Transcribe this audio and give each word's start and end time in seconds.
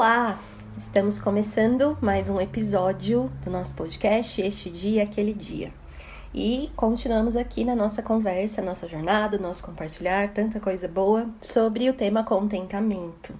Olá! 0.00 0.40
Estamos 0.78 1.20
começando 1.20 1.94
mais 2.00 2.30
um 2.30 2.40
episódio 2.40 3.30
do 3.44 3.50
nosso 3.50 3.74
podcast, 3.74 4.40
Este 4.40 4.70
Dia, 4.70 5.02
Aquele 5.02 5.34
Dia. 5.34 5.70
E 6.32 6.70
continuamos 6.74 7.36
aqui 7.36 7.66
na 7.66 7.76
nossa 7.76 8.02
conversa, 8.02 8.62
nossa 8.62 8.88
jornada, 8.88 9.36
nosso 9.36 9.62
compartilhar, 9.62 10.32
tanta 10.32 10.58
coisa 10.58 10.88
boa 10.88 11.28
sobre 11.38 11.90
o 11.90 11.92
tema 11.92 12.24
contentamento. 12.24 13.38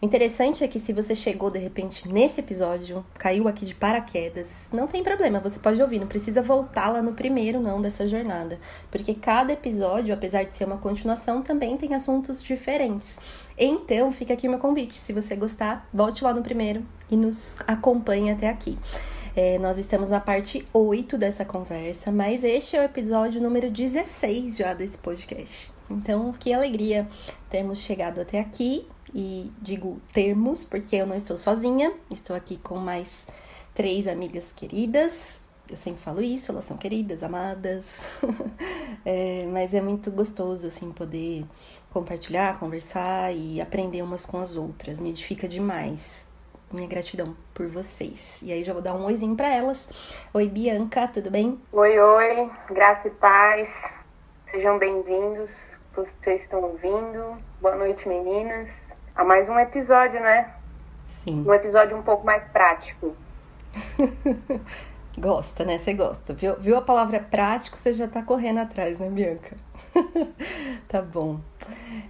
O 0.00 0.06
interessante 0.06 0.64
é 0.64 0.68
que 0.68 0.80
se 0.80 0.94
você 0.94 1.14
chegou 1.14 1.50
de 1.50 1.58
repente 1.58 2.08
nesse 2.08 2.40
episódio, 2.40 3.04
caiu 3.18 3.46
aqui 3.46 3.66
de 3.66 3.74
paraquedas, 3.74 4.70
não 4.72 4.86
tem 4.86 5.02
problema, 5.02 5.38
você 5.38 5.58
pode 5.58 5.82
ouvir, 5.82 5.98
não 5.98 6.06
precisa 6.06 6.40
voltar 6.40 6.88
lá 6.88 7.02
no 7.02 7.12
primeiro 7.12 7.60
não 7.60 7.82
dessa 7.82 8.08
jornada, 8.08 8.58
porque 8.90 9.12
cada 9.12 9.52
episódio, 9.52 10.14
apesar 10.14 10.44
de 10.44 10.54
ser 10.54 10.64
uma 10.64 10.78
continuação, 10.78 11.42
também 11.42 11.76
tem 11.76 11.94
assuntos 11.94 12.42
diferentes. 12.42 13.18
Então, 13.56 14.10
fica 14.10 14.34
aqui 14.34 14.48
o 14.48 14.50
meu 14.50 14.58
convite, 14.58 14.98
se 14.98 15.12
você 15.12 15.36
gostar, 15.36 15.88
volte 15.92 16.24
lá 16.24 16.34
no 16.34 16.42
primeiro 16.42 16.84
e 17.10 17.16
nos 17.16 17.56
acompanhe 17.66 18.30
até 18.30 18.48
aqui. 18.48 18.78
É, 19.36 19.58
nós 19.58 19.78
estamos 19.78 20.08
na 20.08 20.20
parte 20.20 20.66
8 20.72 21.18
dessa 21.18 21.44
conversa, 21.44 22.12
mas 22.12 22.44
este 22.44 22.76
é 22.76 22.80
o 22.80 22.84
episódio 22.84 23.40
número 23.40 23.70
16 23.70 24.56
já 24.56 24.74
desse 24.74 24.98
podcast. 24.98 25.72
Então, 25.90 26.32
que 26.32 26.52
alegria 26.52 27.08
termos 27.50 27.80
chegado 27.80 28.20
até 28.20 28.40
aqui 28.40 28.86
e 29.14 29.52
digo 29.60 30.00
termos 30.12 30.64
porque 30.64 30.96
eu 30.96 31.06
não 31.06 31.16
estou 31.16 31.36
sozinha, 31.36 31.92
estou 32.10 32.34
aqui 32.34 32.56
com 32.56 32.76
mais 32.76 33.26
três 33.74 34.08
amigas 34.08 34.52
queridas. 34.52 35.42
Eu 35.68 35.76
sempre 35.76 36.02
falo 36.02 36.20
isso, 36.20 36.52
elas 36.52 36.64
são 36.64 36.76
queridas, 36.76 37.22
amadas, 37.22 38.08
é, 39.04 39.46
mas 39.50 39.72
é 39.72 39.80
muito 39.80 40.10
gostoso 40.10 40.66
assim 40.66 40.92
poder 40.92 41.44
compartilhar, 41.94 42.58
conversar 42.58 43.32
e 43.32 43.60
aprender 43.60 44.02
umas 44.02 44.26
com 44.26 44.40
as 44.40 44.56
outras. 44.56 44.98
Me 44.98 45.10
edifica 45.10 45.46
demais. 45.46 46.28
Minha 46.72 46.88
gratidão 46.88 47.36
por 47.54 47.68
vocês. 47.68 48.42
E 48.42 48.52
aí 48.52 48.64
já 48.64 48.72
vou 48.72 48.82
dar 48.82 48.94
um 48.94 49.04
oizinho 49.04 49.36
para 49.36 49.54
elas. 49.54 49.88
Oi, 50.34 50.48
Bianca, 50.48 51.06
tudo 51.06 51.30
bem? 51.30 51.60
Oi, 51.72 52.00
oi, 52.00 52.50
graça 52.68 53.06
e 53.06 53.12
paz. 53.12 53.70
Sejam 54.50 54.76
bem-vindos. 54.76 55.50
Vocês 55.94 56.42
estão 56.42 56.60
ouvindo. 56.62 57.38
Boa 57.60 57.76
noite, 57.76 58.08
meninas 58.08 58.72
a 59.14 59.22
mais 59.22 59.48
um 59.48 59.56
episódio, 59.56 60.18
né? 60.18 60.52
Sim. 61.06 61.44
Um 61.46 61.54
episódio 61.54 61.96
um 61.96 62.02
pouco 62.02 62.26
mais 62.26 62.42
prático. 62.48 63.14
gosta, 65.16 65.64
né? 65.64 65.78
Você 65.78 65.94
gosta. 65.94 66.34
Viu, 66.34 66.56
viu 66.56 66.76
a 66.76 66.82
palavra 66.82 67.20
prático, 67.20 67.78
você 67.78 67.92
já 67.92 68.08
tá 68.08 68.20
correndo 68.22 68.58
atrás, 68.58 68.98
né, 68.98 69.08
Bianca? 69.08 69.56
tá 70.88 71.00
bom. 71.02 71.40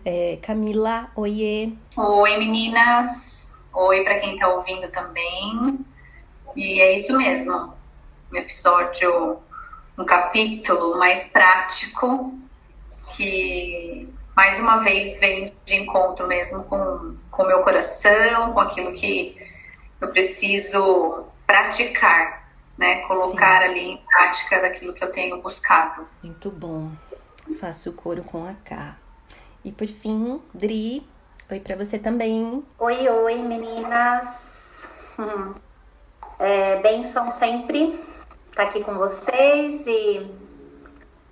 É, 0.05 0.39
Camila, 0.43 1.11
oiê. 1.17 1.73
Oi, 1.97 2.37
meninas. 2.39 3.65
Oi 3.73 4.05
para 4.05 4.21
quem 4.21 4.37
tá 4.37 4.49
ouvindo 4.49 4.89
também. 4.91 5.79
E 6.57 6.81
é 6.81 6.95
isso 6.95 7.17
mesmo. 7.17 7.73
Um 8.33 8.37
episódio, 8.37 9.39
um 9.99 10.05
capítulo 10.05 10.99
mais 10.99 11.31
prático 11.31 12.33
que 13.17 14.09
mais 14.35 14.59
uma 14.59 14.79
vez 14.79 15.19
vem 15.21 15.55
de 15.65 15.77
encontro 15.77 16.27
mesmo 16.27 16.65
com 16.65 17.17
o 17.39 17.47
meu 17.47 17.63
coração, 17.63 18.53
com 18.53 18.61
aquilo 18.61 18.93
que 18.95 19.37
eu 20.01 20.09
preciso 20.09 21.27
praticar, 21.47 22.49
né? 22.77 23.01
Colocar 23.03 23.61
Sim. 23.61 23.65
ali 23.65 23.91
em 23.91 23.97
prática 23.99 24.61
daquilo 24.61 24.93
que 24.93 25.05
eu 25.05 25.13
tenho 25.13 25.41
buscado. 25.41 26.07
Muito 26.23 26.51
bom. 26.51 26.91
Faço 27.65 27.89
o 27.89 27.93
coro 27.95 28.23
com 28.23 28.47
a 28.47 28.53
K. 28.53 28.95
E 29.65 29.73
por 29.73 29.87
fim, 29.87 30.39
Dri, 30.53 31.03
oi 31.51 31.61
para 31.61 31.75
você 31.75 31.99
também. 31.99 32.63
Oi, 32.79 33.09
oi, 33.09 33.37
meninas. 33.37 34.91
Hum. 35.19 35.51
É, 36.37 36.83
benção 36.83 37.31
sempre 37.31 37.95
estar 38.51 38.57
tá 38.57 38.63
aqui 38.65 38.83
com 38.83 38.95
vocês 38.97 39.87
e 39.87 40.29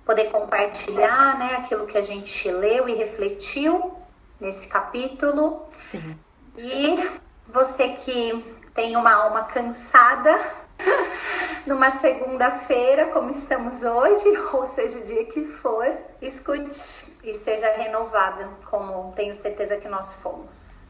poder 0.07 0.31
compartilhar 0.31 1.37
né, 1.41 1.57
aquilo 1.57 1.89
que 1.89 1.99
a 1.99 2.03
gente 2.03 2.49
leu 2.49 2.89
e 2.89 2.95
refletiu 2.95 3.93
nesse 4.41 4.69
capítulo. 4.69 5.67
Sim. 5.73 6.17
E 6.57 7.11
você 7.49 7.89
que 7.89 8.57
tem 8.73 8.97
uma 8.97 9.13
alma 9.13 9.43
cansada, 9.43 10.39
numa 11.67 11.91
segunda-feira, 11.91 13.07
como 13.07 13.31
estamos 13.31 13.83
hoje, 13.83 14.29
ou 14.53 14.67
seja, 14.67 14.99
o 14.99 15.05
dia 15.05 15.25
que 15.25 15.45
for, 15.45 15.87
escute 16.21 17.13
e 17.25 17.33
seja 17.33 17.71
renovada, 17.73 18.49
como 18.69 19.13
tenho 19.13 19.35
certeza 19.35 19.77
que 19.77 19.89
nós 19.89 20.15
fomos. 20.15 20.89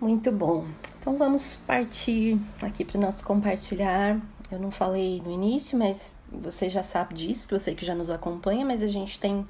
Muito 0.00 0.30
bom. 0.30 0.66
Então 1.00 1.16
vamos 1.16 1.56
partir 1.66 2.38
aqui 2.62 2.84
para 2.84 2.98
o 2.98 3.00
nosso 3.00 3.24
compartilhar. 3.24 4.20
Eu 4.50 4.58
não 4.58 4.70
falei 4.70 5.22
no 5.24 5.30
início, 5.30 5.78
mas 5.78 6.16
você 6.30 6.68
já 6.68 6.82
sabe 6.82 7.14
disso, 7.14 7.48
você 7.50 7.74
que 7.74 7.84
já 7.84 7.94
nos 7.94 8.10
acompanha, 8.10 8.64
mas 8.64 8.82
a 8.82 8.86
gente 8.86 9.18
tem 9.18 9.46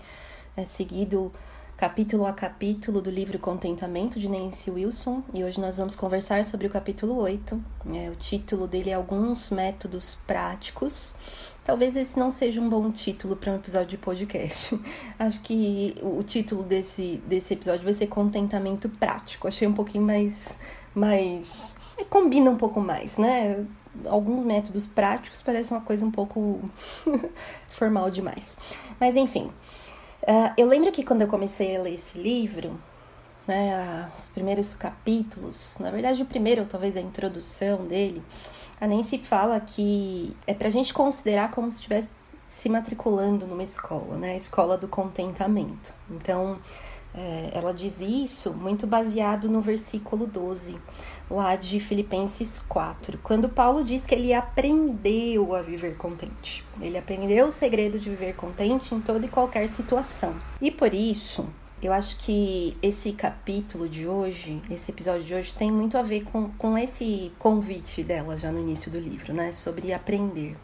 é, 0.56 0.64
seguido 0.64 1.32
capítulo 1.76 2.24
a 2.24 2.32
capítulo 2.32 3.00
do 3.00 3.10
livro 3.10 3.38
Contentamento 3.38 4.18
de 4.18 4.28
Nancy 4.28 4.70
Wilson 4.70 5.22
e 5.34 5.42
hoje 5.42 5.60
nós 5.60 5.76
vamos 5.76 5.96
conversar 5.96 6.44
sobre 6.44 6.68
o 6.68 6.70
capítulo 6.70 7.16
8. 7.16 7.60
É, 7.92 8.10
o 8.10 8.14
título 8.14 8.68
dele 8.68 8.90
é 8.90 8.94
Alguns 8.94 9.50
Métodos 9.50 10.14
Práticos. 10.26 11.14
Talvez 11.64 11.96
esse 11.96 12.18
não 12.18 12.30
seja 12.30 12.60
um 12.60 12.68
bom 12.68 12.92
título 12.92 13.34
para 13.34 13.52
um 13.52 13.56
episódio 13.56 13.88
de 13.88 13.98
podcast. 13.98 14.78
Acho 15.18 15.42
que 15.42 15.96
o 16.00 16.22
título 16.22 16.62
desse, 16.62 17.20
desse 17.26 17.54
episódio 17.54 17.82
vai 17.82 17.92
ser 17.92 18.06
Contentamento 18.06 18.88
Prático. 18.88 19.48
Achei 19.48 19.66
um 19.66 19.74
pouquinho 19.74 20.04
mais. 20.04 20.58
mais 20.94 21.76
combina 22.08 22.50
um 22.50 22.56
pouco 22.56 22.80
mais, 22.80 23.18
né? 23.18 23.66
alguns 24.06 24.44
métodos 24.44 24.86
práticos 24.86 25.40
parecem 25.40 25.76
uma 25.76 25.82
coisa 25.84 26.04
um 26.04 26.10
pouco 26.10 26.60
formal 27.70 28.10
demais. 28.10 28.58
Mas 28.98 29.16
enfim, 29.16 29.50
uh, 30.26 30.52
eu 30.56 30.66
lembro 30.66 30.90
que 30.92 31.04
quando 31.04 31.22
eu 31.22 31.28
comecei 31.28 31.76
a 31.76 31.82
ler 31.82 31.94
esse 31.94 32.18
livro, 32.18 32.78
né, 33.46 34.10
os 34.16 34.28
primeiros 34.28 34.74
capítulos, 34.74 35.76
na 35.78 35.90
verdade 35.90 36.22
o 36.22 36.26
primeiro, 36.26 36.64
talvez 36.64 36.96
a 36.96 37.00
introdução 37.00 37.86
dele, 37.86 38.22
a 38.80 38.86
Nancy 38.86 39.18
fala 39.18 39.60
que 39.60 40.36
é 40.46 40.54
pra 40.54 40.70
gente 40.70 40.92
considerar 40.92 41.50
como 41.50 41.70
se 41.70 41.78
estivesse 41.78 42.24
se 42.46 42.68
matriculando 42.68 43.46
numa 43.46 43.62
escola, 43.62 44.16
né, 44.16 44.32
a 44.32 44.36
escola 44.36 44.76
do 44.76 44.86
contentamento. 44.86 45.92
Então, 46.10 46.58
é, 47.16 47.50
ela 47.54 47.72
diz 47.72 48.00
isso 48.00 48.52
muito 48.52 48.86
baseado 48.86 49.48
no 49.48 49.60
versículo 49.60 50.26
12, 50.26 50.76
lá 51.30 51.54
de 51.54 51.78
Filipenses 51.78 52.58
4, 52.58 53.18
quando 53.22 53.48
Paulo 53.48 53.84
diz 53.84 54.04
que 54.04 54.14
ele 54.14 54.34
aprendeu 54.34 55.54
a 55.54 55.62
viver 55.62 55.96
contente. 55.96 56.64
Ele 56.80 56.98
aprendeu 56.98 57.46
o 57.46 57.52
segredo 57.52 58.00
de 58.00 58.10
viver 58.10 58.34
contente 58.34 58.94
em 58.94 59.00
toda 59.00 59.24
e 59.24 59.28
qualquer 59.28 59.68
situação. 59.68 60.34
E 60.60 60.72
por 60.72 60.92
isso, 60.92 61.46
eu 61.80 61.92
acho 61.92 62.18
que 62.18 62.76
esse 62.82 63.12
capítulo 63.12 63.88
de 63.88 64.08
hoje, 64.08 64.60
esse 64.68 64.90
episódio 64.90 65.22
de 65.22 65.34
hoje, 65.34 65.54
tem 65.54 65.70
muito 65.70 65.96
a 65.96 66.02
ver 66.02 66.24
com, 66.24 66.50
com 66.58 66.76
esse 66.76 67.30
convite 67.38 68.02
dela 68.02 68.36
já 68.36 68.50
no 68.50 68.58
início 68.58 68.90
do 68.90 68.98
livro, 68.98 69.32
né? 69.32 69.52
Sobre 69.52 69.92
aprender. 69.92 70.56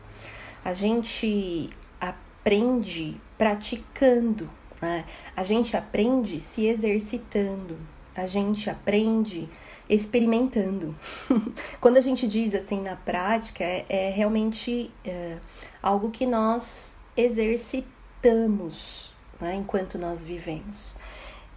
A 0.64 0.74
gente 0.74 1.70
aprende 2.00 3.20
praticando 3.38 4.50
né? 4.80 5.04
A 5.36 5.44
gente 5.44 5.76
aprende 5.76 6.40
se 6.40 6.66
exercitando, 6.66 7.78
a 8.14 8.26
gente 8.26 8.68
aprende 8.70 9.48
experimentando. 9.88 10.94
Quando 11.80 11.96
a 11.96 12.00
gente 12.00 12.28
diz 12.28 12.54
assim 12.54 12.80
na 12.80 12.96
prática, 12.96 13.64
é, 13.64 13.84
é 13.88 14.10
realmente 14.10 14.90
é, 15.04 15.38
algo 15.82 16.10
que 16.10 16.24
nós 16.24 16.94
exercitamos 17.16 19.12
né, 19.40 19.56
enquanto 19.56 19.98
nós 19.98 20.22
vivemos. 20.22 20.96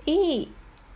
E, 0.08 0.52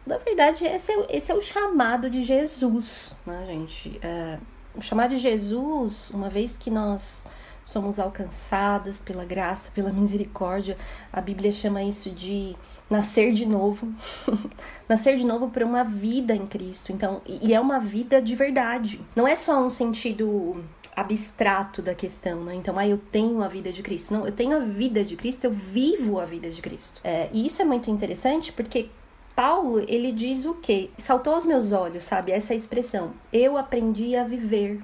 na 0.05 0.17
verdade, 0.17 0.65
esse 0.65 0.91
é, 0.91 1.05
esse 1.09 1.31
é 1.31 1.35
o 1.35 1.41
chamado 1.41 2.09
de 2.09 2.23
Jesus, 2.23 3.15
né, 3.25 3.45
gente? 3.45 3.99
É, 4.01 4.39
o 4.75 4.81
chamado 4.81 5.11
de 5.11 5.17
Jesus, 5.17 6.11
uma 6.11 6.29
vez 6.29 6.57
que 6.57 6.69
nós 6.71 7.25
somos 7.67 7.99
alcançadas 7.99 8.97
pela 8.97 9.25
graça, 9.25 9.71
pela 9.71 9.91
misericórdia. 9.91 10.77
A 11.11 11.19
Bíblia 11.19 11.51
chama 11.51 11.83
isso 11.83 12.09
de 12.09 12.55
nascer 12.89 13.33
de 13.33 13.45
novo. 13.45 13.93
nascer 14.87 15.17
de 15.17 15.25
novo 15.25 15.49
para 15.49 15.65
uma 15.65 15.83
vida 15.83 16.33
em 16.33 16.47
Cristo. 16.47 16.93
Então, 16.93 17.21
e 17.27 17.53
é 17.53 17.59
uma 17.59 17.77
vida 17.77 18.21
de 18.21 18.35
verdade. 18.35 19.01
Não 19.13 19.27
é 19.27 19.35
só 19.35 19.61
um 19.61 19.69
sentido 19.69 20.63
abstrato 20.95 21.81
da 21.81 21.93
questão, 21.93 22.45
né? 22.45 22.55
Então, 22.55 22.79
ah, 22.79 22.87
eu 22.87 22.97
tenho 22.97 23.43
a 23.43 23.49
vida 23.49 23.69
de 23.69 23.83
Cristo. 23.83 24.13
Não, 24.13 24.25
eu 24.25 24.31
tenho 24.31 24.55
a 24.55 24.61
vida 24.61 25.03
de 25.03 25.17
Cristo, 25.17 25.43
eu 25.43 25.51
vivo 25.51 26.21
a 26.21 26.25
vida 26.25 26.49
de 26.49 26.61
Cristo. 26.61 27.01
É, 27.03 27.29
e 27.33 27.45
isso 27.45 27.61
é 27.61 27.65
muito 27.65 27.91
interessante 27.91 28.53
porque 28.53 28.89
Paulo, 29.35 29.83
ele 29.89 30.13
diz 30.13 30.45
o 30.45 30.55
quê? 30.55 30.89
Saltou 30.97 31.35
aos 31.35 31.43
meus 31.43 31.73
olhos, 31.73 32.05
sabe? 32.05 32.31
Essa 32.31 32.55
expressão. 32.55 33.11
Eu 33.31 33.57
aprendi 33.57 34.15
a 34.15 34.23
viver. 34.23 34.81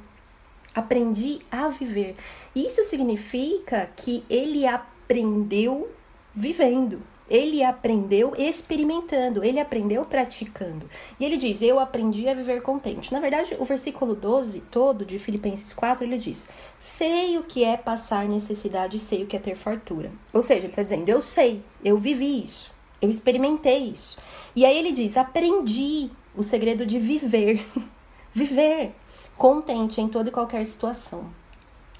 Aprendi 0.75 1.41
a 1.51 1.67
viver. 1.67 2.15
Isso 2.55 2.83
significa 2.83 3.89
que 3.95 4.23
ele 4.29 4.65
aprendeu 4.65 5.91
vivendo. 6.33 7.01
Ele 7.29 7.63
aprendeu 7.63 8.33
experimentando, 8.37 9.43
ele 9.43 9.59
aprendeu 9.59 10.03
praticando. 10.05 10.89
E 11.19 11.23
ele 11.23 11.37
diz: 11.37 11.61
Eu 11.61 11.79
aprendi 11.79 12.27
a 12.27 12.33
viver 12.33 12.61
contente. 12.61 13.13
Na 13.13 13.19
verdade, 13.19 13.55
o 13.59 13.65
versículo 13.65 14.13
12 14.13 14.61
todo 14.69 15.05
de 15.05 15.17
Filipenses 15.17 15.73
4 15.73 16.05
ele 16.05 16.17
diz: 16.17 16.49
Sei 16.77 17.37
o 17.37 17.43
que 17.43 17.63
é 17.63 17.77
passar 17.77 18.27
necessidade, 18.27 18.99
sei 18.99 19.23
o 19.23 19.27
que 19.27 19.37
é 19.37 19.39
ter 19.39 19.55
fartura. 19.55 20.11
Ou 20.33 20.41
seja, 20.41 20.61
ele 20.61 20.67
está 20.67 20.83
dizendo: 20.83 21.07
Eu 21.07 21.21
sei, 21.21 21.63
eu 21.83 21.97
vivi 21.97 22.43
isso, 22.43 22.71
eu 23.01 23.09
experimentei 23.09 23.85
isso. 23.85 24.19
E 24.53 24.65
aí 24.65 24.77
ele 24.77 24.91
diz: 24.91 25.15
Aprendi 25.15 26.11
o 26.35 26.43
segredo 26.43 26.85
de 26.85 26.99
viver. 26.99 27.65
viver 28.35 28.93
contente 29.37 30.01
em 30.01 30.07
toda 30.07 30.29
e 30.29 30.31
qualquer 30.31 30.65
situação. 30.65 31.25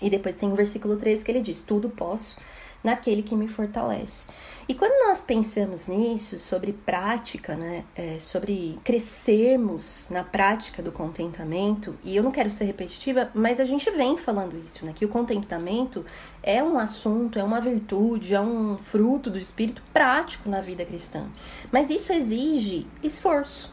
E 0.02 0.10
depois 0.10 0.36
tem 0.36 0.52
o 0.52 0.56
versículo 0.56 0.98
13 0.98 1.24
que 1.24 1.32
ele 1.32 1.42
diz: 1.42 1.60
Tudo 1.60 1.90
posso 1.90 2.38
naquele 2.84 3.24
que 3.24 3.36
me 3.36 3.48
fortalece. 3.48 4.28
E 4.68 4.74
quando 4.74 5.08
nós 5.08 5.22
pensamos 5.22 5.88
nisso, 5.88 6.38
sobre 6.38 6.74
prática, 6.74 7.56
né, 7.56 7.86
é, 7.96 8.20
sobre 8.20 8.80
crescermos 8.84 10.06
na 10.10 10.24
prática 10.24 10.82
do 10.82 10.92
contentamento, 10.92 11.98
e 12.04 12.16
eu 12.16 12.24
não 12.24 12.32
quero 12.32 12.52
ser 12.52 12.66
repetitiva, 12.66 13.30
mas 13.34 13.60
a 13.60 13.66
gente 13.66 13.90
vem 13.92 14.18
falando 14.18 14.62
isso, 14.64 14.86
né, 14.86 14.94
que 14.94 15.06
o 15.06 15.10
contentamento 15.10 16.06
é 16.42 16.64
um 16.64 16.78
assunto, 16.78 17.40
é 17.40 17.44
uma 17.44 17.60
virtude, 17.60 18.36
é 18.36 18.42
um 18.42 18.78
fruto 18.78 19.30
do 19.30 19.40
espírito 19.40 19.82
prático 19.94 20.50
na 20.50 20.62
vida 20.62 20.86
cristã. 20.86 21.26
Mas 21.72 21.90
isso 21.90 22.12
exige 22.12 22.86
esforço. 23.02 23.73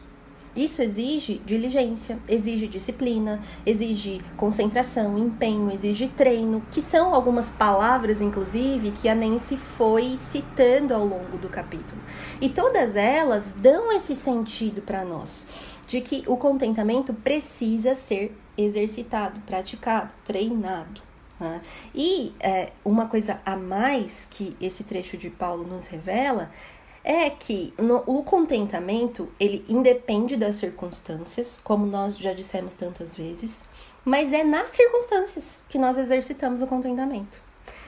Isso 0.55 0.81
exige 0.81 1.41
diligência, 1.45 2.19
exige 2.27 2.67
disciplina, 2.67 3.41
exige 3.65 4.21
concentração, 4.35 5.17
empenho, 5.17 5.71
exige 5.71 6.09
treino, 6.09 6.61
que 6.69 6.81
são 6.81 7.15
algumas 7.15 7.49
palavras, 7.49 8.21
inclusive, 8.21 8.91
que 8.91 9.07
a 9.07 9.15
Nancy 9.15 9.55
foi 9.55 10.17
citando 10.17 10.93
ao 10.93 11.05
longo 11.05 11.37
do 11.37 11.47
capítulo. 11.47 12.01
E 12.41 12.49
todas 12.49 12.97
elas 12.97 13.53
dão 13.55 13.93
esse 13.93 14.13
sentido 14.13 14.81
para 14.81 15.05
nós, 15.05 15.47
de 15.87 16.01
que 16.01 16.23
o 16.27 16.35
contentamento 16.35 17.13
precisa 17.13 17.95
ser 17.95 18.37
exercitado, 18.57 19.39
praticado, 19.41 20.11
treinado. 20.25 21.01
Né? 21.39 21.61
E 21.95 22.33
é, 22.39 22.71
uma 22.83 23.07
coisa 23.07 23.39
a 23.45 23.55
mais 23.55 24.27
que 24.29 24.55
esse 24.59 24.83
trecho 24.83 25.17
de 25.17 25.29
Paulo 25.29 25.63
nos 25.63 25.87
revela 25.87 26.51
é 27.03 27.29
que 27.29 27.73
no, 27.77 28.03
o 28.05 28.23
contentamento 28.23 29.29
ele 29.39 29.65
independe 29.67 30.35
das 30.37 30.57
circunstâncias, 30.57 31.59
como 31.63 31.85
nós 31.85 32.17
já 32.17 32.33
dissemos 32.33 32.75
tantas 32.75 33.15
vezes, 33.15 33.65
mas 34.05 34.33
é 34.33 34.43
nas 34.43 34.69
circunstâncias 34.69 35.63
que 35.69 35.77
nós 35.77 35.97
exercitamos 35.97 36.61
o 36.61 36.67
contentamento. 36.67 37.41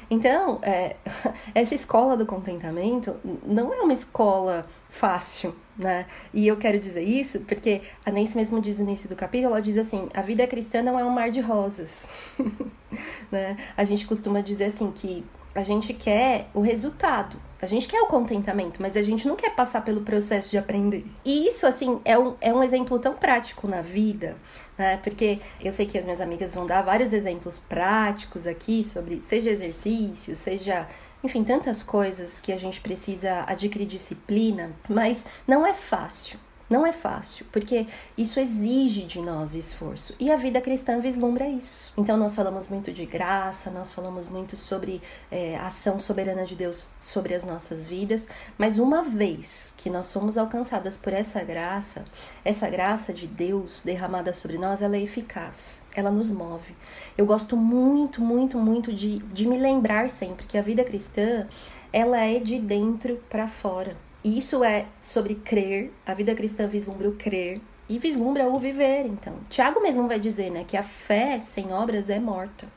Então, 0.10 0.60
é, 0.62 0.96
essa 1.56 1.74
escola 1.74 2.18
do 2.18 2.26
contentamento 2.26 3.16
não 3.46 3.74
é 3.74 3.82
uma 3.82 3.94
escola 3.94 4.66
fácil, 4.90 5.56
né? 5.78 6.06
E 6.34 6.48
eu 6.48 6.58
quero 6.58 6.80
dizer 6.80 7.02
isso 7.02 7.42
porque 7.42 7.82
a 8.06 8.12
Nancy 8.12 8.38
mesmo 8.38 8.62
diz 8.62 8.80
no 8.80 8.86
início 8.86 9.10
do 9.10 9.16
capítulo, 9.16 9.54
ela 9.54 9.62
diz 9.62 9.78
assim, 9.78 10.08
a 10.14 10.22
vida 10.22 10.46
cristã 10.46 10.84
não 10.84 11.00
é 11.00 11.04
um 11.04 11.10
mar 11.10 11.32
de 11.32 11.40
rosas, 11.40 12.08
né? 13.32 13.58
A 13.76 13.84
gente 13.84 14.06
costuma 14.06 14.42
dizer 14.42 14.66
assim 14.66 14.92
que 14.92 15.26
a 15.56 15.64
gente 15.64 15.94
quer 15.94 16.48
o 16.54 16.62
resultado. 16.62 17.38
A 17.62 17.66
gente 17.66 17.88
quer 17.88 18.02
o 18.02 18.08
contentamento, 18.08 18.82
mas 18.82 18.98
a 18.98 19.02
gente 19.02 19.26
não 19.28 19.38
quer 19.38 19.56
passar 19.56 19.86
pelo 19.86 20.02
processo 20.02 20.52
de 20.52 20.58
aprender. 20.58 21.06
E 21.24 21.48
isso, 21.48 21.66
assim, 21.66 22.02
é 22.04 22.20
um, 22.20 22.36
é 22.42 22.54
um 22.54 22.62
exemplo 22.62 23.00
tão 23.00 23.14
prático 23.14 23.68
na 23.68 23.82
vida, 23.82 24.36
né? 24.78 24.98
Porque 24.98 25.40
eu 25.62 25.72
sei 25.72 25.86
que 25.86 25.98
as 25.98 26.04
minhas 26.04 26.20
amigas 26.20 26.54
vão 26.54 26.66
dar 26.66 26.82
vários 26.82 27.14
exemplos 27.14 27.60
práticos 27.60 28.46
aqui 28.46 28.84
sobre, 28.84 29.22
seja 29.22 29.50
exercício, 29.50 30.36
seja 30.36 30.88
enfim, 31.24 31.42
tantas 31.42 31.82
coisas 31.82 32.42
que 32.42 32.52
a 32.52 32.58
gente 32.58 32.82
precisa 32.82 33.46
adquirir 33.48 33.86
disciplina, 33.86 34.72
mas 34.90 35.26
não 35.48 35.66
é 35.66 35.74
fácil. 35.74 36.38
Não 36.74 36.88
é 36.88 36.92
fácil, 36.92 37.46
porque 37.52 37.86
isso 38.18 38.40
exige 38.40 39.04
de 39.04 39.22
nós 39.22 39.54
esforço. 39.54 40.16
E 40.20 40.32
a 40.32 40.36
vida 40.36 40.60
cristã 40.60 41.00
vislumbra 41.00 41.48
isso. 41.48 41.94
Então, 41.96 42.18
nós 42.18 42.34
falamos 42.34 42.68
muito 42.68 42.92
de 42.92 43.06
graça, 43.06 43.70
nós 43.70 43.94
falamos 43.94 44.28
muito 44.28 44.58
sobre 44.58 45.00
é, 45.30 45.56
a 45.56 45.68
ação 45.68 46.00
soberana 46.00 46.48
de 46.48 46.56
Deus 46.56 46.90
sobre 47.00 47.36
as 47.36 47.46
nossas 47.46 47.86
vidas, 47.86 48.28
mas 48.58 48.80
uma 48.80 49.04
vez 49.04 49.72
que 49.78 49.88
nós 49.88 50.08
somos 50.08 50.36
alcançadas 50.36 50.98
por 50.98 51.14
essa 51.14 51.44
graça, 51.44 52.06
essa 52.44 52.68
graça 52.68 53.14
de 53.14 53.28
Deus 53.28 53.84
derramada 53.86 54.34
sobre 54.34 54.58
nós, 54.58 54.82
ela 54.82 54.98
é 54.98 55.02
eficaz, 55.02 55.84
ela 55.96 56.10
nos 56.10 56.32
move. 56.32 56.76
Eu 57.16 57.28
gosto 57.28 57.56
muito, 57.56 58.20
muito, 58.20 58.58
muito 58.58 58.92
de, 58.92 59.20
de 59.20 59.48
me 59.48 59.60
lembrar 59.60 60.10
sempre 60.10 60.48
que 60.48 60.58
a 60.58 60.62
vida 60.64 60.84
cristã 60.84 61.48
ela 61.92 62.18
é 62.18 62.40
de 62.40 62.58
dentro 62.58 63.22
para 63.30 63.48
fora. 63.48 63.96
E 64.24 64.38
isso 64.38 64.64
é 64.64 64.86
sobre 65.02 65.36
crer, 65.36 65.92
a 66.06 66.14
vida 66.14 66.34
cristã 66.34 66.66
vislumbra 66.68 67.10
o 67.10 67.16
crer 67.16 67.60
e 67.90 68.00
vislumbra 68.00 68.48
o 68.48 68.58
viver, 68.58 69.06
então. 69.06 69.36
Tiago 69.50 69.82
mesmo 69.82 70.08
vai 70.08 70.20
dizer, 70.20 70.50
né, 70.50 70.64
que 70.66 70.78
a 70.78 70.84
fé 70.84 71.40
sem 71.40 71.74
obras 71.74 72.10
é 72.10 72.20
morta. 72.20 72.68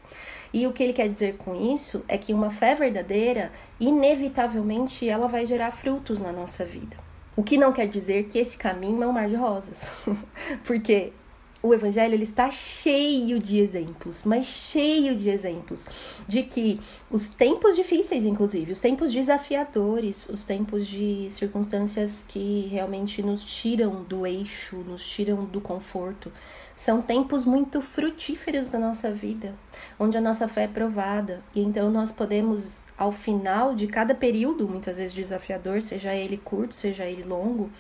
E 0.53 0.67
o 0.67 0.73
que 0.73 0.83
ele 0.83 0.93
quer 0.93 1.09
dizer 1.09 1.37
com 1.37 1.55
isso 1.55 2.05
é 2.09 2.19
que 2.19 2.33
uma 2.33 2.51
fé 2.51 2.75
verdadeira, 2.75 3.53
inevitavelmente, 3.79 5.09
ela 5.09 5.29
vai 5.29 5.47
gerar 5.47 5.71
frutos 5.71 6.19
na 6.19 6.33
nossa 6.33 6.65
vida. 6.65 6.97
O 7.37 7.43
que 7.43 7.59
não 7.59 7.73
quer 7.73 7.87
dizer 7.87 8.25
que 8.25 8.39
esse 8.39 8.57
caminho 8.57 9.03
é 9.03 9.07
um 9.07 9.13
mar 9.13 9.29
de 9.29 9.35
rosas. 9.35 9.93
Porque 10.65 11.13
o 11.67 11.75
evangelho 11.75 12.15
ele 12.15 12.25
está 12.25 12.51
cheio 12.51 13.39
de 13.39 13.59
exemplos, 13.59 14.23
mas 14.25 14.45
cheio 14.45 15.17
de 15.17 15.29
exemplos 15.29 15.87
de 16.27 16.43
que 16.43 16.81
os 17.11 17.29
tempos 17.29 17.77
difíceis, 17.77 18.25
inclusive, 18.25 18.73
os 18.73 18.81
tempos 18.81 19.13
desafiadores, 19.13 20.29
os 20.29 20.45
tempos 20.45 20.87
de 20.87 21.29
circunstâncias 21.31 22.25
que 22.27 22.69
realmente 22.71 23.23
nos 23.23 23.45
tiram 23.45 24.03
do 24.05 24.27
eixo, 24.27 24.77
nos 24.79 25.07
tiram 25.07 25.45
do 25.45 25.61
conforto, 25.61 26.33
são 26.75 27.01
tempos 27.01 27.45
muito 27.45 27.81
frutíferos 27.81 28.69
da 28.69 28.79
nossa 28.79 29.11
vida, 29.11 29.55
onde 29.99 30.17
a 30.19 30.21
nossa 30.21 30.47
fé 30.47 30.65
é 30.65 30.69
provada 30.69 31.43
e 31.55 31.61
então 31.63 31.91
nós 31.91 32.13
podemos 32.13 32.85
ao 32.99 33.13
final 33.13 33.75
de 33.75 33.87
cada 33.87 34.15
período, 34.15 34.69
muitas 34.69 34.97
vezes 34.99 35.15
desafiador, 35.15 35.83
seja 35.83 36.15
ele 36.15 36.37
curto, 36.37 36.75
seja 36.75 37.05
ele 37.05 37.23
longo, 37.23 37.71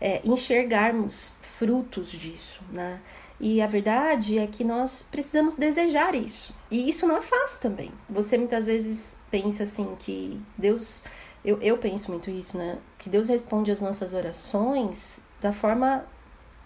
é, 0.00 0.20
enxergarmos 0.24 1.38
frutos 1.58 2.10
disso, 2.10 2.62
né? 2.72 3.00
E 3.46 3.60
a 3.60 3.66
verdade 3.66 4.38
é 4.38 4.46
que 4.46 4.64
nós 4.64 5.02
precisamos 5.02 5.54
desejar 5.54 6.14
isso. 6.14 6.54
E 6.70 6.88
isso 6.88 7.06
não 7.06 7.18
é 7.18 7.20
fácil 7.20 7.60
também. 7.60 7.92
Você 8.08 8.38
muitas 8.38 8.64
vezes 8.64 9.18
pensa 9.30 9.64
assim 9.64 9.94
que 10.00 10.40
Deus. 10.56 11.04
Eu, 11.44 11.60
eu 11.60 11.76
penso 11.76 12.10
muito 12.10 12.30
isso, 12.30 12.56
né? 12.56 12.78
Que 12.98 13.10
Deus 13.10 13.28
responde 13.28 13.70
as 13.70 13.82
nossas 13.82 14.14
orações 14.14 15.20
da 15.42 15.52
forma 15.52 16.06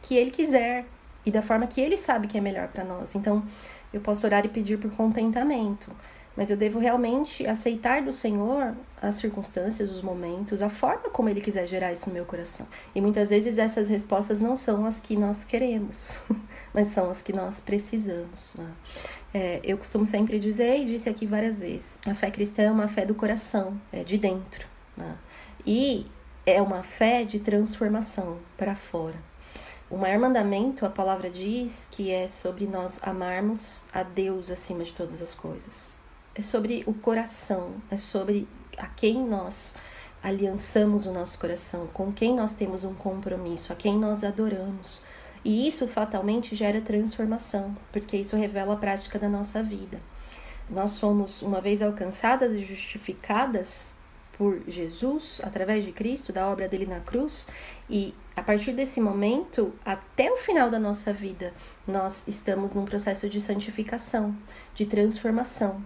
que 0.03 0.15
Ele 0.15 0.31
quiser 0.31 0.87
e 1.27 1.33
da 1.33 1.43
forma 1.43 1.67
que 1.67 1.81
Ele 1.81 1.97
sabe 1.97 2.29
que 2.29 2.39
é 2.39 2.41
melhor 2.41 2.69
para 2.69 2.85
nós. 2.85 3.17
Então, 3.17 3.43
eu 3.93 4.01
posso 4.01 4.25
orar 4.25 4.47
e 4.47 4.49
pedir 4.49 4.79
por 4.79 4.93
contentamento 4.93 5.91
mas 6.39 6.51
eu 6.51 6.57
devo 6.57 6.79
realmente 6.79 7.45
aceitar 7.49 8.01
do 8.01 8.13
Senhor 8.13 8.73
as 9.03 9.17
circunstâncias, 9.17 9.91
os 9.91 10.01
momentos, 10.01 10.63
a 10.63 10.71
forma 10.71 11.11
como 11.11 11.29
Ele 11.29 11.41
quiser 11.41 11.67
gerar 11.67 11.93
isso 11.93 12.09
no 12.09 12.15
meu 12.15 12.25
coração. 12.25 12.65
E 12.95 13.01
muitas 13.01 13.31
vezes 13.31 13.59
essas 13.59 13.89
respostas 13.89 14.41
não 14.41 14.55
são 14.55 14.87
as 14.87 15.01
que 15.01 15.17
nós 15.17 15.45
queremos, 15.45 16.17
mas 16.73 16.87
são 16.89 17.11
as 17.11 17.23
que 17.23 17.33
nós 17.33 17.59
precisamos. 17.59 18.55
Né? 18.55 18.71
É, 19.35 19.61
eu 19.65 19.77
costumo 19.77 20.07
sempre 20.07 20.39
dizer, 20.39 20.79
e 20.79 20.85
disse 20.85 21.09
aqui 21.09 21.27
várias 21.27 21.59
vezes, 21.59 21.99
a 22.07 22.15
fé 22.15 22.31
cristã 22.31 22.63
é 22.63 22.71
uma 22.71 22.87
fé 22.87 23.05
do 23.05 23.17
coração, 23.17 23.77
é 23.93 24.05
de 24.05 24.17
dentro. 24.17 24.65
Né? 24.97 25.17
E 25.67 26.07
é 26.47 26.63
uma 26.63 26.85
fé 26.85 27.25
de 27.25 27.41
transformação 27.41 28.39
para 28.57 28.77
fora. 28.77 29.17
O 29.91 29.97
maior 29.97 30.21
mandamento, 30.21 30.87
a 30.87 30.91
palavra 30.91 31.29
diz 31.29 31.89
que 31.91 32.13
é 32.13 32.29
sobre 32.29 32.65
nós 32.65 33.01
amarmos 33.03 33.83
a 33.93 34.05
Deus 34.05 34.53
acima 34.53 34.85
de 34.85 34.95
todas 34.95 35.21
as 35.21 35.35
coisas 35.35 35.98
é 36.39 36.43
sobre 36.43 36.85
o 36.87 36.95
coração, 36.95 37.75
é 37.91 37.97
sobre 37.97 38.47
a 38.77 38.87
quem 38.87 39.27
nós 39.27 39.75
aliançamos 40.23 41.05
o 41.05 41.13
nosso 41.13 41.37
coração, 41.39 41.89
com 41.89 42.13
quem 42.13 42.35
nós 42.35 42.55
temos 42.55 42.85
um 42.85 42.95
compromisso, 42.95 43.73
a 43.73 43.77
quem 43.77 43.99
nós 43.99 44.23
adoramos. 44.23 45.03
E 45.45 45.67
isso 45.67 45.89
fatalmente 45.89 46.55
gera 46.55 46.81
transformação, 46.81 47.77
porque 47.93 48.17
isso 48.17 48.37
revela 48.37 48.75
a 48.75 48.77
prática 48.77 49.19
da 49.19 49.29
nossa 49.29 49.63
vida. 49.63 50.01
nós 50.71 50.93
somos, 50.93 51.43
uma 51.43 51.61
vez 51.61 51.83
alcançadas 51.83 52.53
e 52.53 52.63
justificadas 52.63 53.97
por 54.37 54.61
Jesus, 54.69 55.41
através 55.43 55.85
de 55.85 55.91
Cristo, 55.91 56.33
da 56.33 56.47
obra 56.47 56.69
dele 56.69 56.87
na 56.87 57.01
cruz, 57.01 57.49
e 57.91 58.15
a 58.37 58.43
partir 58.43 58.73
desse 58.73 59.01
momento, 59.01 59.73
até 59.85 60.31
o 60.31 60.37
final 60.37 60.71
da 60.71 60.79
nossa 60.79 61.13
vida, 61.13 61.53
nós 61.87 62.29
estamos 62.29 62.73
num 62.73 62.85
processo 62.85 63.29
de 63.29 63.41
santificação, 63.41 64.37
de 64.75 64.87
transformação. 64.87 65.83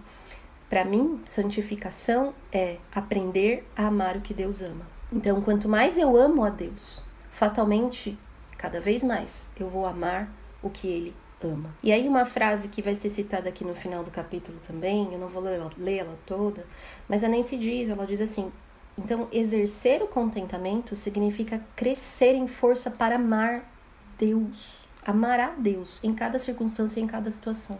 Para 0.73 0.85
mim, 0.85 1.21
santificação 1.23 2.33
é 2.51 2.77
aprender 2.91 3.63
a 3.75 3.85
amar 3.85 4.17
o 4.17 4.21
que 4.21 4.33
Deus 4.33 4.63
ama. 4.63 4.87
Então, 5.11 5.39
quanto 5.39 5.69
mais 5.69 5.99
eu 5.99 6.17
amo 6.17 6.43
a 6.43 6.49
Deus, 6.49 7.03
fatalmente, 7.29 8.17
cada 8.57 8.81
vez 8.81 9.03
mais, 9.03 9.51
eu 9.59 9.69
vou 9.69 9.85
amar 9.85 10.33
o 10.63 10.71
que 10.71 10.87
Ele 10.87 11.15
ama. 11.43 11.69
E 11.83 11.91
aí, 11.91 12.07
uma 12.07 12.25
frase 12.25 12.69
que 12.69 12.81
vai 12.81 12.95
ser 12.95 13.11
citada 13.11 13.49
aqui 13.49 13.63
no 13.63 13.75
final 13.75 14.03
do 14.03 14.09
capítulo 14.09 14.57
também, 14.65 15.13
eu 15.13 15.19
não 15.19 15.27
vou 15.27 15.43
ler 15.43 15.97
ela, 15.99 16.17
toda, 16.25 16.65
mas 17.07 17.23
a 17.23 17.29
Nancy 17.29 17.55
diz: 17.55 17.87
ela 17.87 18.07
diz 18.07 18.19
assim, 18.19 18.51
então, 18.97 19.27
exercer 19.31 20.01
o 20.01 20.07
contentamento 20.07 20.95
significa 20.95 21.61
crescer 21.75 22.33
em 22.33 22.47
força 22.47 22.89
para 22.89 23.17
amar 23.17 23.71
Deus, 24.17 24.79
amar 25.05 25.39
a 25.39 25.49
Deus 25.49 26.03
em 26.03 26.15
cada 26.15 26.39
circunstância, 26.39 26.99
em 26.99 27.05
cada 27.05 27.29
situação. 27.29 27.77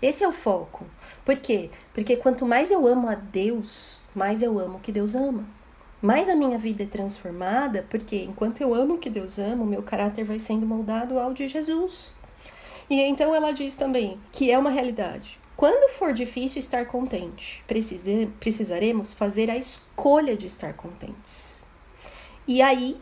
Esse 0.00 0.22
é 0.22 0.28
o 0.28 0.32
foco. 0.32 0.86
Por 1.24 1.36
quê? 1.36 1.70
Porque 1.92 2.16
quanto 2.16 2.44
mais 2.44 2.70
eu 2.70 2.86
amo 2.86 3.08
a 3.08 3.14
Deus, 3.14 4.00
mais 4.14 4.42
eu 4.42 4.58
amo 4.58 4.76
o 4.76 4.80
que 4.80 4.92
Deus 4.92 5.14
ama. 5.14 5.44
Mais 6.02 6.28
a 6.28 6.36
minha 6.36 6.58
vida 6.58 6.82
é 6.82 6.86
transformada, 6.86 7.86
porque 7.88 8.16
enquanto 8.16 8.60
eu 8.60 8.74
amo 8.74 8.94
o 8.94 8.98
que 8.98 9.08
Deus 9.08 9.38
ama, 9.38 9.64
o 9.64 9.66
meu 9.66 9.82
caráter 9.82 10.24
vai 10.24 10.38
sendo 10.38 10.66
moldado 10.66 11.18
ao 11.18 11.32
de 11.32 11.48
Jesus. 11.48 12.14
E 12.90 13.00
então 13.00 13.34
ela 13.34 13.52
diz 13.52 13.74
também 13.74 14.20
que 14.30 14.50
é 14.50 14.58
uma 14.58 14.68
realidade. 14.68 15.38
Quando 15.56 15.90
for 15.92 16.12
difícil 16.12 16.58
estar 16.58 16.84
contente, 16.86 17.64
precisaremos 18.38 19.14
fazer 19.14 19.50
a 19.50 19.56
escolha 19.56 20.36
de 20.36 20.46
estar 20.46 20.74
contentes. 20.74 21.62
E 22.46 22.60
aí 22.60 23.00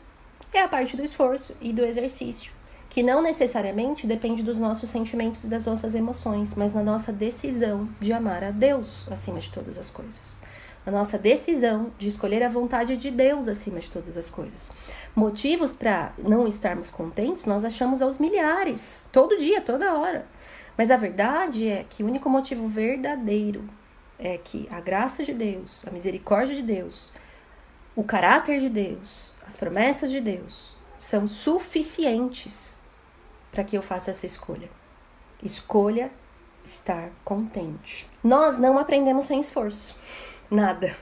é 0.53 0.61
a 0.61 0.69
parte 0.69 0.97
do 0.97 1.03
esforço 1.03 1.57
e 1.61 1.73
do 1.73 1.85
exercício, 1.85 2.53
que 2.93 3.03
não 3.03 3.23
necessariamente 3.23 4.07
depende 4.07 4.43
dos 4.43 4.59
nossos 4.59 4.91
sentimentos 4.91 5.45
e 5.45 5.47
das 5.47 5.65
nossas 5.65 5.95
emoções, 5.95 6.55
mas 6.55 6.75
na 6.75 6.83
nossa 6.83 7.11
decisão 7.11 7.89
de 7.99 8.13
amar 8.13 8.45
a 8.45 8.51
Deus 8.51 9.11
acima 9.11 9.41
de 9.41 9.51
todas 9.51 9.79
as 9.79 9.89
coisas. 9.89 10.43
Na 10.85 10.93
nossa 10.93 11.17
decisão 11.17 11.91
de 11.99 12.11
escolher 12.11 12.43
a 12.43 12.51
vontade 12.51 12.99
de 12.99 13.11
Deus 13.11 13.49
acima 13.49 13.81
de 13.81 13.91
todas 13.91 14.19
as 14.19 14.29
coisas. 14.29 14.71
Motivos 15.17 15.73
para 15.73 16.13
não 16.19 16.47
estarmos 16.47 16.91
contentes 16.91 17.47
nós 17.47 17.65
achamos 17.65 18.03
aos 18.03 18.19
milhares, 18.19 19.07
todo 19.11 19.39
dia, 19.39 19.63
toda 19.63 19.95
hora. 19.95 20.27
Mas 20.77 20.91
a 20.91 20.99
verdade 20.99 21.69
é 21.69 21.87
que 21.89 22.03
o 22.03 22.07
único 22.07 22.29
motivo 22.29 22.69
verdadeiro 22.69 23.65
é 24.19 24.37
que 24.37 24.69
a 24.71 24.83
graça 24.83 25.25
de 25.25 25.33
Deus, 25.33 25.83
a 25.87 25.91
misericórdia 25.91 26.55
de 26.55 26.63
Deus, 26.63 27.11
o 27.97 28.05
caráter 28.05 28.61
de 28.61 28.69
Deus, 28.69 29.33
as 29.47 29.57
promessas 29.57 30.11
de 30.11 30.21
Deus 30.21 30.77
são 30.99 31.27
suficientes 31.27 32.82
para 33.53 33.63
que 33.63 33.77
eu 33.77 33.83
faça 33.83 34.11
essa 34.11 34.27
escolha. 34.27 34.69
Escolha 35.43 36.11
estar 36.65 37.11
contente. 37.25 38.09
Nós 38.25 38.59
não 38.59 38.79
aprendemos 38.79 39.27
sem 39.27 39.39
esforço. 39.39 39.97
Nada. 40.51 40.97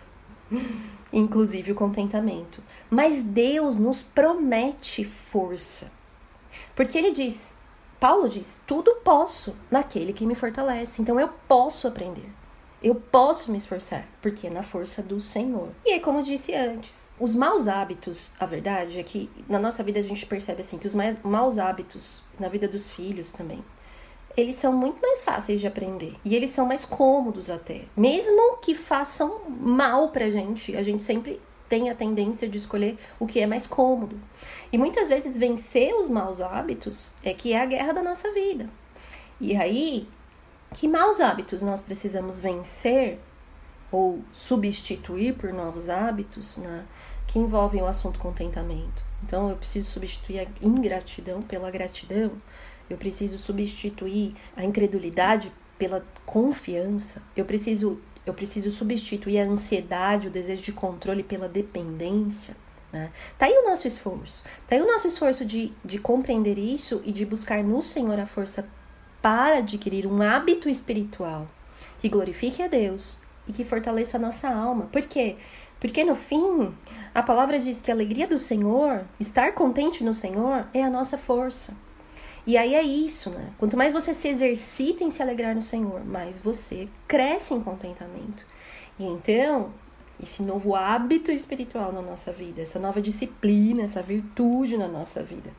Inclusive 1.12 1.72
o 1.72 1.74
contentamento. 1.74 2.62
Mas 2.90 3.22
Deus 3.22 3.76
nos 3.76 4.02
promete 4.02 5.04
força. 5.04 5.90
Porque 6.74 6.98
ele 6.98 7.12
diz: 7.12 7.54
Paulo 7.98 8.28
diz: 8.28 8.60
tudo 8.66 8.96
posso 9.04 9.56
naquele 9.70 10.12
que 10.12 10.26
me 10.26 10.34
fortalece. 10.34 11.00
Então 11.00 11.18
eu 11.18 11.28
posso 11.48 11.86
aprender. 11.86 12.30
Eu 12.82 12.94
posso 12.94 13.52
me 13.52 13.58
esforçar, 13.58 14.08
porque 14.22 14.46
é 14.46 14.50
na 14.50 14.62
força 14.62 15.02
do 15.02 15.20
Senhor. 15.20 15.68
E 15.84 15.90
aí, 15.90 16.00
como 16.00 16.20
eu 16.20 16.22
disse 16.22 16.54
antes, 16.54 17.12
os 17.20 17.34
maus 17.34 17.68
hábitos, 17.68 18.32
a 18.40 18.46
verdade 18.46 18.98
é 18.98 19.02
que 19.02 19.28
na 19.46 19.58
nossa 19.58 19.82
vida 19.82 20.00
a 20.00 20.02
gente 20.02 20.24
percebe 20.24 20.62
assim 20.62 20.78
que 20.78 20.86
os 20.86 20.94
mais, 20.94 21.20
maus 21.22 21.58
hábitos, 21.58 22.22
na 22.38 22.48
vida 22.48 22.66
dos 22.66 22.88
filhos 22.88 23.30
também, 23.32 23.62
eles 24.34 24.56
são 24.56 24.72
muito 24.72 24.98
mais 25.02 25.22
fáceis 25.22 25.60
de 25.60 25.66
aprender. 25.66 26.16
E 26.24 26.34
eles 26.34 26.50
são 26.50 26.64
mais 26.64 26.86
cômodos 26.86 27.50
até. 27.50 27.82
Mesmo 27.94 28.56
que 28.58 28.74
façam 28.74 29.40
mal 29.46 30.08
pra 30.08 30.30
gente, 30.30 30.74
a 30.74 30.82
gente 30.82 31.04
sempre 31.04 31.38
tem 31.68 31.90
a 31.90 31.94
tendência 31.94 32.48
de 32.48 32.56
escolher 32.56 32.98
o 33.18 33.26
que 33.26 33.40
é 33.40 33.46
mais 33.46 33.66
cômodo. 33.66 34.18
E 34.72 34.78
muitas 34.78 35.10
vezes 35.10 35.38
vencer 35.38 35.94
os 35.94 36.08
maus 36.08 36.40
hábitos 36.40 37.12
é 37.22 37.34
que 37.34 37.52
é 37.52 37.60
a 37.60 37.66
guerra 37.66 37.92
da 37.92 38.02
nossa 38.02 38.32
vida. 38.32 38.68
E 39.40 39.56
aí, 39.56 40.08
que 40.74 40.88
maus 40.88 41.20
hábitos 41.20 41.62
nós 41.62 41.80
precisamos 41.80 42.40
vencer 42.40 43.18
ou 43.90 44.22
substituir 44.32 45.34
por 45.34 45.52
novos 45.52 45.88
hábitos, 45.88 46.56
né, 46.58 46.84
que 47.26 47.38
envolvem 47.38 47.82
o 47.82 47.86
assunto 47.86 48.18
contentamento. 48.18 49.02
Então, 49.22 49.50
eu 49.50 49.56
preciso 49.56 49.90
substituir 49.90 50.40
a 50.40 50.46
ingratidão 50.64 51.42
pela 51.42 51.70
gratidão, 51.70 52.32
eu 52.88 52.96
preciso 52.96 53.38
substituir 53.38 54.34
a 54.56 54.64
incredulidade 54.64 55.52
pela 55.78 56.04
confiança, 56.24 57.22
eu 57.36 57.44
preciso 57.44 58.00
eu 58.26 58.34
preciso 58.34 58.70
substituir 58.70 59.40
a 59.40 59.44
ansiedade, 59.44 60.28
o 60.28 60.30
desejo 60.30 60.62
de 60.62 60.72
controle 60.72 61.22
pela 61.22 61.48
dependência. 61.48 62.54
Né? 62.92 63.10
Tá 63.38 63.46
aí 63.46 63.52
o 63.52 63.68
nosso 63.68 63.88
esforço. 63.88 64.44
Tá 64.68 64.76
aí 64.76 64.82
o 64.82 64.86
nosso 64.86 65.08
esforço 65.08 65.44
de, 65.44 65.72
de 65.82 65.98
compreender 65.98 66.58
isso 66.58 67.00
e 67.04 67.12
de 67.12 67.24
buscar 67.24 67.64
no 67.64 67.82
Senhor 67.82 68.18
a 68.18 68.26
força 68.26 68.68
para 69.22 69.58
adquirir 69.58 70.06
um 70.06 70.22
hábito 70.22 70.68
espiritual 70.68 71.46
que 72.00 72.08
glorifique 72.08 72.62
a 72.62 72.68
Deus 72.68 73.20
e 73.46 73.52
que 73.52 73.64
fortaleça 73.64 74.16
a 74.16 74.20
nossa 74.20 74.48
alma. 74.48 74.88
Por 74.90 75.02
quê? 75.02 75.36
Porque 75.78 76.04
no 76.04 76.14
fim, 76.14 76.74
a 77.14 77.22
palavra 77.22 77.58
diz 77.58 77.80
que 77.80 77.90
a 77.90 77.94
alegria 77.94 78.26
do 78.26 78.38
Senhor, 78.38 79.04
estar 79.18 79.52
contente 79.52 80.04
no 80.04 80.14
Senhor, 80.14 80.66
é 80.74 80.82
a 80.82 80.90
nossa 80.90 81.16
força. 81.16 81.74
E 82.46 82.56
aí 82.56 82.74
é 82.74 82.82
isso, 82.82 83.30
né? 83.30 83.50
Quanto 83.58 83.76
mais 83.76 83.92
você 83.92 84.12
se 84.12 84.28
exercita 84.28 85.04
em 85.04 85.10
se 85.10 85.22
alegrar 85.22 85.54
no 85.54 85.62
Senhor, 85.62 86.04
mais 86.04 86.40
você 86.40 86.88
cresce 87.06 87.54
em 87.54 87.62
contentamento. 87.62 88.44
E 88.98 89.04
então, 89.04 89.72
esse 90.22 90.42
novo 90.42 90.74
hábito 90.74 91.30
espiritual 91.30 91.92
na 91.92 92.02
nossa 92.02 92.32
vida, 92.32 92.62
essa 92.62 92.78
nova 92.78 93.00
disciplina, 93.00 93.82
essa 93.82 94.02
virtude 94.02 94.76
na 94.76 94.88
nossa 94.88 95.22
vida, 95.22 95.50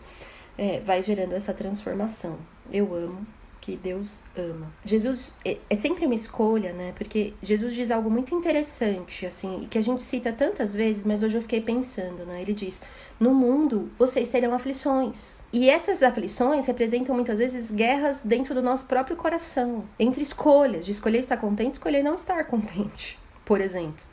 é, 0.58 0.80
vai 0.80 1.02
gerando 1.02 1.34
essa 1.34 1.54
transformação. 1.54 2.38
Eu 2.72 2.94
amo 2.94 3.26
que 3.62 3.78
Deus 3.78 4.24
ama. 4.36 4.74
Jesus 4.84 5.36
é, 5.46 5.60
é, 5.70 5.76
sempre 5.76 6.08
uma 6.08 6.16
escolha, 6.16 6.74
né? 6.74 6.92
Porque 6.96 7.34
Jesus 7.44 7.74
diz 7.74 7.92
algo 7.92 8.10
muito 8.10 8.34
interessante, 8.34 9.26
assim, 9.26 9.68
que 9.70 9.78
a 9.78 9.84
gente 9.84 10.04
cita 10.04 10.34
tantas 10.34 10.76
vezes, 10.76 11.06
mas 11.06 11.22
hoje 11.22 11.38
eu 11.38 11.42
fiquei 11.44 11.62
pensando, 11.62 12.26
né? 12.26 12.42
Ele 12.42 12.54
diz: 12.54 12.82
No 13.20 13.34
mundo 13.34 13.92
vocês 14.00 14.28
terão 14.30 14.54
aflições. 14.54 15.42
E 15.54 15.70
essas 15.70 16.02
aflições 16.02 16.66
representam 16.66 17.14
muitas 17.14 17.38
vezes 17.38 17.70
guerras 17.70 18.22
dentro 18.26 18.56
do 18.56 18.64
nosso 18.64 18.88
próprio 18.88 19.16
coração, 19.16 19.86
entre 20.00 20.24
escolhas, 20.24 20.84
de 20.84 20.92
escolher 20.92 21.20
estar 21.20 21.38
contente, 21.38 21.76
escolher 21.76 22.02
não 22.02 22.16
estar 22.16 22.44
contente, 22.46 23.20
por 23.46 23.62
exemplo. 23.62 24.04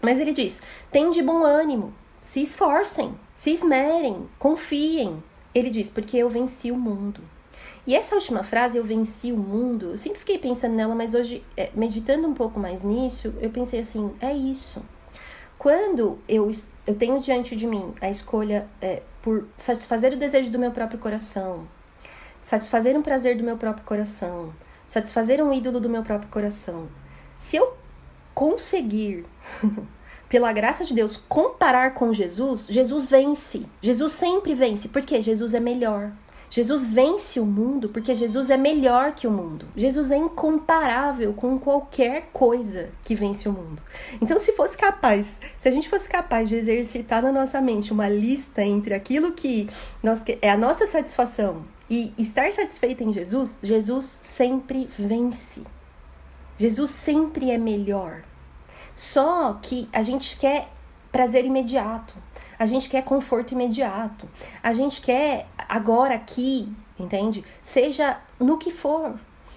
Mas 0.00 0.18
ele 0.18 0.32
diz: 0.32 0.62
tem 0.90 1.10
de 1.10 1.22
bom 1.22 1.44
ânimo, 1.44 1.92
se 2.22 2.40
esforcem, 2.40 3.14
se 3.34 3.50
esmerem, 3.50 4.26
confiem. 4.38 5.22
Ele 5.54 5.68
diz: 5.68 5.90
porque 5.90 6.16
eu 6.16 6.30
venci 6.30 6.72
o 6.72 6.78
mundo. 6.78 7.35
E 7.86 7.94
essa 7.94 8.16
última 8.16 8.42
frase, 8.42 8.76
eu 8.76 8.84
venci 8.84 9.30
o 9.30 9.36
mundo, 9.36 9.90
eu 9.90 9.96
sempre 9.96 10.18
fiquei 10.18 10.38
pensando 10.38 10.74
nela, 10.74 10.94
mas 10.94 11.14
hoje, 11.14 11.44
é, 11.56 11.70
meditando 11.74 12.26
um 12.26 12.34
pouco 12.34 12.58
mais 12.58 12.82
nisso, 12.82 13.32
eu 13.40 13.50
pensei 13.50 13.80
assim: 13.80 14.12
é 14.20 14.32
isso. 14.32 14.84
Quando 15.56 16.18
eu, 16.28 16.50
eu 16.86 16.94
tenho 16.96 17.20
diante 17.20 17.54
de 17.54 17.66
mim 17.66 17.94
a 18.00 18.10
escolha 18.10 18.66
é, 18.80 19.02
por 19.22 19.46
satisfazer 19.56 20.12
o 20.12 20.16
desejo 20.16 20.50
do 20.50 20.58
meu 20.58 20.72
próprio 20.72 20.98
coração, 20.98 21.66
satisfazer 22.42 22.96
um 22.96 23.02
prazer 23.02 23.36
do 23.36 23.44
meu 23.44 23.56
próprio 23.56 23.84
coração, 23.84 24.52
satisfazer 24.88 25.42
um 25.42 25.52
ídolo 25.52 25.80
do 25.80 25.88
meu 25.88 26.02
próprio 26.02 26.30
coração, 26.30 26.88
se 27.38 27.56
eu 27.56 27.76
conseguir, 28.34 29.24
pela 30.28 30.52
graça 30.52 30.84
de 30.84 30.92
Deus, 30.92 31.16
comparar 31.16 31.94
com 31.94 32.12
Jesus, 32.12 32.66
Jesus 32.66 33.06
vence. 33.06 33.64
Jesus 33.80 34.12
sempre 34.12 34.54
vence, 34.54 34.88
porque 34.88 35.22
Jesus 35.22 35.54
é 35.54 35.60
melhor. 35.60 36.10
Jesus 36.48 36.88
vence 36.88 37.40
o 37.40 37.44
mundo 37.44 37.88
porque 37.88 38.14
Jesus 38.14 38.50
é 38.50 38.56
melhor 38.56 39.12
que 39.12 39.26
o 39.26 39.30
mundo. 39.30 39.66
Jesus 39.76 40.10
é 40.10 40.16
incomparável 40.16 41.32
com 41.32 41.58
qualquer 41.58 42.30
coisa 42.32 42.90
que 43.04 43.14
vence 43.14 43.48
o 43.48 43.52
mundo. 43.52 43.82
Então, 44.20 44.38
se 44.38 44.52
fosse 44.52 44.76
capaz, 44.76 45.40
se 45.58 45.68
a 45.68 45.72
gente 45.72 45.88
fosse 45.88 46.08
capaz 46.08 46.48
de 46.48 46.56
exercitar 46.56 47.22
na 47.22 47.32
nossa 47.32 47.60
mente 47.60 47.92
uma 47.92 48.08
lista 48.08 48.62
entre 48.62 48.94
aquilo 48.94 49.32
que 49.32 49.68
nós, 50.02 50.22
é 50.40 50.50
a 50.50 50.56
nossa 50.56 50.86
satisfação 50.86 51.64
e 51.88 52.12
estar 52.18 52.52
satisfeita 52.52 53.04
em 53.04 53.12
Jesus, 53.12 53.58
Jesus 53.62 54.06
sempre 54.22 54.88
vence. 54.98 55.62
Jesus 56.58 56.90
sempre 56.90 57.50
é 57.50 57.58
melhor. 57.58 58.22
Só 58.94 59.54
que 59.54 59.88
a 59.92 60.02
gente 60.02 60.38
quer 60.38 60.68
prazer 61.12 61.44
imediato. 61.44 62.14
A 62.58 62.66
gente 62.66 62.88
quer 62.88 63.02
conforto 63.02 63.52
imediato. 63.52 64.28
A 64.62 64.72
gente 64.72 65.00
quer 65.00 65.46
agora 65.68 66.14
aqui, 66.14 66.72
entende? 66.98 67.44
Seja 67.62 68.18
no 68.38 68.58
que 68.58 68.70
for. 68.70 69.14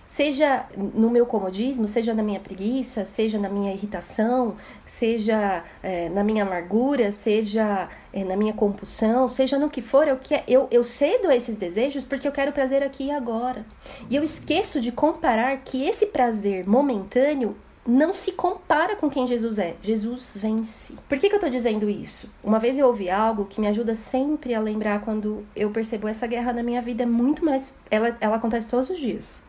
Seja 0.10 0.66
no 0.76 1.08
meu 1.12 1.24
comodismo, 1.24 1.86
seja 1.86 2.16
na 2.16 2.24
minha 2.24 2.40
preguiça, 2.40 3.06
seja 3.06 3.38
na 3.38 3.48
minha 3.48 3.72
irritação, 3.72 4.56
seja 4.84 5.64
é, 5.84 6.10
na 6.10 6.24
minha 6.24 6.42
amargura, 6.42 7.12
seja 7.12 7.88
é, 8.12 8.24
na 8.24 8.36
minha 8.36 8.52
compulsão, 8.52 9.28
seja 9.28 9.60
no 9.60 9.70
que 9.70 9.84
for, 9.84 10.08
eu, 10.08 10.20
eu, 10.48 10.68
eu 10.72 10.84
cedo 10.84 11.30
a 11.30 11.36
esses 11.36 11.56
desejos 11.58 12.04
porque 12.06 12.28
eu 12.28 12.32
quero 12.32 12.52
prazer 12.52 12.82
aqui 12.82 13.06
e 13.06 13.12
agora. 13.12 13.64
E 14.10 14.16
eu 14.16 14.24
esqueço 14.24 14.82
de 14.82 14.92
comparar 14.92 15.56
que 15.58 15.86
esse 15.86 16.08
prazer 16.08 16.68
momentâneo 16.68 17.56
não 17.88 18.14
se 18.14 18.34
compara 18.34 18.96
com 18.96 19.10
quem 19.10 19.28
Jesus 19.28 19.58
é. 19.58 19.76
Jesus 19.82 20.34
vence. 20.36 20.96
Por 21.08 21.18
que, 21.18 21.30
que 21.30 21.36
eu 21.36 21.40
tô 21.40 21.50
dizendo 21.50 21.90
isso? 21.90 22.32
Uma 22.44 22.60
vez 22.60 22.78
eu 22.78 22.88
ouvi 22.88 23.10
algo 23.10 23.46
que 23.46 23.60
me 23.60 23.68
ajuda 23.68 23.96
sempre 23.96 24.54
a 24.54 24.60
lembrar 24.60 25.02
quando 25.02 25.46
eu 25.56 25.72
percebo 25.72 26.08
essa 26.08 26.28
guerra 26.28 26.54
na 26.54 26.64
minha 26.64 26.82
vida 26.82 27.04
é 27.04 27.06
muito 27.06 27.44
mais. 27.44 27.74
Ela, 27.90 28.18
ela 28.20 28.36
acontece 28.36 28.68
todos 28.68 28.90
os 28.90 29.00
dias. 29.00 29.44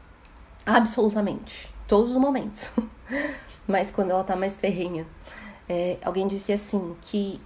Absolutamente. 0.65 1.73
Todos 1.87 2.11
os 2.11 2.17
momentos. 2.17 2.71
Mas 3.67 3.91
quando 3.91 4.11
ela 4.11 4.25
tá 4.25 4.37
mais 4.37 4.57
ferrenha. 4.57 5.07
É, 5.69 5.99
alguém 6.03 6.27
disse 6.27 6.53
assim 6.53 6.97
que 7.01 7.41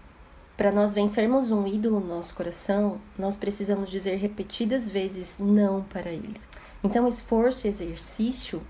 para 0.57 0.71
nós 0.71 0.95
vencermos 0.95 1.51
um 1.51 1.67
ídolo 1.67 1.99
no 1.99 2.07
nosso 2.07 2.35
coração, 2.35 3.01
nós 3.19 3.35
precisamos 3.35 3.91
dizer 3.91 4.17
repetidas 4.17 4.89
vezes 4.89 5.37
não 5.39 5.83
para 5.83 6.11
ele. 6.11 6.41
Então, 6.83 7.09
esforço 7.09 7.67
e 7.67 7.71
exercício 7.71 8.63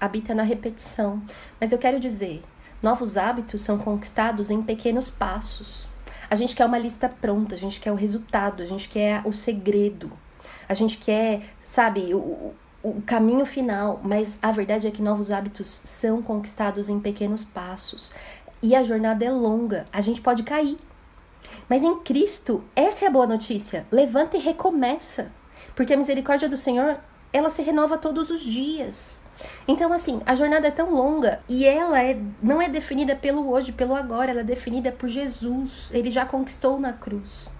habita 0.00 0.34
na 0.34 0.42
repetição. 0.42 1.22
Mas 1.60 1.72
eu 1.72 1.78
quero 1.78 1.98
dizer, 2.00 2.42
novos 2.82 3.16
hábitos 3.16 3.60
são 3.60 3.78
conquistados 3.78 4.50
em 4.50 4.62
pequenos 4.62 5.10
passos. 5.10 5.86
A 6.28 6.34
gente 6.34 6.56
quer 6.56 6.66
uma 6.66 6.78
lista 6.78 7.08
pronta, 7.08 7.54
a 7.54 7.58
gente 7.58 7.80
quer 7.80 7.92
o 7.92 7.96
resultado, 7.96 8.62
a 8.62 8.66
gente 8.66 8.88
quer 8.88 9.22
o 9.24 9.32
segredo, 9.32 10.12
a 10.68 10.74
gente 10.74 10.98
quer, 10.98 11.42
sabe, 11.64 12.14
o, 12.14 12.52
o 12.82 13.02
caminho 13.02 13.46
final. 13.46 14.00
Mas 14.02 14.38
a 14.42 14.50
verdade 14.50 14.86
é 14.86 14.90
que 14.90 15.02
novos 15.02 15.30
hábitos 15.30 15.80
são 15.84 16.22
conquistados 16.22 16.88
em 16.88 16.98
pequenos 16.98 17.44
passos. 17.44 18.12
E 18.62 18.74
a 18.74 18.82
jornada 18.82 19.24
é 19.24 19.30
longa, 19.30 19.86
a 19.92 20.00
gente 20.00 20.20
pode 20.20 20.42
cair. 20.42 20.78
Mas 21.68 21.82
em 21.82 22.00
Cristo, 22.00 22.64
essa 22.74 23.04
é 23.04 23.08
a 23.08 23.10
boa 23.10 23.26
notícia. 23.26 23.86
Levanta 23.90 24.36
e 24.36 24.40
recomeça. 24.40 25.30
Porque 25.74 25.92
a 25.92 25.96
misericórdia 25.96 26.48
do 26.48 26.56
Senhor, 26.56 26.98
ela 27.32 27.50
se 27.50 27.62
renova 27.62 27.98
todos 27.98 28.30
os 28.30 28.40
dias. 28.40 29.20
Então, 29.68 29.92
assim, 29.92 30.20
a 30.24 30.34
jornada 30.34 30.68
é 30.68 30.70
tão 30.70 30.92
longa 30.92 31.40
e 31.48 31.66
ela 31.66 32.02
é, 32.02 32.18
não 32.42 32.60
é 32.60 32.68
definida 32.68 33.14
pelo 33.14 33.50
hoje, 33.50 33.72
pelo 33.72 33.94
agora, 33.94 34.30
ela 34.30 34.40
é 34.40 34.44
definida 34.44 34.92
por 34.92 35.08
Jesus. 35.08 35.90
Ele 35.92 36.10
já 36.10 36.24
conquistou 36.24 36.78
na 36.78 36.92
cruz 36.92 37.50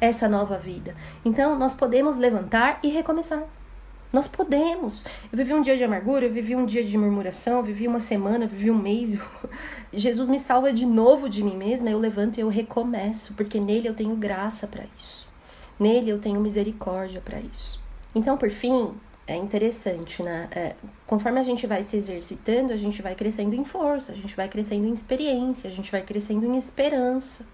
essa 0.00 0.28
nova 0.28 0.58
vida. 0.58 0.94
Então, 1.24 1.58
nós 1.58 1.74
podemos 1.74 2.16
levantar 2.16 2.80
e 2.82 2.88
recomeçar. 2.88 3.42
Nós 4.12 4.26
podemos. 4.26 5.04
Eu 5.30 5.38
vivi 5.38 5.54
um 5.54 5.62
dia 5.62 5.76
de 5.76 5.84
amargura, 5.84 6.24
eu 6.24 6.32
vivi 6.32 6.56
um 6.56 6.66
dia 6.66 6.82
de 6.82 6.98
murmuração, 6.98 7.58
eu 7.58 7.62
vivi 7.62 7.86
uma 7.86 8.00
semana, 8.00 8.44
eu 8.44 8.48
vivi 8.48 8.70
um 8.70 8.76
mês. 8.76 9.16
Jesus 9.92 10.28
me 10.28 10.38
salva 10.38 10.72
de 10.72 10.84
novo 10.84 11.28
de 11.28 11.44
mim 11.44 11.56
mesma, 11.56 11.90
eu 11.90 11.98
levanto 11.98 12.38
e 12.38 12.40
eu 12.40 12.48
recomeço, 12.48 13.34
porque 13.34 13.60
nele 13.60 13.88
eu 13.88 13.94
tenho 13.94 14.16
graça 14.16 14.66
para 14.66 14.84
isso. 14.98 15.28
Nele 15.78 16.10
eu 16.10 16.18
tenho 16.18 16.40
misericórdia 16.40 17.20
para 17.20 17.38
isso. 17.38 17.80
Então, 18.12 18.36
por 18.36 18.50
fim, 18.50 18.92
é 19.30 19.36
interessante, 19.36 20.24
né? 20.24 20.48
É, 20.50 20.74
conforme 21.06 21.38
a 21.38 21.42
gente 21.44 21.64
vai 21.64 21.84
se 21.84 21.96
exercitando, 21.96 22.72
a 22.72 22.76
gente 22.76 23.00
vai 23.00 23.14
crescendo 23.14 23.54
em 23.54 23.64
força, 23.64 24.10
a 24.10 24.16
gente 24.16 24.34
vai 24.34 24.48
crescendo 24.48 24.86
em 24.86 24.92
experiência, 24.92 25.70
a 25.70 25.72
gente 25.72 25.90
vai 25.92 26.02
crescendo 26.02 26.44
em 26.44 26.58
esperança. 26.58 27.46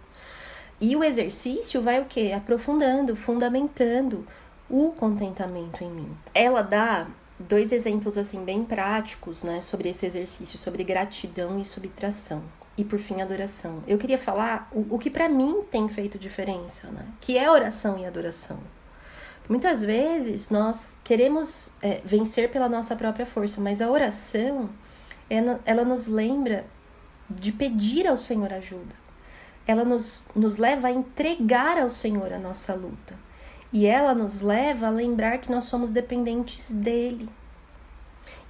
E 0.81 0.97
o 0.97 1.05
exercício 1.05 1.83
vai 1.83 2.01
o 2.01 2.07
quê? 2.07 2.33
Aprofundando, 2.35 3.15
fundamentando 3.15 4.27
o 4.71 4.91
contentamento 4.93 5.85
em 5.85 5.91
mim. 5.91 6.17
Ela 6.33 6.63
dá 6.63 7.09
dois 7.39 7.73
exemplos 7.73 8.17
assim 8.17 8.43
bem 8.43 8.65
práticos, 8.65 9.43
né, 9.43 9.61
sobre 9.61 9.91
esse 9.91 10.07
exercício, 10.07 10.59
sobre 10.59 10.83
gratidão 10.83 11.61
e 11.61 11.65
subtração. 11.65 12.43
E 12.79 12.85
por 12.85 12.99
fim, 12.99 13.21
adoração. 13.21 13.83
Eu 13.87 13.99
queria 13.99 14.19
falar 14.19 14.69
o, 14.73 14.95
o 14.95 14.99
que 14.99 15.11
para 15.11 15.29
mim 15.29 15.63
tem 15.71 15.89
feito 15.89 16.19
diferença, 16.19 16.89
né? 16.89 17.07
Que 17.21 17.39
é 17.39 17.51
oração 17.51 17.99
e 17.99 18.05
adoração. 18.05 18.59
Muitas 19.49 19.83
vezes 19.83 20.51
nós 20.51 20.99
queremos 21.05 21.71
é, 21.81 22.01
vencer 22.05 22.51
pela 22.51 22.69
nossa 22.69 22.97
própria 22.97 23.25
força, 23.25 23.61
mas 23.61 23.81
a 23.81 23.89
oração 23.89 24.71
ela, 25.31 25.61
ela 25.65 25.85
nos 25.85 26.09
lembra 26.09 26.65
de 27.29 27.53
pedir 27.53 28.07
ao 28.07 28.17
Senhor 28.17 28.53
ajuda. 28.53 28.95
Ela 29.67 29.85
nos, 29.85 30.25
nos 30.35 30.57
leva 30.57 30.89
a 30.89 30.93
entregar 30.93 31.79
ao 31.79 31.91
Senhor 31.91 32.33
a 32.33 32.39
nossa 32.39 32.75
luta. 32.75 33.15
E 33.73 33.85
ela 33.87 34.15
nos 34.15 34.41
leva 34.41 34.87
a 34.87 34.91
lembrar 34.91 35.39
que 35.39 35.51
nós 35.51 35.65
somos 35.65 35.91
dependentes 35.91 36.71
dele. 36.71 37.29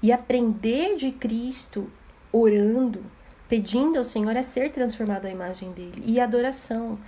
E 0.03 0.13
aprender 0.13 0.97
de 0.97 1.11
Cristo 1.11 1.91
orando, 2.31 3.05
pedindo 3.49 3.99
ao 3.99 4.05
Senhor 4.05 4.37
é 4.37 4.43
ser 4.43 4.71
transformado 4.71 5.27
à 5.27 5.31
imagem 5.31 5.73
dele. 5.73 6.03
E 6.05 6.21
adoração. 6.21 6.99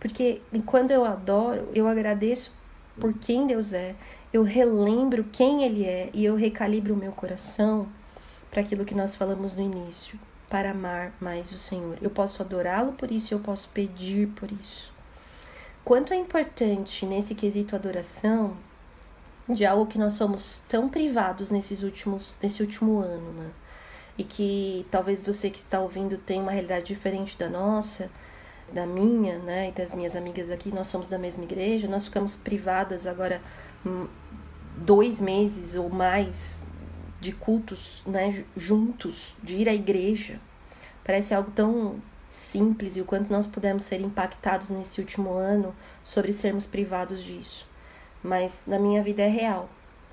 Porque 0.00 0.40
quando 0.64 0.90
eu 0.90 1.04
adoro, 1.04 1.68
eu 1.74 1.86
agradeço 1.86 2.57
por 2.98 3.14
quem 3.14 3.46
Deus 3.46 3.72
é, 3.72 3.94
eu 4.32 4.42
relembro 4.42 5.24
quem 5.24 5.64
Ele 5.64 5.84
é 5.84 6.10
e 6.12 6.24
eu 6.24 6.34
recalibro 6.34 6.94
o 6.94 6.96
meu 6.96 7.12
coração 7.12 7.88
para 8.50 8.60
aquilo 8.60 8.84
que 8.84 8.94
nós 8.94 9.14
falamos 9.14 9.54
no 9.54 9.62
início, 9.62 10.18
para 10.48 10.70
amar 10.70 11.12
mais 11.20 11.52
o 11.52 11.58
Senhor. 11.58 11.98
Eu 12.02 12.10
posso 12.10 12.42
adorá-lo 12.42 12.92
por 12.92 13.10
isso, 13.10 13.32
eu 13.32 13.40
posso 13.40 13.68
pedir 13.70 14.28
por 14.28 14.50
isso. 14.50 14.92
Quanto 15.84 16.12
é 16.12 16.16
importante 16.16 17.06
nesse 17.06 17.34
quesito 17.34 17.74
adoração 17.74 18.56
de 19.48 19.64
algo 19.64 19.86
que 19.86 19.98
nós 19.98 20.12
somos 20.14 20.60
tão 20.68 20.88
privados 20.88 21.50
nesses 21.50 21.82
últimos, 21.82 22.36
nesse 22.42 22.62
último 22.62 22.98
ano, 22.98 23.32
né? 23.32 23.50
E 24.18 24.24
que 24.24 24.84
talvez 24.90 25.22
você 25.22 25.48
que 25.48 25.58
está 25.58 25.80
ouvindo 25.80 26.18
tenha 26.18 26.42
uma 26.42 26.52
realidade 26.52 26.86
diferente 26.86 27.38
da 27.38 27.48
nossa, 27.48 28.10
da 28.72 28.86
minha, 28.86 29.38
né, 29.38 29.68
e 29.68 29.72
das 29.72 29.94
minhas 29.94 30.14
amigas 30.14 30.50
aqui, 30.50 30.72
nós 30.72 30.88
somos 30.88 31.08
da 31.08 31.18
mesma 31.18 31.44
igreja, 31.44 31.88
nós 31.88 32.04
ficamos 32.04 32.36
privadas 32.36 33.06
agora 33.06 33.40
hum, 33.84 34.06
dois 34.76 35.20
meses 35.20 35.74
ou 35.74 35.88
mais 35.88 36.62
de 37.20 37.32
cultos, 37.32 38.02
né, 38.06 38.44
juntos, 38.56 39.34
de 39.42 39.56
ir 39.56 39.68
à 39.68 39.74
igreja. 39.74 40.40
Parece 41.04 41.34
algo 41.34 41.50
tão 41.50 41.96
simples 42.28 42.96
e 42.96 43.00
o 43.00 43.04
quanto 43.04 43.32
nós 43.32 43.46
pudemos 43.46 43.84
ser 43.84 44.00
impactados 44.00 44.70
nesse 44.70 45.00
último 45.00 45.32
ano 45.32 45.74
sobre 46.04 46.32
sermos 46.32 46.66
privados 46.66 47.22
disso. 47.22 47.66
Mas 48.22 48.62
na 48.66 48.78
minha 48.78 49.02
vida 49.02 49.22
é 49.22 49.28
real. 49.28 49.68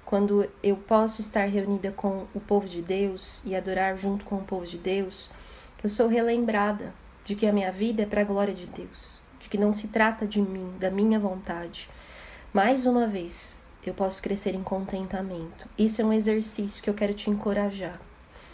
Quando 0.06 0.48
eu 0.64 0.78
posso 0.78 1.20
estar 1.20 1.46
reunida 1.46 1.92
com 1.92 2.28
o 2.34 2.40
povo 2.40 2.68
de 2.68 2.82
Deus 2.82 3.42
e 3.44 3.56
adorar 3.56 3.98
junto 3.98 4.24
com 4.24 4.36
o 4.36 4.44
povo 4.44 4.66
de 4.66 4.78
Deus, 4.78 5.30
eu 5.84 5.90
sou 5.90 6.08
relembrada 6.08 6.94
de 7.26 7.36
que 7.36 7.48
a 7.48 7.52
minha 7.52 7.72
vida 7.72 8.04
é 8.04 8.06
para 8.06 8.22
a 8.22 8.26
glória 8.26 8.54
de 8.54 8.68
Deus, 8.68 9.20
de 9.40 9.50
que 9.50 9.58
não 9.58 9.72
se 9.72 9.88
trata 9.88 10.26
de 10.26 10.42
mim, 10.42 10.74
da 10.80 10.90
minha 10.90 11.20
vontade. 11.20 11.90
Mais 12.54 12.86
uma 12.86 13.08
vez, 13.08 13.66
eu 13.86 13.94
posso 13.94 14.22
crescer 14.22 14.56
em 14.56 14.64
contentamento. 14.64 15.68
Isso 15.78 16.02
é 16.02 16.06
um 16.06 16.14
exercício 16.14 16.82
que 16.82 16.90
eu 16.90 16.94
quero 16.94 17.14
te 17.14 17.30
encorajar. 17.30 18.00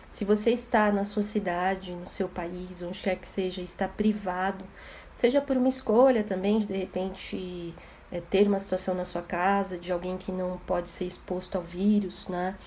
Se 0.09 0.25
você 0.25 0.51
está 0.51 0.91
na 0.91 1.03
sua 1.03 1.21
cidade, 1.21 1.91
no 1.91 2.09
seu 2.09 2.27
país, 2.27 2.81
onde 2.81 2.99
quer 2.99 3.15
que 3.17 3.27
seja, 3.27 3.61
está 3.61 3.87
privado, 3.87 4.65
seja 5.13 5.39
por 5.39 5.55
uma 5.55 5.69
escolha 5.69 6.23
também 6.23 6.59
de 6.59 6.65
de 6.65 6.77
repente 6.77 7.73
é, 8.11 8.19
ter 8.19 8.47
uma 8.47 8.59
situação 8.59 8.93
na 8.93 9.05
sua 9.05 9.21
casa 9.21 9.77
de 9.77 9.91
alguém 9.91 10.17
que 10.17 10.31
não 10.31 10.57
pode 10.67 10.89
ser 10.89 11.05
exposto 11.05 11.55
ao 11.55 11.63
vírus, 11.63 12.27
né? 12.27 12.57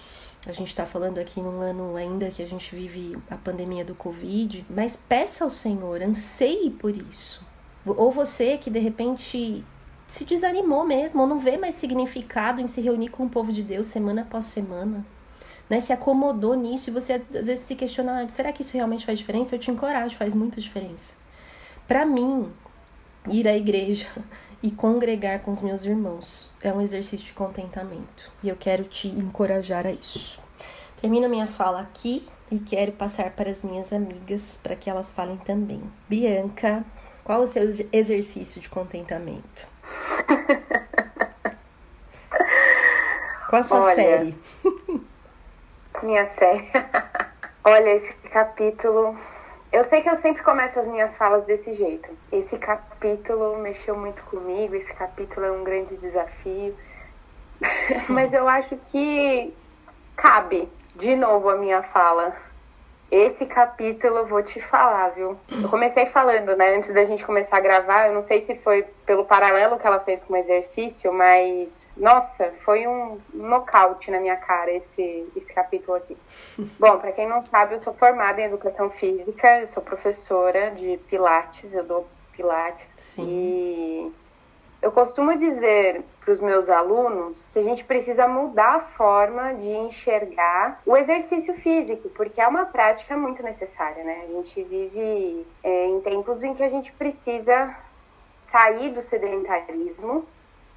A 0.46 0.52
gente 0.52 0.68
está 0.68 0.84
falando 0.84 1.18
aqui 1.18 1.40
num 1.40 1.60
ano 1.60 1.96
ainda 1.96 2.30
que 2.30 2.42
a 2.42 2.46
gente 2.46 2.74
vive 2.74 3.16
a 3.30 3.36
pandemia 3.36 3.84
do 3.84 3.94
Covid, 3.94 4.66
mas 4.68 4.96
peça 4.96 5.44
ao 5.44 5.50
Senhor, 5.50 6.02
anseie 6.02 6.70
por 6.70 6.94
isso. 6.94 7.44
Ou 7.86 8.12
você 8.12 8.58
que 8.58 8.68
de 8.68 8.78
repente 8.78 9.64
se 10.06 10.24
desanimou 10.24 10.84
mesmo, 10.84 11.22
ou 11.22 11.26
não 11.26 11.38
vê 11.38 11.56
mais 11.56 11.74
significado 11.76 12.60
em 12.60 12.66
se 12.66 12.80
reunir 12.82 13.08
com 13.08 13.24
o 13.24 13.30
povo 13.30 13.50
de 13.50 13.62
Deus 13.62 13.86
semana 13.86 14.22
após 14.22 14.44
semana, 14.44 15.04
né? 15.68 15.80
Se 15.80 15.92
acomodou 15.92 16.54
nisso 16.54 16.90
e 16.90 16.92
você 16.92 17.14
às 17.14 17.46
vezes 17.46 17.60
se 17.60 17.74
questiona: 17.74 18.22
ah, 18.22 18.28
será 18.28 18.52
que 18.52 18.60
isso 18.60 18.74
realmente 18.74 19.06
faz 19.06 19.18
diferença? 19.18 19.54
Eu 19.54 19.58
te 19.58 19.70
encorajo, 19.70 20.16
faz 20.16 20.34
muita 20.34 20.60
diferença. 20.60 21.14
Para 21.88 22.04
mim, 22.04 22.52
ir 23.28 23.48
à 23.48 23.56
igreja 23.56 24.06
e 24.64 24.70
congregar 24.70 25.40
com 25.40 25.52
os 25.52 25.60
meus 25.60 25.84
irmãos. 25.84 26.50
É 26.62 26.72
um 26.72 26.80
exercício 26.80 27.26
de 27.26 27.34
contentamento 27.34 28.32
e 28.42 28.48
eu 28.48 28.56
quero 28.56 28.84
te 28.84 29.08
encorajar 29.08 29.86
a 29.86 29.90
isso. 29.90 30.42
Termino 30.98 31.28
minha 31.28 31.46
fala 31.46 31.82
aqui 31.82 32.26
e 32.50 32.58
quero 32.58 32.92
passar 32.92 33.32
para 33.32 33.50
as 33.50 33.62
minhas 33.62 33.92
amigas 33.92 34.58
para 34.62 34.74
que 34.74 34.88
elas 34.88 35.12
falem 35.12 35.36
também. 35.36 35.82
Bianca, 36.08 36.82
qual 37.22 37.42
o 37.42 37.46
seu 37.46 37.68
exercício 37.92 38.58
de 38.58 38.70
contentamento? 38.70 39.68
Qual 43.46 43.60
a 43.60 43.62
sua 43.62 43.84
Olha, 43.84 43.94
série? 43.94 44.34
minha 46.02 46.26
série. 46.30 46.68
Olha, 47.62 47.90
esse 47.90 48.12
capítulo 48.32 49.16
eu 49.74 49.82
sei 49.82 50.02
que 50.02 50.08
eu 50.08 50.14
sempre 50.14 50.40
começo 50.44 50.78
as 50.78 50.86
minhas 50.86 51.16
falas 51.16 51.44
desse 51.46 51.72
jeito. 51.74 52.08
Esse 52.30 52.56
capítulo 52.58 53.58
mexeu 53.58 53.96
muito 53.96 54.22
comigo, 54.22 54.76
esse 54.76 54.94
capítulo 54.94 55.46
é 55.46 55.50
um 55.50 55.64
grande 55.64 55.96
desafio. 55.96 56.76
Mas 58.08 58.32
eu 58.32 58.46
acho 58.46 58.76
que 58.76 59.52
cabe 60.14 60.68
de 60.94 61.16
novo 61.16 61.48
a 61.48 61.56
minha 61.56 61.82
fala. 61.82 62.36
Esse 63.14 63.46
capítulo 63.46 64.18
eu 64.18 64.26
vou 64.26 64.42
te 64.42 64.60
falar, 64.60 65.10
viu? 65.10 65.38
Eu 65.48 65.68
comecei 65.68 66.04
falando, 66.06 66.56
né, 66.56 66.74
antes 66.74 66.92
da 66.92 67.04
gente 67.04 67.24
começar 67.24 67.58
a 67.58 67.60
gravar, 67.60 68.08
eu 68.08 68.12
não 68.12 68.22
sei 68.22 68.44
se 68.44 68.56
foi 68.56 68.84
pelo 69.06 69.24
paralelo 69.24 69.78
que 69.78 69.86
ela 69.86 70.00
fez 70.00 70.24
com 70.24 70.32
o 70.32 70.36
exercício, 70.36 71.12
mas 71.12 71.92
nossa, 71.96 72.52
foi 72.64 72.88
um 72.88 73.20
nocaute 73.32 74.10
na 74.10 74.18
minha 74.18 74.34
cara 74.34 74.72
esse 74.72 75.28
esse 75.36 75.52
capítulo 75.54 75.96
aqui. 75.96 76.16
Bom, 76.76 76.98
para 76.98 77.12
quem 77.12 77.28
não 77.28 77.46
sabe, 77.46 77.76
eu 77.76 77.80
sou 77.80 77.94
formada 77.94 78.40
em 78.40 78.46
educação 78.46 78.90
física, 78.90 79.60
eu 79.60 79.68
sou 79.68 79.80
professora 79.80 80.72
de 80.72 80.98
pilates, 81.08 81.72
eu 81.72 81.84
dou 81.84 82.08
pilates 82.32 82.88
Sim. 82.96 83.28
e 83.28 84.12
eu 84.84 84.92
costumo 84.92 85.34
dizer 85.38 86.04
para 86.20 86.30
os 86.30 86.40
meus 86.40 86.68
alunos 86.68 87.48
que 87.50 87.58
a 87.58 87.62
gente 87.62 87.82
precisa 87.82 88.28
mudar 88.28 88.74
a 88.74 88.80
forma 88.80 89.54
de 89.54 89.66
enxergar 89.66 90.82
o 90.84 90.94
exercício 90.94 91.54
físico, 91.54 92.10
porque 92.10 92.38
é 92.38 92.46
uma 92.46 92.66
prática 92.66 93.16
muito 93.16 93.42
necessária, 93.42 94.04
né? 94.04 94.24
A 94.24 94.32
gente 94.32 94.62
vive 94.62 95.46
é, 95.62 95.86
em 95.86 96.02
tempos 96.02 96.42
em 96.42 96.52
que 96.52 96.62
a 96.62 96.68
gente 96.68 96.92
precisa 96.92 97.74
sair 98.52 98.90
do 98.90 99.02
sedentarismo, 99.02 100.26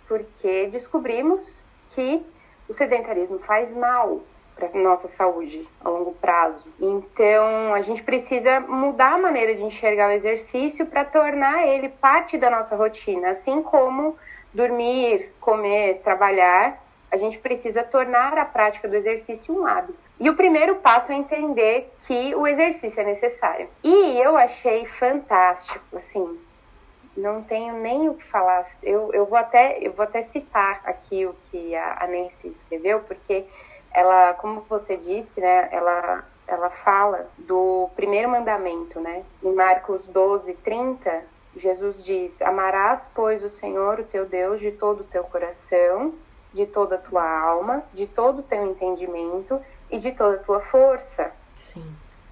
porque 0.07 0.67
descobrimos 0.67 1.61
que 1.89 2.25
o 2.69 2.73
sedentarismo 2.73 3.39
faz 3.39 3.75
mal 3.75 4.21
para 4.57 4.69
nossa 4.79 5.07
saúde 5.07 5.67
a 5.83 5.89
longo 5.89 6.13
prazo. 6.13 6.63
Então, 6.81 7.73
a 7.73 7.81
gente 7.81 8.03
precisa 8.03 8.59
mudar 8.59 9.13
a 9.13 9.17
maneira 9.17 9.55
de 9.55 9.63
enxergar 9.63 10.09
o 10.09 10.13
exercício 10.13 10.85
para 10.85 11.05
tornar 11.05 11.67
ele 11.67 11.89
parte 11.89 12.37
da 12.37 12.49
nossa 12.49 12.75
rotina, 12.75 13.31
assim 13.31 13.61
como 13.61 14.17
dormir, 14.53 15.31
comer, 15.39 16.01
trabalhar, 16.03 16.81
a 17.11 17.17
gente 17.17 17.37
precisa 17.37 17.83
tornar 17.83 18.37
a 18.37 18.45
prática 18.45 18.87
do 18.87 18.95
exercício 18.95 19.57
um 19.57 19.65
hábito. 19.65 19.97
E 20.19 20.29
o 20.29 20.35
primeiro 20.35 20.75
passo 20.77 21.11
é 21.11 21.15
entender 21.15 21.93
que 22.05 22.35
o 22.35 22.47
exercício 22.47 22.99
é 22.99 23.05
necessário. 23.05 23.69
E 23.83 24.19
eu 24.19 24.35
achei 24.35 24.85
fantástico, 24.85 25.95
assim, 25.95 26.39
não 27.15 27.41
tenho 27.43 27.75
nem 27.75 28.09
o 28.09 28.15
que 28.15 28.23
falar. 28.25 28.65
Eu, 28.83 29.11
eu, 29.13 29.25
vou, 29.25 29.37
até, 29.37 29.77
eu 29.79 29.93
vou 29.93 30.03
até 30.03 30.23
citar 30.23 30.81
aqui 30.85 31.25
o 31.25 31.35
que 31.49 31.75
a, 31.75 31.97
a 32.01 32.07
Nancy 32.07 32.49
escreveu, 32.49 32.99
porque 33.01 33.45
ela, 33.91 34.33
como 34.35 34.61
você 34.61 34.97
disse, 34.97 35.41
né, 35.41 35.69
ela, 35.71 36.23
ela 36.47 36.69
fala 36.69 37.27
do 37.37 37.89
primeiro 37.95 38.29
mandamento, 38.29 38.99
né? 38.99 39.23
Em 39.43 39.53
Marcos 39.53 40.05
12, 40.07 40.53
30, 40.55 41.23
Jesus 41.55 42.03
diz: 42.03 42.41
Amarás, 42.41 43.09
pois, 43.13 43.43
o 43.43 43.49
Senhor, 43.49 43.99
o 43.99 44.03
teu 44.03 44.25
Deus, 44.25 44.59
de 44.59 44.71
todo 44.71 45.01
o 45.01 45.05
teu 45.05 45.23
coração, 45.23 46.13
de 46.53 46.65
toda 46.65 46.95
a 46.95 46.99
tua 46.99 47.27
alma, 47.27 47.83
de 47.93 48.07
todo 48.07 48.39
o 48.39 48.43
teu 48.43 48.65
entendimento 48.65 49.59
e 49.89 49.99
de 49.99 50.11
toda 50.11 50.35
a 50.35 50.43
tua 50.43 50.61
força. 50.61 51.31
Sim. 51.55 51.85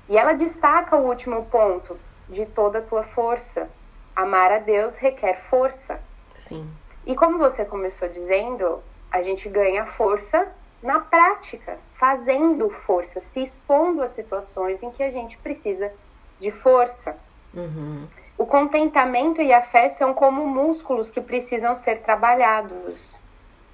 E 0.07 0.17
ela 0.17 0.33
destaca 0.33 0.95
o 0.95 1.07
último 1.07 1.45
ponto, 1.45 1.97
de 2.29 2.45
toda 2.45 2.79
a 2.79 2.81
tua 2.81 3.03
força. 3.03 3.69
Amar 4.15 4.51
a 4.51 4.59
Deus 4.59 4.95
requer 4.95 5.41
força. 5.41 5.99
Sim. 6.33 6.69
E 7.05 7.15
como 7.15 7.37
você 7.37 7.65
começou 7.65 8.07
dizendo, 8.07 8.81
a 9.11 9.21
gente 9.21 9.49
ganha 9.49 9.85
força 9.85 10.47
na 10.85 10.99
prática, 10.99 11.79
fazendo 11.95 12.69
força, 12.69 13.19
se 13.19 13.41
expondo 13.41 14.03
a 14.03 14.07
situações 14.07 14.81
em 14.83 14.91
que 14.91 15.01
a 15.01 15.09
gente 15.09 15.35
precisa 15.37 15.91
de 16.39 16.51
força. 16.51 17.17
Uhum. 17.53 18.07
O 18.37 18.45
contentamento 18.45 19.41
e 19.41 19.51
a 19.51 19.63
fé 19.63 19.89
são 19.89 20.13
como 20.13 20.45
músculos 20.45 21.09
que 21.09 21.19
precisam 21.19 21.75
ser 21.75 22.01
trabalhados. 22.01 23.17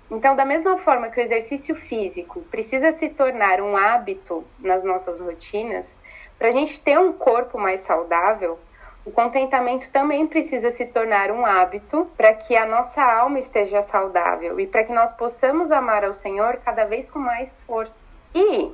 Então, 0.10 0.36
da 0.36 0.46
mesma 0.46 0.78
forma 0.78 1.10
que 1.10 1.20
o 1.20 1.24
exercício 1.24 1.76
físico 1.76 2.42
precisa 2.50 2.94
se 2.94 3.10
tornar 3.10 3.60
um 3.60 3.76
hábito 3.76 4.46
nas 4.60 4.84
nossas 4.84 5.20
rotinas, 5.20 5.94
para 6.40 6.48
a 6.48 6.52
gente 6.52 6.80
ter 6.80 6.98
um 6.98 7.12
corpo 7.12 7.60
mais 7.60 7.82
saudável, 7.82 8.58
o 9.04 9.12
contentamento 9.12 9.90
também 9.90 10.28
precisa 10.28 10.72
se 10.72 10.86
tornar 10.86 11.32
um 11.32 11.46
hábito 11.46 12.08
para 12.16 12.34
que 12.34 12.56
a 12.56 12.66
nossa 12.66 13.02
alma 13.02 13.40
esteja 13.40 13.82
saudável 13.82 14.60
e 14.60 14.68
para 14.68 14.84
que 14.84 14.94
nós 14.94 15.12
possamos 15.14 15.72
amar 15.72 16.04
ao 16.04 16.14
Senhor 16.14 16.58
cada 16.58 16.86
vez 16.86 17.10
com 17.10 17.18
mais 17.18 17.56
força. 17.66 18.08
E 18.34 18.72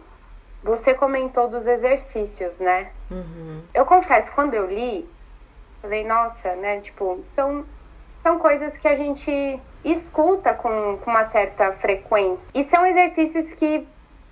você 0.62 0.94
comentou 0.94 1.48
dos 1.48 1.66
exercícios, 1.66 2.60
né? 2.60 2.92
Uhum. 3.10 3.62
Eu 3.74 3.86
confesso, 3.86 4.32
quando 4.34 4.54
eu 4.54 4.66
li, 4.66 5.08
falei, 5.82 6.04
nossa, 6.04 6.56
né? 6.56 6.82
Tipo, 6.82 7.24
são, 7.28 7.66
são 8.22 8.38
coisas 8.38 8.78
que 8.78 8.88
a 8.88 8.98
gente 8.98 9.60
escuta 9.86 10.54
com, 10.54 10.98
com 10.98 11.10
uma 11.10 11.26
certa 11.28 11.72
frequência. 11.74 12.50
E 12.54 12.66
são 12.66 12.86
exercícios 12.86 13.54
que 13.54 13.88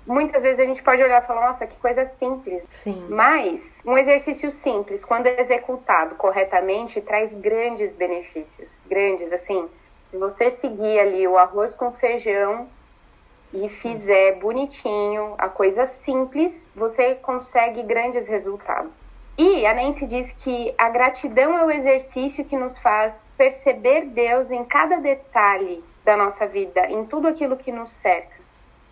muitas 0.05 0.43
vezes 0.43 0.59
a 0.59 0.65
gente 0.65 0.83
pode 0.83 1.01
olhar 1.01 1.21
e 1.21 1.25
falar, 1.25 1.47
nossa, 1.47 1.65
que 1.65 1.77
coisa 1.77 2.05
simples. 2.19 2.63
Sim. 2.69 3.05
Mas 3.09 3.81
um 3.85 3.97
exercício 3.97 4.51
simples, 4.51 5.03
quando 5.03 5.27
executado 5.27 6.15
corretamente, 6.15 7.01
traz 7.01 7.33
grandes 7.33 7.93
benefícios. 7.93 8.71
Grandes, 8.87 9.31
assim, 9.31 9.67
se 10.11 10.17
você 10.17 10.51
seguir 10.51 10.99
ali 10.99 11.27
o 11.27 11.37
arroz 11.37 11.73
com 11.73 11.91
feijão 11.91 12.67
e 13.53 13.69
fizer 13.69 14.33
bonitinho, 14.39 15.35
a 15.37 15.49
coisa 15.49 15.87
simples, 15.87 16.69
você 16.75 17.15
consegue 17.15 17.83
grandes 17.83 18.27
resultados. 18.27 18.91
E 19.37 19.65
a 19.65 19.73
Nancy 19.73 20.05
diz 20.07 20.31
que 20.31 20.73
a 20.77 20.89
gratidão 20.89 21.57
é 21.57 21.65
o 21.65 21.71
exercício 21.71 22.45
que 22.45 22.55
nos 22.55 22.77
faz 22.77 23.27
perceber 23.37 24.05
Deus 24.05 24.49
em 24.49 24.63
cada 24.63 24.97
detalhe 24.97 25.83
da 26.05 26.15
nossa 26.15 26.47
vida, 26.47 26.87
em 26.87 27.03
tudo 27.05 27.27
aquilo 27.27 27.57
que 27.57 27.71
nos 27.71 27.89
cerca. 27.89 28.44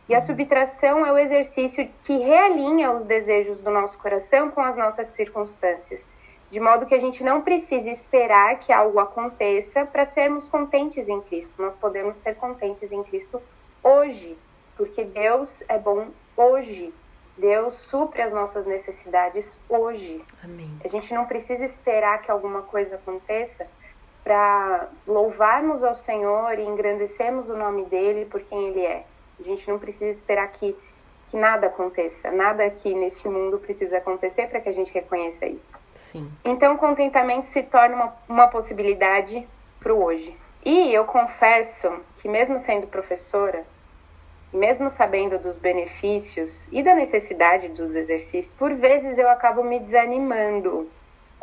E 0.07 0.13
a 0.13 0.21
subtração 0.21 1.05
é 1.05 1.11
o 1.11 1.17
exercício 1.17 1.89
que 2.03 2.17
realinha 2.17 2.91
os 2.91 3.05
desejos 3.05 3.61
do 3.61 3.71
nosso 3.71 3.97
coração 3.97 4.51
com 4.51 4.61
as 4.61 4.75
nossas 4.75 5.07
circunstâncias, 5.07 6.05
de 6.51 6.59
modo 6.59 6.85
que 6.85 6.93
a 6.93 6.99
gente 6.99 7.23
não 7.23 7.41
precisa 7.41 7.89
esperar 7.89 8.59
que 8.59 8.71
algo 8.71 8.99
aconteça 8.99 9.85
para 9.85 10.05
sermos 10.05 10.47
contentes 10.47 11.07
em 11.07 11.21
Cristo. 11.21 11.53
Nós 11.57 11.75
podemos 11.75 12.17
ser 12.17 12.35
contentes 12.35 12.91
em 12.91 13.01
Cristo 13.03 13.41
hoje, 13.81 14.37
porque 14.75 15.03
Deus 15.03 15.63
é 15.69 15.79
bom 15.79 16.07
hoje. 16.35 16.93
Deus 17.37 17.75
supre 17.89 18.21
as 18.21 18.31
nossas 18.31 18.65
necessidades 18.65 19.57
hoje. 19.67 20.23
Amém. 20.43 20.69
A 20.83 20.87
gente 20.87 21.13
não 21.13 21.25
precisa 21.25 21.65
esperar 21.65 22.21
que 22.21 22.29
alguma 22.29 22.61
coisa 22.61 22.95
aconteça 22.95 23.65
para 24.23 24.87
louvarmos 25.07 25.83
ao 25.83 25.95
Senhor 25.95 26.57
e 26.59 26.63
engrandecermos 26.63 27.49
o 27.49 27.57
nome 27.57 27.85
dele 27.85 28.25
por 28.25 28.41
quem 28.41 28.67
ele 28.67 28.85
é. 28.85 29.03
A 29.39 29.43
gente 29.43 29.67
não 29.69 29.79
precisa 29.79 30.11
esperar 30.11 30.47
que, 30.51 30.75
que 31.29 31.37
nada 31.37 31.67
aconteça. 31.67 32.31
Nada 32.31 32.63
aqui 32.63 32.93
neste 32.93 33.27
mundo 33.27 33.57
precisa 33.57 33.97
acontecer 33.97 34.47
para 34.47 34.59
que 34.59 34.69
a 34.69 34.73
gente 34.73 34.93
reconheça 34.93 35.45
isso. 35.45 35.75
Sim. 35.95 36.31
Então, 36.43 36.77
contentamento 36.77 37.47
se 37.47 37.63
torna 37.63 37.95
uma, 37.95 38.15
uma 38.29 38.47
possibilidade 38.47 39.47
para 39.79 39.93
o 39.93 40.03
hoje. 40.03 40.35
E 40.65 40.93
eu 40.93 41.05
confesso 41.05 41.91
que, 42.17 42.29
mesmo 42.29 42.59
sendo 42.59 42.87
professora, 42.87 43.65
mesmo 44.53 44.89
sabendo 44.89 45.39
dos 45.39 45.57
benefícios 45.57 46.67
e 46.71 46.83
da 46.83 46.95
necessidade 46.95 47.69
dos 47.69 47.95
exercícios, 47.95 48.53
por 48.57 48.73
vezes 48.75 49.17
eu 49.17 49.29
acabo 49.29 49.63
me 49.63 49.79
desanimando 49.79 50.87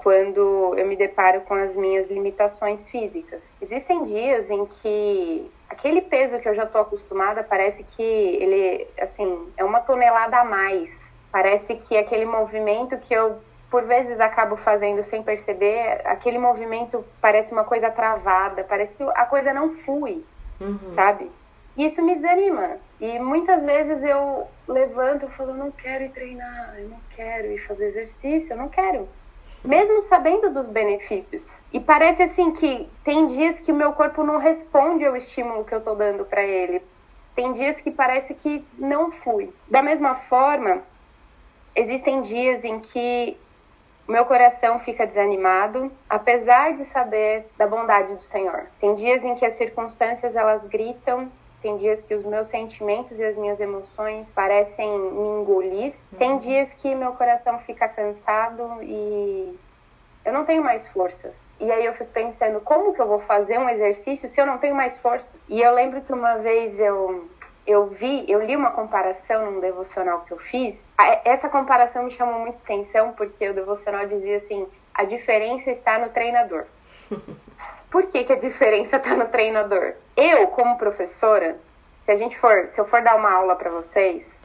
quando 0.02 0.74
eu 0.78 0.86
me 0.86 0.96
deparo 0.96 1.42
com 1.42 1.52
as 1.52 1.76
minhas 1.76 2.08
limitações 2.10 2.88
físicas. 2.88 3.42
Existem 3.60 4.04
dias 4.04 4.50
em 4.50 4.64
que 4.64 5.50
aquele 5.68 6.00
peso 6.00 6.38
que 6.38 6.48
eu 6.48 6.54
já 6.54 6.64
estou 6.64 6.80
acostumada 6.80 7.42
parece 7.42 7.82
que 7.84 8.02
ele, 8.02 8.86
assim, 8.98 9.52
é 9.58 9.64
uma 9.64 9.80
tonelada 9.80 10.38
a 10.38 10.44
mais. 10.44 11.12
Parece 11.30 11.74
que 11.74 11.98
aquele 11.98 12.24
movimento 12.24 12.96
que 12.98 13.12
eu 13.12 13.38
por 13.70 13.84
vezes 13.84 14.18
acabo 14.18 14.56
fazendo 14.56 15.04
sem 15.04 15.22
perceber, 15.22 16.00
aquele 16.04 16.38
movimento 16.38 17.04
parece 17.20 17.52
uma 17.52 17.62
coisa 17.62 17.88
travada, 17.88 18.64
parece 18.64 18.92
que 18.94 19.02
a 19.02 19.26
coisa 19.26 19.52
não 19.54 19.76
flui, 19.76 20.24
Uhum. 20.60 20.92
sabe? 20.96 21.30
E 21.76 21.86
isso 21.86 22.02
me 22.02 22.16
desanima. 22.16 22.78
E 23.00 23.18
muitas 23.20 23.62
vezes 23.62 24.02
eu 24.02 24.48
levanto 24.66 25.26
e 25.26 25.36
falo, 25.36 25.54
não 25.54 25.70
quero 25.70 26.04
ir 26.04 26.10
treinar, 26.10 26.74
eu 26.78 26.88
não 26.88 26.98
quero 27.14 27.46
ir 27.52 27.58
fazer 27.58 27.86
exercício, 27.88 28.54
eu 28.54 28.56
não 28.56 28.68
quero. 28.68 29.08
Mesmo 29.64 30.02
sabendo 30.02 30.50
dos 30.50 30.66
benefícios. 30.66 31.52
E 31.72 31.78
parece 31.78 32.22
assim 32.22 32.52
que 32.52 32.88
tem 33.04 33.26
dias 33.26 33.60
que 33.60 33.70
o 33.70 33.74
meu 33.74 33.92
corpo 33.92 34.24
não 34.24 34.38
responde 34.38 35.04
ao 35.04 35.16
estímulo 35.16 35.64
que 35.64 35.74
eu 35.74 35.80
tô 35.80 35.94
dando 35.94 36.24
para 36.24 36.42
ele. 36.42 36.82
Tem 37.34 37.52
dias 37.52 37.80
que 37.80 37.90
parece 37.90 38.34
que 38.34 38.64
não 38.78 39.12
flui. 39.12 39.52
Da 39.68 39.82
mesma 39.82 40.14
forma, 40.14 40.82
existem 41.74 42.22
dias 42.22 42.64
em 42.64 42.80
que 42.80 43.36
meu 44.08 44.24
coração 44.24 44.80
fica 44.80 45.06
desanimado, 45.06 45.92
apesar 46.08 46.76
de 46.76 46.84
saber 46.86 47.46
da 47.56 47.66
bondade 47.66 48.14
do 48.14 48.22
Senhor. 48.22 48.66
Tem 48.80 48.94
dias 48.96 49.24
em 49.24 49.36
que 49.36 49.46
as 49.46 49.54
circunstâncias 49.54 50.34
elas 50.34 50.66
gritam, 50.66 51.30
tem 51.62 51.76
dias 51.76 52.02
que 52.02 52.14
os 52.14 52.24
meus 52.24 52.48
sentimentos 52.48 53.18
e 53.18 53.24
as 53.24 53.36
minhas 53.36 53.60
emoções 53.60 54.28
parecem 54.32 54.98
me 54.98 55.40
engolir. 55.40 55.94
Tem 56.18 56.38
dias 56.38 56.72
que 56.74 56.94
meu 56.94 57.12
coração 57.12 57.58
fica 57.60 57.88
cansado 57.88 58.82
e 58.82 59.58
eu 60.24 60.32
não 60.32 60.44
tenho 60.44 60.62
mais 60.62 60.86
forças. 60.88 61.34
E 61.60 61.70
aí 61.70 61.84
eu 61.84 61.92
fico 61.92 62.10
pensando, 62.10 62.60
como 62.60 62.94
que 62.94 63.00
eu 63.00 63.06
vou 63.06 63.20
fazer 63.20 63.58
um 63.58 63.68
exercício 63.68 64.28
se 64.28 64.40
eu 64.40 64.46
não 64.46 64.58
tenho 64.58 64.74
mais 64.74 64.98
força? 64.98 65.28
E 65.48 65.60
eu 65.60 65.74
lembro 65.74 66.00
que 66.00 66.12
uma 66.12 66.36
vez 66.36 66.78
eu 66.78 67.28
eu 67.66 67.86
vi, 67.86 68.24
eu 68.28 68.44
li 68.44 68.56
uma 68.56 68.72
comparação 68.72 69.50
num 69.50 69.60
devocional 69.60 70.22
que 70.22 70.32
eu 70.32 70.38
fiz. 70.38 70.90
Essa 71.24 71.48
comparação 71.48 72.04
me 72.04 72.10
chamou 72.10 72.40
muita 72.40 72.58
atenção 72.58 73.12
porque 73.12 73.48
o 73.48 73.54
devocional 73.54 74.06
dizia 74.06 74.38
assim: 74.38 74.66
a 74.94 75.04
diferença 75.04 75.70
está 75.70 75.98
no 75.98 76.08
treinador. 76.08 76.64
Por 77.90 78.06
que, 78.06 78.24
que 78.24 78.32
a 78.32 78.36
diferença 78.36 78.96
está 78.96 79.14
no 79.16 79.26
treinador? 79.28 79.94
Eu, 80.16 80.46
como 80.48 80.78
professora, 80.78 81.58
se 82.04 82.12
a 82.12 82.16
gente 82.16 82.38
for, 82.38 82.68
se 82.68 82.80
eu 82.80 82.84
for 82.84 83.02
dar 83.02 83.16
uma 83.16 83.32
aula 83.32 83.56
para 83.56 83.70
vocês, 83.70 84.40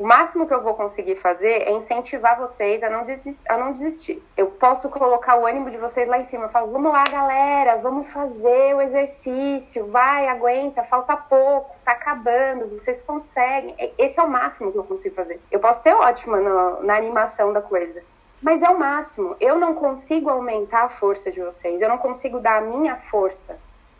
o 0.00 0.06
máximo 0.06 0.46
que 0.46 0.54
eu 0.54 0.62
vou 0.62 0.72
conseguir 0.72 1.16
fazer 1.16 1.68
é 1.68 1.72
incentivar 1.72 2.38
vocês 2.38 2.82
a 2.82 2.88
não, 2.88 3.04
desistir, 3.04 3.38
a 3.46 3.58
não 3.58 3.72
desistir. 3.74 4.22
Eu 4.34 4.46
posso 4.46 4.88
colocar 4.88 5.36
o 5.36 5.44
ânimo 5.44 5.70
de 5.70 5.76
vocês 5.76 6.08
lá 6.08 6.18
em 6.18 6.24
cima. 6.24 6.46
Eu 6.46 6.48
falo, 6.48 6.72
vamos 6.72 6.90
lá, 6.90 7.04
galera, 7.04 7.76
vamos 7.76 8.08
fazer 8.08 8.74
o 8.74 8.80
exercício. 8.80 9.88
Vai, 9.88 10.26
aguenta, 10.26 10.82
falta 10.84 11.14
pouco, 11.18 11.76
tá 11.84 11.92
acabando, 11.92 12.78
vocês 12.78 13.02
conseguem. 13.02 13.74
Esse 13.98 14.18
é 14.18 14.22
o 14.22 14.30
máximo 14.30 14.72
que 14.72 14.78
eu 14.78 14.84
consigo 14.84 15.14
fazer. 15.14 15.38
Eu 15.50 15.60
posso 15.60 15.82
ser 15.82 15.92
ótima 15.92 16.38
no, 16.38 16.82
na 16.82 16.96
animação 16.96 17.52
da 17.52 17.60
coisa. 17.60 18.02
Mas 18.42 18.62
é 18.62 18.68
o 18.68 18.78
máximo. 18.78 19.36
Eu 19.40 19.58
não 19.58 19.74
consigo 19.74 20.30
aumentar 20.30 20.84
a 20.84 20.88
força 20.88 21.30
de 21.30 21.40
vocês. 21.40 21.80
Eu 21.80 21.88
não 21.88 21.98
consigo 21.98 22.40
dar 22.40 22.58
a 22.58 22.60
minha 22.60 22.96
força 22.96 23.58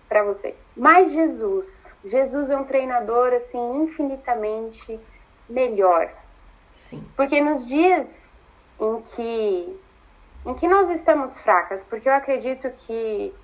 para 0.08 0.24
vocês. 0.24 0.70
Mas 0.76 1.12
Jesus, 1.12 1.94
Jesus 2.04 2.50
é 2.50 2.56
um 2.56 2.64
treinador 2.64 3.32
assim 3.32 3.82
infinitamente 3.82 4.98
melhor. 5.48 6.10
Sim. 6.72 7.04
Porque 7.16 7.40
nos 7.40 7.66
dias 7.66 8.32
em 8.80 9.02
que 9.02 9.80
em 10.46 10.54
que 10.54 10.66
nós 10.66 10.88
estamos 10.90 11.38
fracas, 11.38 11.84
porque 11.84 12.08
eu 12.08 12.14
acredito 12.14 12.70
que 12.70 13.34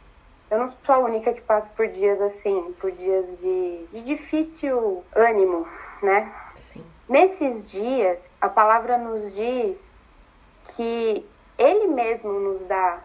eu 0.51 0.59
não 0.59 0.71
sou 0.71 0.95
a 0.95 0.99
única 0.99 1.33
que 1.33 1.43
passa 1.43 1.71
por 1.77 1.87
dias 1.89 2.21
assim, 2.21 2.75
por 2.81 2.91
dias 2.91 3.39
de, 3.39 3.87
de 3.93 4.03
difícil 4.03 5.05
ânimo, 5.15 5.69
né? 6.03 6.33
Sim. 6.55 6.85
Nesses 7.09 7.71
dias, 7.71 8.31
a 8.41 8.49
palavra 8.49 8.97
nos 8.97 9.35
diz 9.35 9.86
que 10.77 11.25
Ele 11.59 11.89
mesmo 11.89 12.33
nos 12.33 12.65
dá 12.67 13.01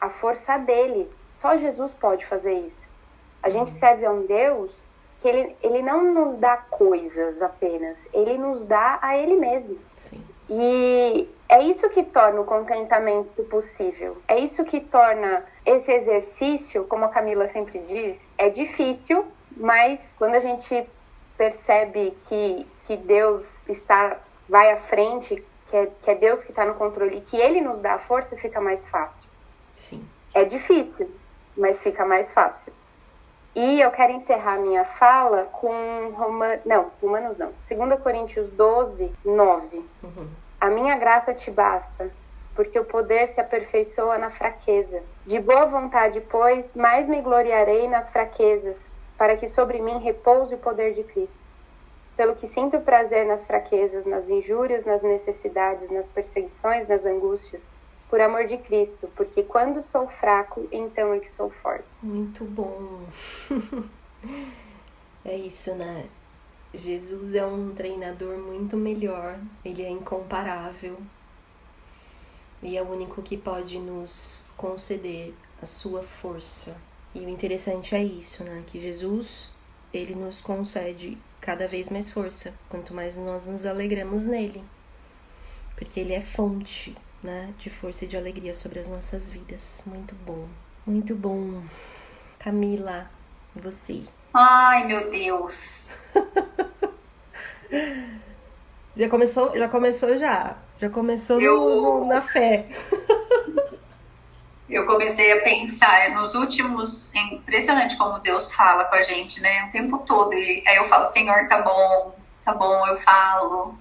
a 0.00 0.10
força 0.10 0.58
dele. 0.58 1.10
Só 1.40 1.56
Jesus 1.56 1.92
pode 1.94 2.24
fazer 2.26 2.52
isso. 2.52 2.86
A 3.42 3.50
gente 3.50 3.72
uhum. 3.72 3.78
serve 3.78 4.06
a 4.06 4.10
um 4.10 4.26
Deus 4.26 4.70
que 5.20 5.28
ele, 5.28 5.56
ele 5.62 5.80
não 5.80 6.12
nos 6.12 6.36
dá 6.36 6.56
coisas 6.56 7.40
apenas, 7.40 7.98
ele 8.12 8.36
nos 8.36 8.66
dá 8.66 8.98
a 9.00 9.16
ele 9.16 9.36
mesmo. 9.36 9.78
Sim. 9.96 10.22
E 10.50 11.26
é 11.48 11.62
isso 11.62 11.88
que 11.88 12.02
torna 12.02 12.42
o 12.42 12.44
contentamento 12.44 13.42
possível. 13.44 14.18
É 14.28 14.38
isso 14.38 14.62
que 14.64 14.80
torna 14.80 15.42
esse 15.64 15.90
exercício, 15.90 16.84
como 16.84 17.06
a 17.06 17.08
Camila 17.08 17.48
sempre 17.48 17.78
diz, 17.78 18.20
é 18.36 18.50
difícil, 18.50 19.24
mas 19.56 19.98
quando 20.18 20.34
a 20.34 20.40
gente 20.40 20.86
percebe 21.38 22.14
que, 22.28 22.66
que 22.86 22.96
Deus 22.98 23.66
está 23.66 24.18
vai 24.46 24.72
à 24.72 24.76
frente, 24.76 25.42
que 25.74 25.78
é, 25.78 25.90
que 26.02 26.10
é 26.12 26.14
Deus 26.14 26.44
que 26.44 26.52
está 26.52 26.64
no 26.64 26.74
controle 26.74 27.16
e 27.16 27.20
que 27.20 27.36
Ele 27.36 27.60
nos 27.60 27.80
dá 27.80 27.94
a 27.94 27.98
força, 27.98 28.36
fica 28.36 28.60
mais 28.60 28.88
fácil. 28.88 29.28
Sim. 29.74 30.06
É 30.32 30.44
difícil, 30.44 31.10
mas 31.56 31.82
fica 31.82 32.06
mais 32.06 32.30
fácil. 32.30 32.72
E 33.56 33.80
eu 33.80 33.90
quero 33.90 34.12
encerrar 34.12 34.56
minha 34.58 34.84
fala 34.84 35.48
com 35.50 36.12
Roma... 36.14 36.60
não, 36.64 36.92
Romanos 37.02 37.36
não. 37.38 37.52
2 37.68 38.00
Coríntios 38.00 38.48
12, 38.52 39.12
9. 39.24 39.84
Uhum. 40.04 40.28
A 40.60 40.70
minha 40.70 40.96
graça 40.96 41.34
te 41.34 41.50
basta, 41.50 42.08
porque 42.54 42.78
o 42.78 42.84
poder 42.84 43.26
se 43.26 43.40
aperfeiçoa 43.40 44.16
na 44.16 44.30
fraqueza. 44.30 45.02
De 45.26 45.40
boa 45.40 45.66
vontade, 45.66 46.20
pois, 46.20 46.72
mais 46.72 47.08
me 47.08 47.20
gloriarei 47.20 47.88
nas 47.88 48.10
fraquezas, 48.10 48.92
para 49.18 49.36
que 49.36 49.48
sobre 49.48 49.80
mim 49.80 49.98
repouse 49.98 50.54
o 50.54 50.58
poder 50.58 50.94
de 50.94 51.02
Cristo. 51.02 51.43
Pelo 52.16 52.36
que 52.36 52.46
sinto 52.46 52.80
prazer 52.80 53.26
nas 53.26 53.44
fraquezas, 53.44 54.06
nas 54.06 54.28
injúrias, 54.28 54.84
nas 54.84 55.02
necessidades, 55.02 55.90
nas 55.90 56.06
perseguições, 56.06 56.86
nas 56.86 57.04
angústias 57.04 57.62
por 58.08 58.20
amor 58.20 58.46
de 58.46 58.56
Cristo, 58.58 59.10
porque 59.16 59.42
quando 59.42 59.82
sou 59.82 60.06
fraco, 60.06 60.68
então 60.70 61.12
é 61.14 61.18
que 61.18 61.30
sou 61.32 61.50
forte. 61.50 61.84
Muito 62.00 62.44
bom. 62.44 63.02
é 65.24 65.36
isso, 65.36 65.74
né? 65.74 66.06
Jesus 66.72 67.34
é 67.34 67.44
um 67.44 67.74
treinador 67.74 68.36
muito 68.38 68.76
melhor, 68.76 69.38
ele 69.64 69.82
é 69.82 69.90
incomparável 69.90 70.96
e 72.62 72.76
é 72.76 72.82
o 72.82 72.90
único 72.90 73.22
que 73.22 73.36
pode 73.36 73.78
nos 73.78 74.44
conceder 74.56 75.34
a 75.60 75.66
sua 75.66 76.02
força. 76.02 76.76
E 77.14 77.20
o 77.20 77.28
interessante 77.28 77.94
é 77.94 78.02
isso, 78.02 78.42
né? 78.42 78.64
Que 78.66 78.80
Jesus, 78.80 79.52
ele 79.92 80.14
nos 80.14 80.40
concede 80.40 81.18
cada 81.44 81.68
vez 81.68 81.90
mais 81.90 82.08
força, 82.08 82.54
quanto 82.70 82.94
mais 82.94 83.18
nós 83.18 83.46
nos 83.46 83.66
alegramos 83.66 84.24
nele, 84.24 84.64
porque 85.76 86.00
ele 86.00 86.14
é 86.14 86.22
fonte 86.22 86.96
né, 87.22 87.52
de 87.58 87.68
força 87.68 88.06
e 88.06 88.08
de 88.08 88.16
alegria 88.16 88.54
sobre 88.54 88.80
as 88.80 88.88
nossas 88.88 89.30
vidas. 89.30 89.82
Muito 89.84 90.14
bom, 90.14 90.48
muito 90.86 91.14
bom. 91.14 91.62
Camila, 92.38 93.10
você? 93.54 94.04
Ai, 94.32 94.86
meu 94.86 95.10
Deus. 95.10 95.98
já 98.96 99.10
começou, 99.10 99.54
já 99.54 99.68
começou 99.68 100.16
já. 100.16 100.56
Já 100.80 100.88
começou 100.88 101.42
Eu... 101.42 101.60
no, 101.60 102.06
na 102.06 102.22
fé. 102.22 102.68
Eu 104.74 104.86
comecei 104.86 105.32
a 105.32 105.42
pensar 105.42 106.10
nos 106.10 106.34
últimos. 106.34 107.14
É 107.14 107.34
impressionante 107.34 107.96
como 107.96 108.18
Deus 108.18 108.52
fala 108.52 108.84
com 108.84 108.94
a 108.96 109.02
gente, 109.02 109.40
né? 109.40 109.66
O 109.68 109.72
tempo 109.72 109.98
todo. 109.98 110.34
E 110.34 110.62
aí 110.66 110.76
eu 110.76 110.84
falo, 110.84 111.04
Senhor, 111.04 111.46
tá 111.46 111.62
bom, 111.62 112.14
tá 112.44 112.52
bom, 112.52 112.86
eu 112.88 112.96
falo 112.96 113.78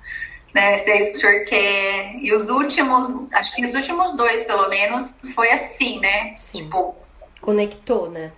né? 0.54 0.78
Se 0.78 0.92
é 0.92 1.00
isso 1.00 1.12
que 1.12 1.18
o 1.18 1.22
senhor 1.22 1.46
quer. 1.46 2.16
E 2.22 2.34
os 2.34 2.50
últimos, 2.50 3.34
acho 3.34 3.56
que 3.56 3.66
os 3.66 3.74
últimos 3.74 4.16
dois, 4.16 4.44
pelo 4.44 4.70
menos, 4.70 5.14
foi 5.34 5.52
assim, 5.52 6.00
né? 6.00 6.36
Sim. 6.36 6.64
Tipo. 6.64 6.96
Conectou, 7.42 8.10
né? 8.10 8.32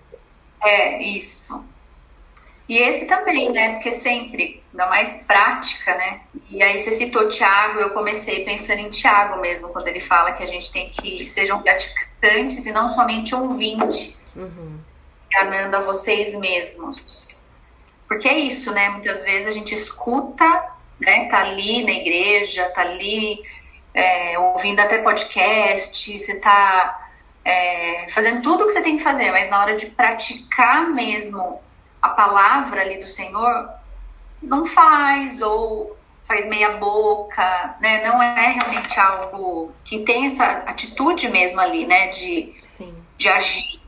É, 0.63 1.02
isso. 1.04 1.63
E 2.68 2.78
esse 2.78 3.06
também, 3.06 3.52
né? 3.52 3.74
Porque 3.74 3.91
sempre, 3.91 4.63
ainda 4.72 4.88
mais 4.88 5.24
prática, 5.24 5.94
né? 5.96 6.22
E 6.50 6.63
aí 6.63 6.80
você 6.80 6.91
citou 6.94 7.28
Tiago, 7.28 7.80
eu 7.80 7.91
comecei 7.91 8.44
pensando 8.44 8.80
em 8.80 8.89
Tiago 8.89 9.39
mesmo, 9.39 9.70
quando 9.70 9.88
ele 9.88 10.00
fala 10.00 10.32
que 10.32 10.41
a 10.41 10.48
gente 10.48 10.72
tem 10.72 10.89
que 10.89 11.28
sejam 11.28 11.62
praticantes 11.62 12.14
e 12.66 12.72
não 12.72 12.88
somente 12.88 13.34
ouvintes, 13.34 14.36
uhum. 14.38 14.80
enganando 15.32 15.78
a 15.78 15.80
vocês 15.82 16.36
mesmos. 16.40 17.36
Porque 18.08 18.28
é 18.28 18.38
isso, 18.38 18.72
né? 18.72 18.90
Muitas 18.90 19.24
vezes 19.24 19.48
a 19.48 19.52
gente 19.52 19.74
escuta 19.74 20.76
né? 21.00 21.28
Tá 21.30 21.42
ali 21.42 21.84
na 21.84 21.92
igreja, 21.92 22.70
tá 22.70 22.82
ali 22.82 23.42
é, 23.94 24.38
ouvindo 24.40 24.80
até 24.80 25.02
podcast, 25.02 26.18
você 26.18 26.40
tá 26.40 27.10
é, 27.44 28.08
fazendo 28.10 28.42
tudo 28.42 28.64
o 28.64 28.68
que 28.68 28.74
você 28.74 28.82
tem 28.82 28.98
que 28.98 29.04
fazer, 29.04 29.32
mas 29.32 29.50
na 29.50 29.62
hora 29.62 29.76
de 29.76 29.88
praticar 29.88 30.90
mesmo 30.90 31.62
a 32.02 32.10
palavra 32.10 32.82
ali 32.82 33.00
do 33.00 33.08
Senhor, 33.08 33.70
não 34.42 34.66
faz 34.66 35.42
ou 35.42 35.98
faz 36.26 36.48
meia 36.48 36.78
boca, 36.78 37.76
né? 37.80 38.06
Não 38.06 38.22
é 38.22 38.58
realmente 38.60 39.00
algo 39.00 39.72
que 39.84 40.00
tem 40.00 40.26
essa 40.26 40.44
atitude 40.66 41.30
mesmo 41.30 41.62
ali, 41.62 41.86
né? 41.86 42.08
De, 42.08 42.54
Sim. 42.62 42.94
de 43.18 43.30
agir. 43.30 43.80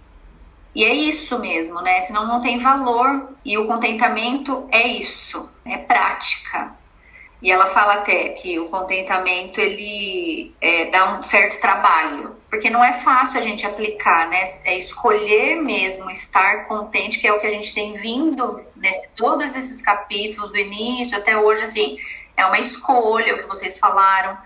E 0.74 0.84
é 0.84 0.94
isso 0.94 1.40
mesmo, 1.40 1.82
né? 1.82 2.00
Senão 2.02 2.28
não 2.28 2.40
tem 2.40 2.60
valor. 2.60 3.30
E 3.44 3.58
o 3.58 3.66
contentamento 3.66 4.68
é 4.72 4.88
isso, 4.88 5.50
é 5.66 5.78
prática. 5.78 6.76
E 7.42 7.52
ela 7.52 7.68
fala 7.68 7.96
até 7.96 8.30
que 8.30 8.60
o 8.60 8.68
contentamento 8.68 9.60
ele 9.60 10.56
é, 10.60 10.90
dá 10.90 11.18
um 11.18 11.24
certo 11.24 11.60
trabalho, 11.62 12.36
porque 12.50 12.70
não 12.70 12.84
é 12.84 12.94
fácil 12.94 13.40
a 13.40 13.42
gente 13.42 13.66
aplicar, 13.66 14.28
né? 14.28 14.44
É 14.66 14.78
escolher 14.78 15.56
mesmo 15.62 16.10
estar 16.10 16.66
contente, 16.68 17.20
que 17.20 17.28
é 17.28 17.34
o 17.34 17.40
que 17.40 17.46
a 17.46 17.52
gente 17.52 17.74
tem 17.74 17.94
vindo 17.94 18.60
nesse 18.76 19.16
todos 19.16 19.56
esses 19.56 19.82
capítulos 19.82 20.52
do 20.52 20.58
início 20.58 21.18
até 21.18 21.38
hoje, 21.38 21.62
assim, 21.62 21.98
é 22.38 22.46
uma 22.46 22.60
escolha 22.60 23.36
o 23.36 23.38
que 23.40 23.48
vocês 23.48 23.80
falaram, 23.80 24.38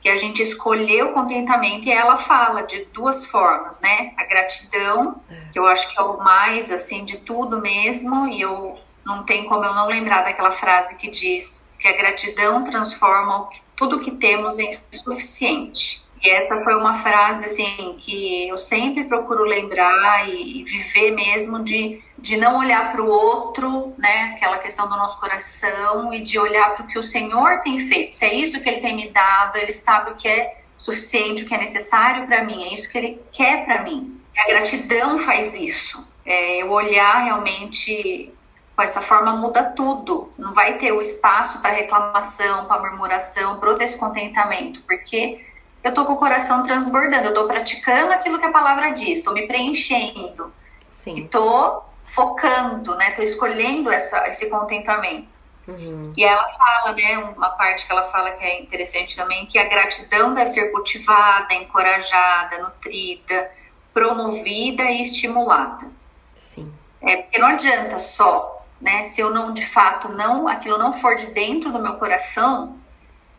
que 0.00 0.08
a 0.08 0.16
gente 0.16 0.40
escolheu 0.40 1.10
o 1.10 1.12
contentamento 1.12 1.86
e 1.86 1.92
ela 1.92 2.16
fala 2.16 2.62
de 2.62 2.84
duas 2.86 3.26
formas, 3.26 3.80
né? 3.80 4.12
A 4.16 4.24
gratidão, 4.24 5.20
que 5.52 5.58
eu 5.58 5.66
acho 5.66 5.92
que 5.92 6.00
é 6.00 6.02
o 6.02 6.18
mais 6.18 6.72
assim 6.72 7.04
de 7.04 7.18
tudo 7.18 7.60
mesmo, 7.60 8.28
e 8.28 8.40
eu 8.40 8.76
não 9.04 9.24
tem 9.24 9.44
como 9.44 9.64
eu 9.64 9.74
não 9.74 9.88
lembrar 9.88 10.22
daquela 10.22 10.50
frase 10.50 10.96
que 10.96 11.10
diz 11.10 11.76
que 11.80 11.86
a 11.86 11.96
gratidão 11.96 12.64
transforma 12.64 13.48
tudo 13.76 14.00
que 14.00 14.12
temos 14.12 14.58
em 14.58 14.70
suficiente. 14.90 16.02
E 16.22 16.30
essa 16.30 16.62
foi 16.62 16.76
uma 16.76 16.94
frase 16.94 17.44
assim 17.46 17.96
que 17.98 18.48
eu 18.48 18.56
sempre 18.56 19.04
procuro 19.04 19.42
lembrar 19.42 20.28
e, 20.28 20.62
viver 20.62 21.10
mesmo 21.10 21.64
de, 21.64 22.00
de 22.22 22.36
não 22.36 22.56
olhar 22.56 22.92
para 22.92 23.02
o 23.02 23.08
outro, 23.08 23.92
né? 23.98 24.34
Aquela 24.36 24.56
questão 24.58 24.88
do 24.88 24.96
nosso 24.96 25.18
coração 25.18 26.14
e 26.14 26.22
de 26.22 26.38
olhar 26.38 26.72
para 26.72 26.84
o 26.84 26.86
que 26.86 26.96
o 26.96 27.02
Senhor 27.02 27.60
tem 27.62 27.80
feito. 27.80 28.14
Se 28.14 28.24
é 28.24 28.32
isso 28.32 28.62
que 28.62 28.68
Ele 28.68 28.80
tem 28.80 28.94
me 28.94 29.10
dado, 29.10 29.56
Ele 29.56 29.72
sabe 29.72 30.12
o 30.12 30.14
que 30.14 30.28
é 30.28 30.62
suficiente, 30.78 31.42
o 31.42 31.48
que 31.48 31.54
é 31.54 31.58
necessário 31.58 32.24
para 32.24 32.44
mim. 32.44 32.62
É 32.62 32.72
isso 32.72 32.90
que 32.92 32.96
Ele 32.96 33.20
quer 33.32 33.64
para 33.64 33.82
mim. 33.82 34.20
E 34.36 34.40
a 34.40 34.46
gratidão 34.46 35.18
faz 35.18 35.56
isso. 35.56 36.06
É 36.24 36.62
eu 36.62 36.70
olhar 36.70 37.24
realmente 37.24 38.32
com 38.76 38.82
essa 38.82 39.00
forma 39.00 39.32
muda 39.32 39.64
tudo. 39.64 40.32
Não 40.38 40.54
vai 40.54 40.78
ter 40.78 40.92
o 40.92 41.00
espaço 41.00 41.60
para 41.60 41.72
reclamação, 41.72 42.66
para 42.66 42.82
murmuração, 42.82 43.58
para 43.58 43.72
o 43.72 43.74
descontentamento, 43.74 44.80
porque 44.82 45.44
eu 45.82 45.88
estou 45.88 46.06
com 46.06 46.12
o 46.12 46.16
coração 46.16 46.62
transbordando, 46.62 47.24
eu 47.24 47.30
estou 47.30 47.48
praticando 47.48 48.12
aquilo 48.12 48.38
que 48.38 48.46
a 48.46 48.52
palavra 48.52 48.92
diz, 48.92 49.18
estou 49.18 49.34
me 49.34 49.48
preenchendo, 49.48 50.52
estou 50.88 51.91
focando, 52.12 52.94
né? 52.96 53.10
Estou 53.10 53.24
escolhendo 53.24 53.90
essa, 53.90 54.28
esse 54.28 54.50
contentamento. 54.50 55.28
Uhum. 55.66 56.12
E 56.14 56.24
ela 56.24 56.46
fala, 56.48 56.92
né, 56.92 57.18
uma 57.18 57.50
parte 57.50 57.86
que 57.86 57.92
ela 57.92 58.02
fala 58.02 58.32
que 58.32 58.44
é 58.44 58.60
interessante 58.60 59.16
também, 59.16 59.46
que 59.46 59.58
a 59.58 59.64
gratidão 59.64 60.34
deve 60.34 60.48
ser 60.48 60.70
cultivada, 60.70 61.54
encorajada, 61.54 62.58
nutrida, 62.58 63.50
promovida 63.94 64.82
e 64.84 65.00
estimulada. 65.00 65.86
Sim. 66.34 66.70
É, 67.00 67.22
porque 67.22 67.38
não 67.38 67.48
adianta 67.48 67.98
só, 67.98 68.62
né, 68.80 69.04
se 69.04 69.20
eu 69.20 69.30
não, 69.30 69.54
de 69.54 69.64
fato, 69.64 70.08
não, 70.08 70.46
aquilo 70.46 70.76
não 70.76 70.92
for 70.92 71.14
de 71.14 71.26
dentro 71.26 71.72
do 71.72 71.80
meu 71.80 71.94
coração, 71.94 72.76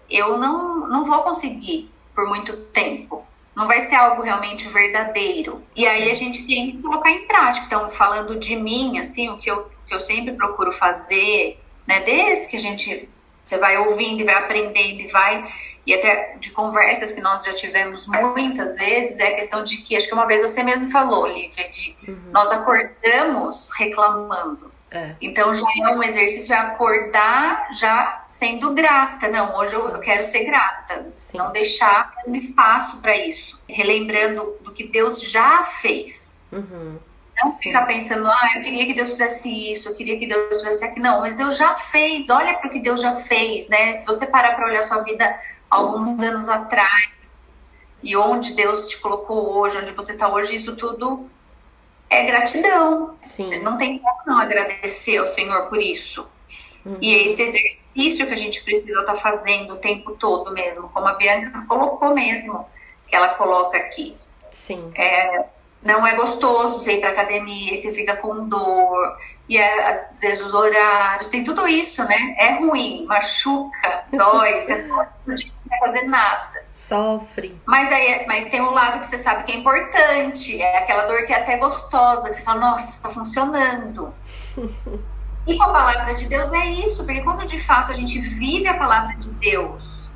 eu 0.10 0.38
não, 0.38 0.88
não 0.88 1.06
vou 1.06 1.22
conseguir 1.22 1.92
por 2.16 2.28
muito 2.28 2.58
tempo. 2.58 3.23
Não 3.56 3.68
vai 3.68 3.82
ser 3.82 3.96
algo 3.96 4.22
realmente 4.24 4.68
verdadeiro. 4.68 5.64
E 5.76 5.86
aí 5.86 6.10
a 6.10 6.14
gente 6.14 6.46
tem 6.48 6.72
que 6.72 6.82
colocar 6.82 7.12
em 7.12 7.28
prática. 7.28 7.66
Então, 7.68 7.90
falando 7.92 8.40
de 8.40 8.56
mim, 8.56 8.98
assim, 8.98 9.30
o 9.30 9.38
que 9.38 9.50
eu, 9.50 9.70
que 9.88 9.94
eu 9.94 10.00
sempre 10.00 10.34
procuro 10.34 10.72
fazer, 10.72 11.60
né? 11.86 12.02
Desde 12.02 12.50
que 12.50 12.58
a 12.58 12.60
gente 12.60 13.10
você 13.44 13.58
vai 13.58 13.78
ouvindo 13.78 14.22
e 14.22 14.24
vai 14.24 14.36
aprendendo 14.36 15.02
e 15.02 15.08
vai 15.08 15.46
e 15.86 15.94
até 15.94 16.38
de 16.40 16.52
conversas 16.52 17.12
que 17.12 17.22
nós 17.22 17.44
já 17.44 17.54
tivemos 17.54 18.08
muitas 18.08 18.78
vezes 18.78 19.20
é 19.20 19.34
a 19.34 19.36
questão 19.36 19.64
de 19.64 19.78
que 19.78 19.98
acho 19.98 20.08
que 20.08 20.14
uma 20.14 20.26
vez 20.26 20.42
você 20.42 20.64
mesmo 20.64 20.90
falou, 20.90 21.28
Lívia, 21.28 21.70
de 21.70 21.96
uhum. 22.08 22.32
nós 22.32 22.52
acordamos 22.52 23.70
reclamando. 23.78 24.72
É. 24.94 25.16
Então 25.20 25.52
já 25.56 25.66
é 25.82 25.96
um 25.96 26.04
exercício 26.04 26.54
é 26.54 26.58
acordar 26.58 27.68
já 27.74 28.24
sendo 28.28 28.74
grata. 28.76 29.28
Não, 29.28 29.58
hoje 29.58 29.74
eu, 29.74 29.90
eu, 29.90 30.00
quero 30.00 30.24
ser 30.24 30.46
grata. 30.46 31.12
Sim. 31.18 31.40
Não 31.40 31.52
deixar 31.52 32.14
mesmo 32.18 32.36
espaço 32.36 33.02
para 33.02 33.18
isso. 33.18 33.60
Relembrando 33.68 34.56
do 34.62 34.72
que 34.72 34.84
Deus 34.84 35.20
já 35.20 35.64
fez. 35.64 36.48
Uhum. 36.52 37.00
Não 37.36 37.52
Sim. 37.52 37.64
ficar 37.64 37.88
pensando, 37.88 38.28
ah, 38.28 38.50
eu 38.56 38.64
queria 38.64 38.86
que 38.86 38.94
Deus 38.94 39.10
fizesse 39.10 39.72
isso, 39.72 39.90
eu 39.90 39.96
queria 39.96 40.20
que 40.20 40.28
Deus 40.28 40.62
fizesse 40.62 40.86
aquilo. 40.86 41.04
Não, 41.04 41.22
mas 41.22 41.36
Deus 41.36 41.58
já 41.58 41.74
fez, 41.74 42.30
olha 42.30 42.54
para 42.54 42.68
o 42.68 42.72
que 42.72 42.80
Deus 42.80 43.02
já 43.02 43.16
fez, 43.16 43.68
né? 43.70 43.94
Se 43.94 44.06
você 44.06 44.28
parar 44.28 44.56
para 44.56 44.68
olhar 44.68 44.84
sua 44.84 45.02
vida 45.02 45.36
alguns 45.68 46.22
anos 46.22 46.48
atrás 46.48 47.12
e 48.04 48.16
onde 48.16 48.54
Deus 48.54 48.88
te 48.88 49.00
colocou 49.00 49.58
hoje, 49.58 49.80
onde 49.80 49.92
você 49.92 50.12
está 50.12 50.32
hoje, 50.32 50.54
isso 50.54 50.76
tudo 50.76 51.28
é 52.14 52.26
gratidão. 52.26 53.16
Sim. 53.22 53.60
Não 53.62 53.78
tem 53.78 54.00
como 54.00 54.20
não 54.26 54.38
agradecer 54.38 55.18
ao 55.18 55.26
Senhor 55.26 55.70
por 55.70 55.82
isso. 55.82 56.32
Uhum. 56.86 56.98
E 57.02 57.16
é 57.16 57.26
esse 57.26 57.42
exercício 57.42 58.28
que 58.28 58.34
a 58.34 58.38
gente 58.38 58.64
precisa 58.64 59.00
estar 59.00 59.14
tá 59.14 59.16
fazendo 59.16 59.74
o 59.74 59.78
tempo 59.78 60.12
todo 60.12 60.52
mesmo, 60.52 60.90
como 60.90 61.08
a 61.08 61.14
Bianca 61.14 61.66
colocou 61.68 62.14
mesmo, 62.14 62.66
que 63.08 63.16
ela 63.16 63.30
coloca 63.30 63.78
aqui. 63.78 64.18
Sim. 64.52 64.92
É, 64.96 65.46
não 65.82 66.06
é 66.06 66.16
gostoso 66.16 66.80
você 66.80 66.98
ir 66.98 67.02
para 67.02 67.10
academia, 67.10 67.76
você 67.76 67.94
fica 67.94 68.18
com 68.18 68.48
dor, 68.48 69.18
e 69.48 69.58
é, 69.58 69.88
às 69.90 70.22
vezes 70.22 70.46
os 70.46 70.54
horários, 70.54 71.28
tem 71.28 71.44
tudo 71.44 71.68
isso, 71.68 72.04
né? 72.06 72.36
É 72.38 72.60
ruim, 72.60 73.06
machuca, 73.06 74.06
dói, 74.12 74.60
você 74.60 74.84
não 74.84 74.96
vai 74.96 75.80
fazer 75.80 76.04
nada. 76.04 76.64
Sofre. 76.74 77.60
Mas 77.66 77.92
aí, 77.92 78.26
mas 78.26 78.46
tem 78.46 78.62
um 78.62 78.72
lado 78.72 79.00
que 79.00 79.06
você 79.06 79.18
sabe 79.18 79.44
que 79.44 79.52
é 79.52 79.56
importante, 79.58 80.62
é 80.62 80.78
aquela 80.78 81.06
dor 81.06 81.26
que 81.26 81.34
é 81.34 81.42
até 81.42 81.58
gostosa, 81.58 82.30
que 82.30 82.36
você 82.36 82.42
fala, 82.42 82.62
nossa, 82.62 83.02
tá 83.02 83.10
funcionando. 83.10 84.14
e 85.46 85.58
com 85.58 85.64
a 85.64 85.74
palavra 85.74 86.14
de 86.14 86.26
Deus 86.26 86.52
é 86.54 86.66
isso, 86.66 87.04
porque 87.04 87.22
quando 87.22 87.46
de 87.46 87.60
fato 87.60 87.92
a 87.92 87.96
gente 87.96 88.20
vive 88.20 88.68
a 88.68 88.78
palavra 88.78 89.18
de 89.18 89.30
Deus, 89.30 90.10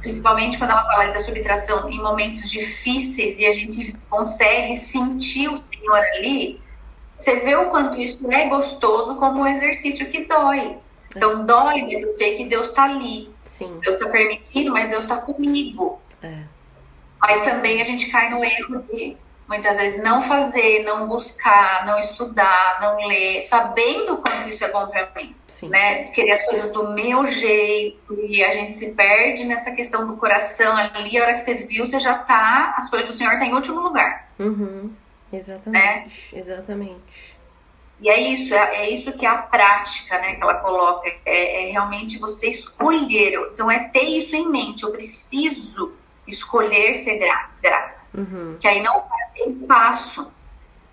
principalmente 0.00 0.58
quando 0.58 0.72
ela 0.72 0.84
fala 0.84 1.12
da 1.12 1.20
subtração 1.20 1.88
em 1.88 2.02
momentos 2.02 2.50
difíceis 2.50 3.38
e 3.38 3.46
a 3.46 3.52
gente 3.52 3.96
consegue 4.10 4.74
sentir 4.74 5.48
o 5.48 5.56
Senhor 5.56 5.96
ali, 6.16 6.60
você 7.14 7.36
vê 7.36 7.54
o 7.56 7.70
quanto 7.70 8.00
isso 8.00 8.30
é 8.30 8.48
gostoso 8.48 9.16
como 9.16 9.40
um 9.40 9.46
exercício 9.46 10.06
que 10.10 10.24
dói. 10.24 10.76
Então 11.14 11.44
dói, 11.44 11.82
mas 11.82 12.02
eu 12.02 12.12
sei 12.14 12.36
que 12.36 12.44
Deus 12.46 12.68
está 12.68 12.84
ali. 12.84 13.30
Sim. 13.44 13.78
Deus 13.80 13.96
está 13.96 14.08
permitindo, 14.08 14.72
mas 14.72 14.88
Deus 14.88 15.04
está 15.04 15.16
comigo. 15.16 16.00
É. 16.22 16.38
Mas 17.20 17.44
também 17.44 17.80
a 17.80 17.84
gente 17.84 18.10
cai 18.10 18.30
no 18.30 18.42
erro 18.44 18.82
de 18.90 19.16
muitas 19.46 19.76
vezes 19.76 20.02
não 20.02 20.20
fazer, 20.22 20.82
não 20.82 21.06
buscar, 21.06 21.84
não 21.84 21.98
estudar, 21.98 22.78
não 22.80 23.06
ler, 23.06 23.42
sabendo 23.42 24.16
quanto 24.16 24.48
isso 24.48 24.64
é 24.64 24.68
bom 24.68 24.86
para 24.86 25.10
mim, 25.14 25.36
Sim. 25.46 25.68
né? 25.68 26.04
Querer 26.04 26.32
as 26.32 26.44
coisas 26.46 26.72
do 26.72 26.90
meu 26.94 27.26
jeito 27.26 28.18
e 28.18 28.42
a 28.42 28.50
gente 28.50 28.78
se 28.78 28.94
perde 28.94 29.44
nessa 29.44 29.72
questão 29.72 30.06
do 30.06 30.16
coração 30.16 30.74
ali. 30.76 31.18
A 31.18 31.22
hora 31.22 31.34
que 31.34 31.40
você 31.40 31.54
viu, 31.54 31.84
você 31.84 32.00
já 32.00 32.14
tá, 32.14 32.74
as 32.78 32.88
coisas 32.88 33.08
do 33.08 33.12
Senhor 33.12 33.38
tá 33.38 33.44
em 33.44 33.54
último 33.54 33.80
lugar. 33.80 34.28
Uhum. 34.38 34.90
Exatamente, 35.32 35.72
né? 35.72 36.06
exatamente. 36.32 37.36
E 38.00 38.08
é 38.08 38.20
isso, 38.20 38.52
é, 38.52 38.84
é, 38.84 38.90
isso 38.90 39.12
que 39.16 39.24
é 39.24 39.28
a 39.28 39.38
prática, 39.38 40.18
né, 40.18 40.34
que 40.34 40.42
ela 40.42 40.56
coloca, 40.56 41.08
é, 41.24 41.68
é 41.68 41.70
realmente 41.70 42.18
você 42.18 42.48
escolher. 42.48 43.34
Então 43.52 43.70
é 43.70 43.88
ter 43.88 44.02
isso 44.02 44.34
em 44.34 44.48
mente. 44.48 44.82
Eu 44.82 44.90
preciso 44.90 45.94
escolher 46.26 46.94
ser 46.94 47.18
grata. 47.18 48.02
Uhum. 48.12 48.56
Que 48.58 48.66
aí 48.66 48.82
não 48.82 48.96
é 48.96 49.50
fácil. 49.66 50.26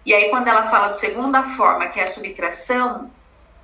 E 0.05 0.13
aí, 0.13 0.29
quando 0.29 0.47
ela 0.47 0.63
fala 0.63 0.89
de 0.89 0.99
segunda 0.99 1.43
forma, 1.43 1.87
que 1.87 1.99
é 1.99 2.03
a 2.03 2.07
subtração, 2.07 3.11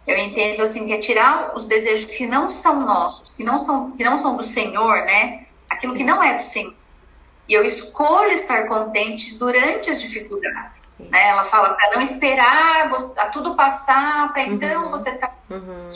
eu 0.05 0.17
entendo 0.17 0.61
assim 0.61 0.85
que 0.85 0.93
é 0.93 0.97
tirar 0.97 1.55
os 1.55 1.65
desejos 1.65 2.05
que 2.15 2.27
não 2.27 2.49
são 2.49 2.81
nossos, 2.81 3.33
que 3.33 3.43
não 3.43 3.57
são, 3.57 3.91
que 3.91 4.03
não 4.03 4.17
são 4.17 4.37
do 4.37 4.43
Senhor, 4.43 5.05
né? 5.05 5.45
Aquilo 5.69 5.93
Sim. 5.93 5.99
que 5.99 6.03
não 6.03 6.21
é 6.21 6.37
do 6.37 6.43
Senhor. 6.43 6.73
E 7.47 7.53
eu 7.53 7.63
escolho 7.63 8.31
estar 8.31 8.67
contente 8.67 9.37
durante 9.37 9.89
as 9.89 10.01
dificuldades. 10.01 10.95
Né? 10.99 11.29
Ela 11.29 11.43
fala 11.43 11.73
para 11.73 11.95
não 11.95 12.01
esperar 12.01 12.91
a 13.17 13.29
tudo 13.29 13.55
passar, 13.55 14.33
para 14.33 14.43
então 14.43 14.85
uhum. 14.85 14.89
você 14.89 15.11
estar. 15.11 15.27
Tá... 15.27 15.35
Uhum. 15.49 15.87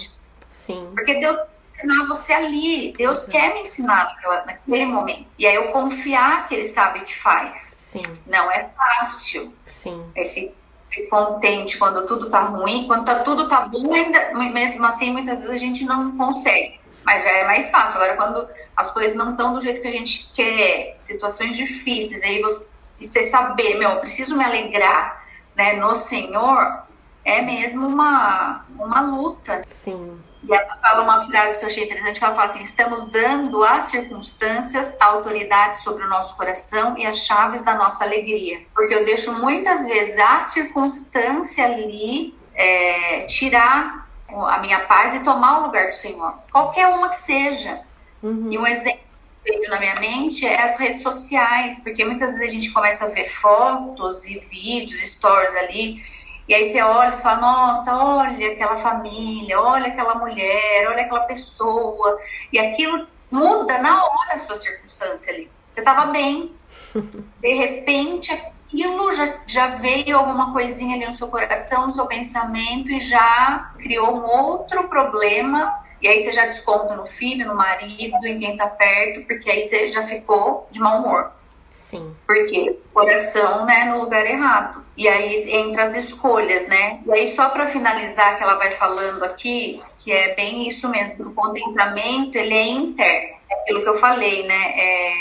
Sim. 0.47 0.91
Porque 0.93 1.19
Deus 1.19 1.39
ensinar 1.79 2.05
você 2.07 2.33
ali. 2.33 2.93
Deus 2.97 3.25
quer 3.25 3.53
me 3.53 3.61
ensinar 3.61 4.05
naquela, 4.05 4.45
naquele 4.45 4.85
momento. 4.85 5.25
E 5.37 5.47
aí 5.47 5.55
eu 5.55 5.69
confiar 5.69 6.45
que 6.45 6.55
Ele 6.55 6.65
sabe 6.65 6.99
o 6.99 7.03
que 7.03 7.15
faz. 7.15 7.59
Sim. 7.59 8.03
Não 8.25 8.51
é 8.51 8.69
fácil. 8.75 9.53
Sim. 9.65 10.03
Esse 10.15 10.53
se 10.83 11.07
contente 11.07 11.77
quando 11.77 12.07
tudo 12.07 12.29
tá 12.29 12.41
ruim, 12.41 12.87
quando 12.87 13.05
tá, 13.05 13.19
tudo 13.19 13.47
tá 13.47 13.61
bom, 13.61 13.93
ainda, 13.93 14.33
mesmo 14.33 14.83
assim, 14.87 15.11
muitas 15.11 15.41
vezes 15.41 15.53
a 15.53 15.57
gente 15.57 15.85
não 15.85 16.17
consegue. 16.17 16.78
Mas 17.09 17.23
já 17.23 17.31
é 17.31 17.43
mais 17.43 17.71
fácil. 17.71 17.99
Agora, 17.99 18.15
quando 18.15 18.47
as 18.77 18.91
coisas 18.91 19.17
não 19.17 19.31
estão 19.31 19.55
do 19.55 19.59
jeito 19.59 19.81
que 19.81 19.87
a 19.87 19.91
gente 19.91 20.31
quer, 20.31 20.93
situações 20.95 21.57
difíceis, 21.57 22.21
aí 22.21 22.39
você, 22.39 22.69
você 23.01 23.23
saber, 23.23 23.79
meu, 23.79 23.89
eu 23.89 23.99
preciso 23.99 24.37
me 24.37 24.43
alegrar 24.43 25.25
né, 25.55 25.73
no 25.77 25.95
Senhor, 25.95 26.83
é 27.25 27.41
mesmo 27.41 27.87
uma, 27.87 28.63
uma 28.77 29.01
luta. 29.01 29.63
Sim. 29.65 30.21
E 30.43 30.53
ela 30.53 30.75
fala 30.75 31.01
uma 31.01 31.21
frase 31.23 31.57
que 31.57 31.65
eu 31.65 31.69
achei 31.69 31.85
interessante, 31.85 32.19
que 32.19 32.25
ela 32.25 32.35
fala 32.35 32.45
assim, 32.45 32.61
estamos 32.61 33.05
dando 33.05 33.63
às 33.63 33.85
circunstâncias 33.85 34.95
a 35.01 35.05
autoridade 35.05 35.81
sobre 35.81 36.03
o 36.03 36.07
nosso 36.07 36.37
coração 36.37 36.95
e 36.95 37.07
as 37.07 37.25
chaves 37.25 37.63
da 37.63 37.73
nossa 37.73 38.03
alegria. 38.03 38.61
Porque 38.75 38.93
eu 38.93 39.03
deixo 39.03 39.33
muitas 39.33 39.83
vezes 39.87 40.19
a 40.19 40.41
circunstância 40.41 41.65
ali 41.65 42.37
é, 42.53 43.21
tirar 43.21 44.08
a 44.35 44.59
minha 44.59 44.81
paz 44.81 45.15
e 45.15 45.23
tomar 45.23 45.59
o 45.59 45.65
lugar 45.67 45.87
do 45.87 45.95
Senhor. 45.95 46.33
Qualquer 46.51 46.87
uma 46.87 47.09
que 47.09 47.15
seja. 47.15 47.81
Uhum. 48.21 48.51
E 48.51 48.57
um 48.57 48.67
exemplo 48.67 48.99
que 49.43 49.51
veio 49.51 49.69
na 49.69 49.79
minha 49.79 49.99
mente 49.99 50.45
é 50.45 50.61
as 50.61 50.77
redes 50.77 51.01
sociais, 51.01 51.83
porque 51.83 52.03
muitas 52.03 52.31
vezes 52.31 52.49
a 52.49 52.53
gente 52.53 52.71
começa 52.71 53.05
a 53.05 53.09
ver 53.09 53.25
fotos 53.25 54.25
e 54.25 54.37
vídeos, 54.39 54.99
stories 55.09 55.55
ali, 55.55 56.03
e 56.49 56.55
aí 56.55 56.67
você 56.67 56.81
olha 56.81 57.09
e 57.09 57.13
fala, 57.13 57.39
nossa, 57.39 57.95
olha 57.95 58.53
aquela 58.53 58.75
família, 58.75 59.61
olha 59.61 59.87
aquela 59.87 60.15
mulher, 60.15 60.87
olha 60.87 61.03
aquela 61.03 61.21
pessoa. 61.21 62.19
E 62.51 62.57
aquilo 62.57 63.07
muda 63.29 63.77
na 63.77 64.03
hora 64.03 64.33
a 64.33 64.39
sua 64.39 64.55
circunstância 64.55 65.31
ali. 65.31 65.47
Você 65.69 65.81
estava 65.81 66.11
bem, 66.11 66.51
de 67.39 67.53
repente 67.53 68.33
aquilo 68.69 69.11
já, 69.13 69.39
já 69.47 69.67
veio 69.75 70.15
alguma 70.15 70.53
coisinha 70.53 70.95
ali 70.95 71.05
no 71.05 71.13
seu 71.13 71.27
coração, 71.27 71.87
no 71.87 71.93
seu 71.93 72.05
pensamento 72.05 72.91
e 72.91 72.99
já 72.99 73.71
criou 73.79 74.15
um 74.15 74.23
outro 74.23 74.87
problema. 74.87 75.73
E 76.01 76.07
aí 76.07 76.19
você 76.19 76.31
já 76.31 76.45
desconta 76.45 76.95
no 76.95 77.05
filho, 77.05 77.47
no 77.47 77.55
marido, 77.55 78.15
em 78.25 78.39
quem 78.39 78.55
tá 78.55 78.67
perto, 78.67 79.25
porque 79.27 79.49
aí 79.49 79.63
você 79.63 79.87
já 79.87 80.05
ficou 80.05 80.67
de 80.71 80.79
mau 80.79 80.99
humor. 80.99 81.31
Sim. 81.71 82.15
Porque 82.25 82.77
o 82.85 82.89
coração, 82.93 83.65
né, 83.65 83.85
no 83.85 84.01
lugar 84.01 84.25
errado. 84.25 84.85
E 84.95 85.07
aí 85.07 85.49
entra 85.51 85.83
as 85.83 85.95
escolhas, 85.95 86.67
né? 86.67 87.01
E 87.05 87.11
aí, 87.11 87.31
só 87.31 87.49
para 87.49 87.65
finalizar, 87.65 88.37
que 88.37 88.43
ela 88.43 88.55
vai 88.55 88.71
falando 88.71 89.23
aqui, 89.23 89.81
que 89.97 90.11
é 90.11 90.35
bem 90.35 90.67
isso 90.67 90.89
mesmo, 90.89 91.29
o 91.29 91.33
contentamento, 91.33 92.37
ele 92.37 92.53
é 92.53 92.67
interno. 92.67 93.37
É 93.49 93.55
aquilo 93.55 93.81
que 93.81 93.89
eu 93.89 93.95
falei, 93.95 94.45
né? 94.45 94.73
É, 94.75 95.13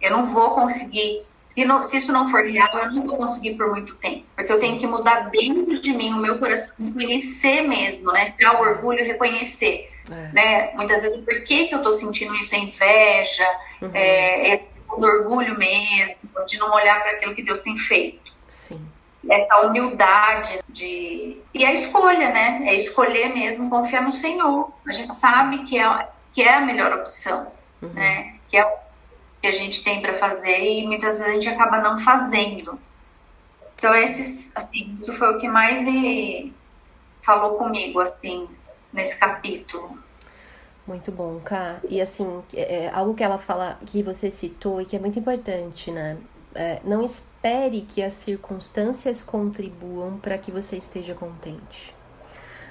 eu 0.00 0.10
não 0.12 0.24
vou 0.24 0.50
conseguir 0.50 1.26
Se, 1.46 1.64
não, 1.64 1.82
se, 1.82 1.96
isso 1.98 2.12
não 2.12 2.28
for 2.28 2.44
real, 2.44 2.68
eu 2.78 2.92
não 2.92 3.06
vou 3.06 3.16
conseguir 3.16 3.54
por 3.54 3.70
muito 3.70 3.94
tempo. 3.96 4.24
Porque 4.34 4.52
eu 4.52 4.60
tenho 4.60 4.78
que 4.78 4.86
mudar 4.86 5.30
dentro 5.30 5.80
de 5.80 5.92
mim, 5.92 6.12
o 6.12 6.18
meu 6.18 6.38
coração, 6.38 6.74
conhecer 6.92 7.62
mesmo, 7.62 8.12
né? 8.12 8.34
Tirar 8.36 8.60
o 8.60 8.60
orgulho 8.60 9.00
e 9.00 9.04
reconhecer. 9.04 9.90
É. 10.10 10.32
Né? 10.32 10.72
Muitas 10.74 11.02
vezes, 11.02 11.20
por 11.24 11.44
que, 11.44 11.66
que 11.66 11.74
eu 11.74 11.82
tô 11.82 11.92
sentindo 11.92 12.34
isso? 12.36 12.54
É 12.54 12.58
inveja, 12.58 13.46
uhum. 13.82 13.90
é, 13.94 14.54
é 14.54 14.64
orgulho 14.88 15.58
mesmo, 15.58 16.30
de 16.46 16.58
não 16.58 16.72
olhar 16.72 17.02
para 17.02 17.12
aquilo 17.12 17.34
que 17.34 17.42
Deus 17.42 17.60
tem 17.60 17.76
feito. 17.76 18.32
Sim. 18.48 18.80
Essa 19.28 19.60
humildade 19.62 20.60
de. 20.68 21.38
E 21.52 21.64
a 21.64 21.72
escolha, 21.72 22.30
né? 22.30 22.62
É 22.66 22.74
escolher 22.74 23.34
mesmo 23.34 23.68
confiar 23.68 24.02
no 24.02 24.10
Senhor. 24.10 24.70
A 24.86 24.92
gente 24.92 25.14
sabe 25.16 25.64
que 25.64 25.78
é, 25.78 26.08
que 26.32 26.42
é 26.42 26.54
a 26.54 26.60
melhor 26.60 26.92
opção, 26.92 27.50
uhum. 27.82 27.88
né? 27.92 28.36
Que 28.48 28.56
é 28.56 28.64
que 29.46 29.48
a 29.48 29.52
gente 29.52 29.84
tem 29.84 30.02
para 30.02 30.12
fazer 30.12 30.58
e 30.58 30.86
muitas 30.86 31.18
vezes 31.18 31.32
a 31.32 31.34
gente 31.34 31.48
acaba 31.48 31.78
não 31.78 31.96
fazendo. 31.96 32.78
Então, 33.76 33.94
esses, 33.94 34.56
assim, 34.56 34.96
isso 35.00 35.12
foi 35.12 35.36
o 35.36 35.38
que 35.38 35.48
mais 35.48 35.82
me 35.82 36.52
falou 37.22 37.56
comigo, 37.56 38.00
assim, 38.00 38.48
nesse 38.92 39.18
capítulo. 39.20 39.98
Muito 40.86 41.12
bom, 41.12 41.40
Ká. 41.44 41.78
E 41.88 42.00
assim, 42.00 42.42
é, 42.54 42.86
é, 42.86 42.90
algo 42.92 43.14
que 43.14 43.22
ela 43.22 43.38
fala, 43.38 43.78
que 43.86 44.02
você 44.02 44.30
citou 44.30 44.80
e 44.80 44.84
que 44.84 44.96
é 44.96 44.98
muito 44.98 45.18
importante, 45.18 45.90
né? 45.90 46.16
É, 46.54 46.80
não 46.84 47.04
espere 47.04 47.82
que 47.82 48.02
as 48.02 48.14
circunstâncias 48.14 49.22
contribuam 49.22 50.18
para 50.18 50.38
que 50.38 50.50
você 50.50 50.76
esteja 50.76 51.14
contente. 51.14 51.94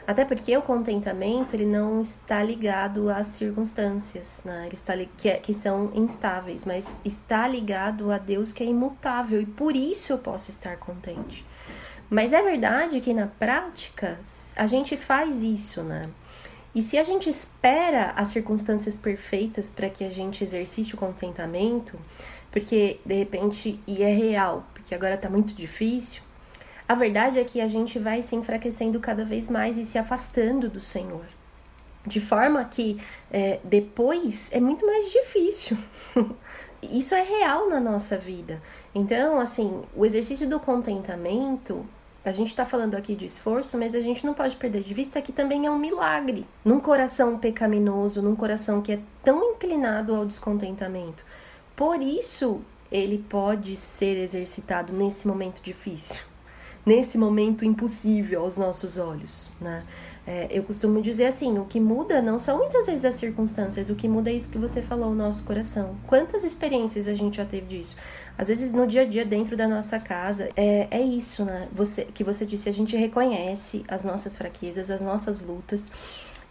Até 0.08 0.24
porque 0.24 0.56
o 0.56 0.62
contentamento 0.62 1.56
ele 1.56 1.66
não 1.66 2.00
está 2.00 2.44
ligado 2.44 3.10
às 3.10 3.28
circunstâncias, 3.28 4.42
né? 4.46 4.66
Ele 4.68 4.76
está 4.76 4.94
que, 5.18 5.30
é, 5.30 5.38
que 5.38 5.54
são 5.54 5.92
instáveis, 5.96 6.64
mas 6.64 6.96
está 7.04 7.48
ligado 7.48 8.12
a 8.12 8.20
Deus 8.20 8.54
que 8.54 8.62
é 8.62 8.68
imutável 8.68 9.42
e 9.42 9.46
por 9.46 9.76
isso 9.76 10.14
eu 10.14 10.20
posso 10.20 10.52
estar 10.52 10.78
contente. 10.78 11.44
Mas 12.08 12.34
é 12.34 12.42
verdade 12.44 13.02
que 13.02 13.14
na 13.16 13.26
prática 13.26 14.20
a 14.56 14.68
gente 14.68 14.96
faz 14.96 15.42
isso, 15.42 15.82
né? 15.82 16.08
E 16.76 16.82
se 16.82 16.98
a 16.98 17.04
gente 17.04 17.30
espera 17.30 18.12
as 18.16 18.28
circunstâncias 18.28 18.96
perfeitas 18.96 19.70
para 19.70 19.90
que 19.90 20.04
a 20.04 20.10
gente 20.12 20.44
exercite 20.44 20.94
o 20.94 20.98
contentamento, 20.98 21.98
porque 22.52 23.00
de 23.04 23.16
repente, 23.16 23.80
e 23.88 24.04
é 24.04 24.14
real, 24.14 24.68
porque 24.74 24.94
agora 24.94 25.18
tá 25.18 25.30
muito 25.30 25.56
difícil, 25.56 26.22
a 26.88 26.96
verdade 26.96 27.40
é 27.40 27.44
que 27.44 27.62
a 27.62 27.68
gente 27.68 27.98
vai 27.98 28.22
se 28.22 28.36
enfraquecendo 28.36 29.00
cada 29.00 29.26
vez 29.26 29.50
mais 29.50 29.78
e 29.78 29.86
se 29.86 29.98
afastando 29.98 30.70
do 30.70 30.80
Senhor. 30.80 31.26
De 32.06 32.22
forma 32.22 32.64
que 32.66 33.02
é, 33.32 33.60
depois 33.64 34.52
é 34.52 34.60
muito 34.60 34.86
mais 34.86 35.12
difícil. 35.12 35.78
Isso 36.82 37.16
é 37.16 37.24
real 37.24 37.68
na 37.68 37.80
nossa 37.80 38.16
vida. 38.16 38.62
Então, 38.94 39.40
assim, 39.40 39.82
o 39.96 40.06
exercício 40.06 40.48
do 40.48 40.60
contentamento 40.60 41.84
a 42.26 42.32
gente 42.32 42.48
está 42.48 42.66
falando 42.66 42.96
aqui 42.96 43.14
de 43.14 43.28
esforço, 43.28 43.78
mas 43.78 43.94
a 43.94 44.02
gente 44.02 44.26
não 44.26 44.34
pode 44.34 44.56
perder 44.56 44.82
de 44.82 44.96
vista 44.96 45.22
que 45.22 45.32
também 45.32 45.68
é 45.68 45.70
um 45.70 45.78
milagre. 45.78 46.44
Num 46.66 46.80
coração 46.80 47.38
pecaminoso, 47.38 48.20
num 48.20 48.36
coração 48.36 48.82
que 48.82 48.94
é 48.94 49.00
tão 49.24 49.52
inclinado 49.52 50.16
ao 50.16 50.26
descontentamento. 50.26 51.24
Por 51.76 52.02
isso, 52.02 52.62
ele 52.92 53.20
pode 53.20 53.78
ser 53.78 54.18
exercitado 54.18 54.92
nesse 54.92 55.28
momento 55.28 55.62
difícil, 55.62 56.20
nesse 56.86 57.18
momento 57.18 57.66
impossível 57.66 58.42
aos 58.42 58.58
nossos 58.58 58.98
olhos, 58.98 59.50
né? 59.60 59.84
É, 60.28 60.48
eu 60.50 60.64
costumo 60.64 61.02
dizer 61.02 61.28
assim: 61.28 61.58
o 61.60 61.66
que 61.66 61.80
muda 61.80 62.22
não 62.22 62.40
são 62.40 62.58
muitas 62.58 62.88
vezes 62.88 63.06
as 63.06 63.16
circunstâncias, 63.16 63.90
o 63.90 63.96
que 63.96 64.08
muda 64.08 64.32
é 64.32 64.34
isso 64.34 64.50
que 64.50 64.58
você 64.58 64.82
falou, 64.82 65.12
o 65.12 65.16
nosso 65.16 65.44
coração. 65.44 65.96
Quantas 66.08 66.44
experiências 66.44 67.08
a 67.08 67.14
gente 67.14 67.38
já 67.38 67.46
teve 67.46 67.68
disso? 67.68 67.96
Às 68.38 68.48
vezes 68.48 68.72
no 68.72 68.88
dia 68.88 69.04
a 69.04 69.06
dia, 69.06 69.24
dentro 69.24 69.56
da 69.56 69.68
nossa 69.68 70.00
casa, 70.00 70.50
é, 70.56 70.88
é 70.90 71.02
isso, 71.02 71.46
né? 71.46 71.70
Você, 71.74 72.06
que 72.06 72.24
você 72.24 72.46
disse, 72.46 72.68
a 72.68 72.74
gente 72.74 72.98
reconhece 72.98 73.84
as 73.88 74.04
nossas 74.04 74.36
fraquezas, 74.36 74.90
as 74.90 75.02
nossas 75.02 75.42
lutas. 75.42 75.92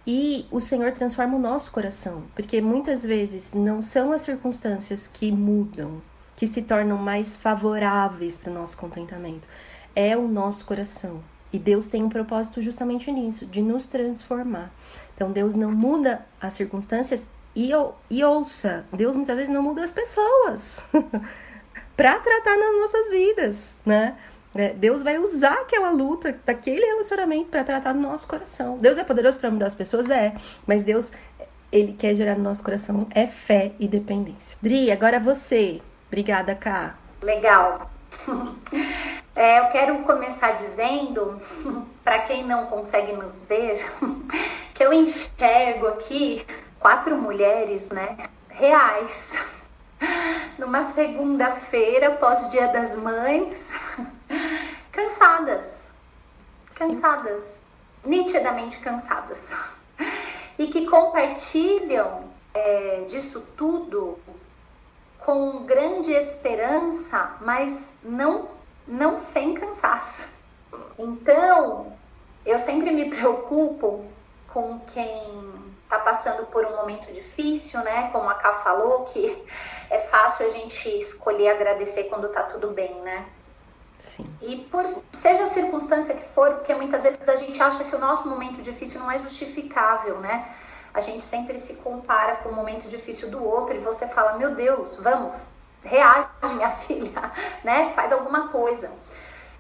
E 0.07 0.47
o 0.51 0.61
Senhor 0.61 0.93
transforma 0.93 1.37
o 1.37 1.41
nosso 1.41 1.73
coração, 1.73 2.25
porque 2.35 2.61
muitas 2.61 3.03
vezes 3.05 3.55
não 3.55 3.83
são 3.83 4.13
as 4.13 4.21
circunstâncias 4.23 5.09
que 5.09 5.33
mudam, 5.33 6.03
que 6.37 6.47
se 6.47 6.63
tornam 6.63 6.99
mais 6.99 7.39
favoráveis 7.39 8.37
para 8.37 8.51
o 8.51 8.55
nosso 8.55 8.77
contentamento, 8.77 9.49
é 9.95 10.17
o 10.17 10.29
nosso 10.29 10.65
coração. 10.65 11.23
E 11.53 11.59
Deus 11.59 11.87
tem 11.87 12.03
um 12.03 12.09
propósito 12.09 12.61
justamente 12.61 13.13
nisso, 13.13 13.47
de 13.47 13.63
nos 13.63 13.87
transformar. 13.87 14.73
Então 15.15 15.31
Deus 15.31 15.55
não 15.55 15.71
muda 15.71 16.27
as 16.41 16.55
circunstâncias 16.55 17.29
e, 17.55 17.71
e 18.11 18.25
ouça, 18.25 18.85
Deus 18.93 19.15
muitas 19.15 19.37
vezes 19.37 19.53
não 19.53 19.63
muda 19.63 19.85
as 19.85 19.93
pessoas 19.93 20.85
para 21.97 22.19
tratar 22.19 22.59
nas 22.59 22.75
nossas 22.81 23.11
vidas, 23.11 23.77
né? 23.87 24.17
É, 24.57 24.73
Deus 24.73 25.03
vai 25.03 25.19
usar 25.19 25.55
aquela 25.55 25.91
luta, 25.91 26.39
daquele 26.45 26.85
relacionamento 26.85 27.47
para 27.47 27.65
tratar 27.65 27.93
no 27.93 28.03
nosso 28.03 28.27
coração. 28.27 28.79
Deus 28.79 28.99
é 28.99 29.05
poderoso 29.05 29.39
para 29.39 29.51
mudar 29.51 29.67
as 29.67 29.75
pessoas? 29.75 30.09
É, 30.11 30.35
mas 30.67 30.85
Deus, 30.85 31.13
ele 31.73 31.93
quer 31.93 32.15
gerar 32.15 32.37
no 32.37 32.45
nosso 32.45 32.63
coração 32.63 33.07
é 33.11 33.27
fé 33.27 33.73
e 33.81 33.89
dependência. 33.89 34.57
Dri, 34.63 34.93
agora 34.93 35.19
você. 35.19 35.81
Obrigada, 36.07 36.55
Cá. 36.55 36.97
Legal. 37.21 37.91
É, 39.37 39.59
eu 39.59 39.67
quero 39.67 39.99
começar 40.05 40.53
dizendo, 40.53 41.41
para 42.05 42.21
quem 42.21 42.45
não 42.45 42.67
consegue 42.67 43.13
nos 43.13 43.43
ver, 43.43 43.85
que 44.73 44.85
eu 44.85 44.93
enxergo 44.93 45.89
aqui 45.89 46.47
quatro 46.79 47.17
mulheres, 47.17 47.91
né, 47.91 48.17
reais, 48.49 49.37
numa 50.57 50.83
segunda-feira, 50.83 52.13
pós-dia 52.13 52.69
das 52.69 52.97
mães, 52.97 53.75
cansadas, 54.93 55.93
cansadas, 56.77 57.43
Sim. 57.43 58.11
nitidamente 58.11 58.79
cansadas, 58.79 59.53
e 60.57 60.69
que 60.69 60.87
compartilham 60.87 62.23
é, 62.55 63.05
disso 63.09 63.45
tudo 63.57 64.17
com 65.19 65.65
grande 65.65 66.13
esperança, 66.13 67.37
mas 67.41 67.95
não 68.05 68.54
não 68.87 69.17
sem 69.17 69.55
cansaço. 69.55 70.29
Então, 70.99 71.93
eu 72.45 72.59
sempre 72.59 72.91
me 72.91 73.11
preocupo 73.11 74.05
com 74.49 74.79
quem 74.81 75.65
está 75.85 75.99
passando 75.99 76.47
por 76.47 76.65
um 76.65 76.77
momento 76.77 77.13
difícil, 77.13 77.81
né? 77.83 78.11
Como 78.11 78.29
a 78.29 78.35
Ká 78.35 78.53
falou, 78.53 79.05
que 79.05 79.45
é 79.91 79.99
fácil 79.99 80.47
a 80.47 80.49
gente 80.49 80.89
escolher 80.97 81.51
agradecer 81.51 82.05
quando 82.05 82.29
tá 82.29 82.43
tudo 82.43 82.69
bem, 82.69 82.95
né? 83.03 83.27
Sim. 83.99 84.27
E 84.43 84.57
por 84.71 84.85
seja 85.13 85.45
a 85.45 85.47
circunstância 85.47 86.15
que 86.15 86.25
for, 86.25 86.55
porque 86.55 86.75
muitas 86.75 87.01
vezes 87.03 87.29
a 87.29 87.37
gente 87.37 87.63
acha 87.63 87.85
que 87.85 87.95
o 87.95 87.99
nosso 87.99 88.29
momento 88.29 88.61
difícil 88.61 89.01
não 89.01 89.11
é 89.11 89.19
justificável, 89.19 90.19
né? 90.19 90.55
A 90.93 91.01
gente 91.01 91.23
sempre 91.23 91.59
se 91.59 91.77
compara 91.77 92.37
com 92.37 92.51
o 92.51 92.53
momento 92.53 92.87
difícil 92.87 93.31
do 93.31 93.43
outro 93.45 93.75
e 93.77 93.79
você 93.79 94.07
fala: 94.09 94.37
"Meu 94.37 94.55
Deus, 94.55 94.97
vamos, 94.97 95.35
reage, 95.85 96.55
minha 96.55 96.71
filha, 96.71 97.33
né? 97.63 97.93
Faz 97.95 98.13
alguma 98.13 98.49
coisa. 98.49 98.91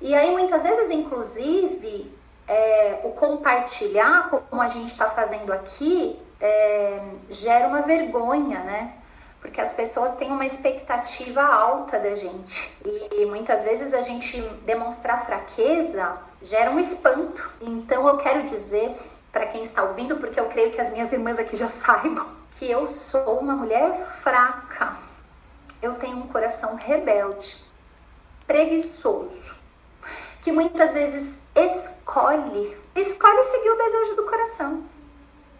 E 0.00 0.14
aí, 0.14 0.30
muitas 0.32 0.62
vezes, 0.62 0.90
inclusive, 0.90 2.12
é, 2.46 3.00
o 3.04 3.10
compartilhar, 3.10 4.28
como 4.28 4.60
a 4.60 4.68
gente 4.68 4.88
está 4.88 5.08
fazendo 5.08 5.52
aqui, 5.52 6.18
é, 6.40 7.00
gera 7.30 7.68
uma 7.68 7.82
vergonha, 7.82 8.60
né? 8.60 8.94
Porque 9.40 9.60
as 9.60 9.72
pessoas 9.72 10.16
têm 10.16 10.30
uma 10.30 10.46
expectativa 10.46 11.42
alta 11.42 11.98
da 11.98 12.14
gente. 12.14 12.72
E 13.12 13.26
muitas 13.26 13.62
vezes 13.62 13.92
a 13.92 14.00
gente 14.00 14.40
demonstrar 14.64 15.24
fraqueza 15.24 16.16
gera 16.40 16.70
um 16.70 16.78
espanto. 16.78 17.52
Então 17.60 18.08
eu 18.08 18.16
quero 18.16 18.42
dizer 18.44 18.94
para 19.30 19.46
quem 19.46 19.60
está 19.60 19.82
ouvindo, 19.82 20.16
porque 20.16 20.40
eu 20.40 20.46
creio 20.46 20.70
que 20.70 20.80
as 20.80 20.90
minhas 20.90 21.12
irmãs 21.12 21.38
aqui 21.38 21.56
já 21.56 21.68
saibam, 21.68 22.26
que 22.52 22.70
eu 22.70 22.86
sou 22.86 23.38
uma 23.38 23.54
mulher 23.54 23.94
fraca 23.94 24.96
eu 25.85 25.95
tenho 25.95 26.16
um 26.16 26.28
coração 26.28 26.76
rebelde, 26.76 27.62
preguiçoso, 28.47 29.55
que 30.41 30.51
muitas 30.51 30.93
vezes 30.93 31.41
escolhe, 31.55 32.76
escolhe 32.97 33.45
seguir 33.45 33.70
o 33.70 33.76
desejo 33.76 34.16
do 34.16 34.24
coração. 34.24 34.85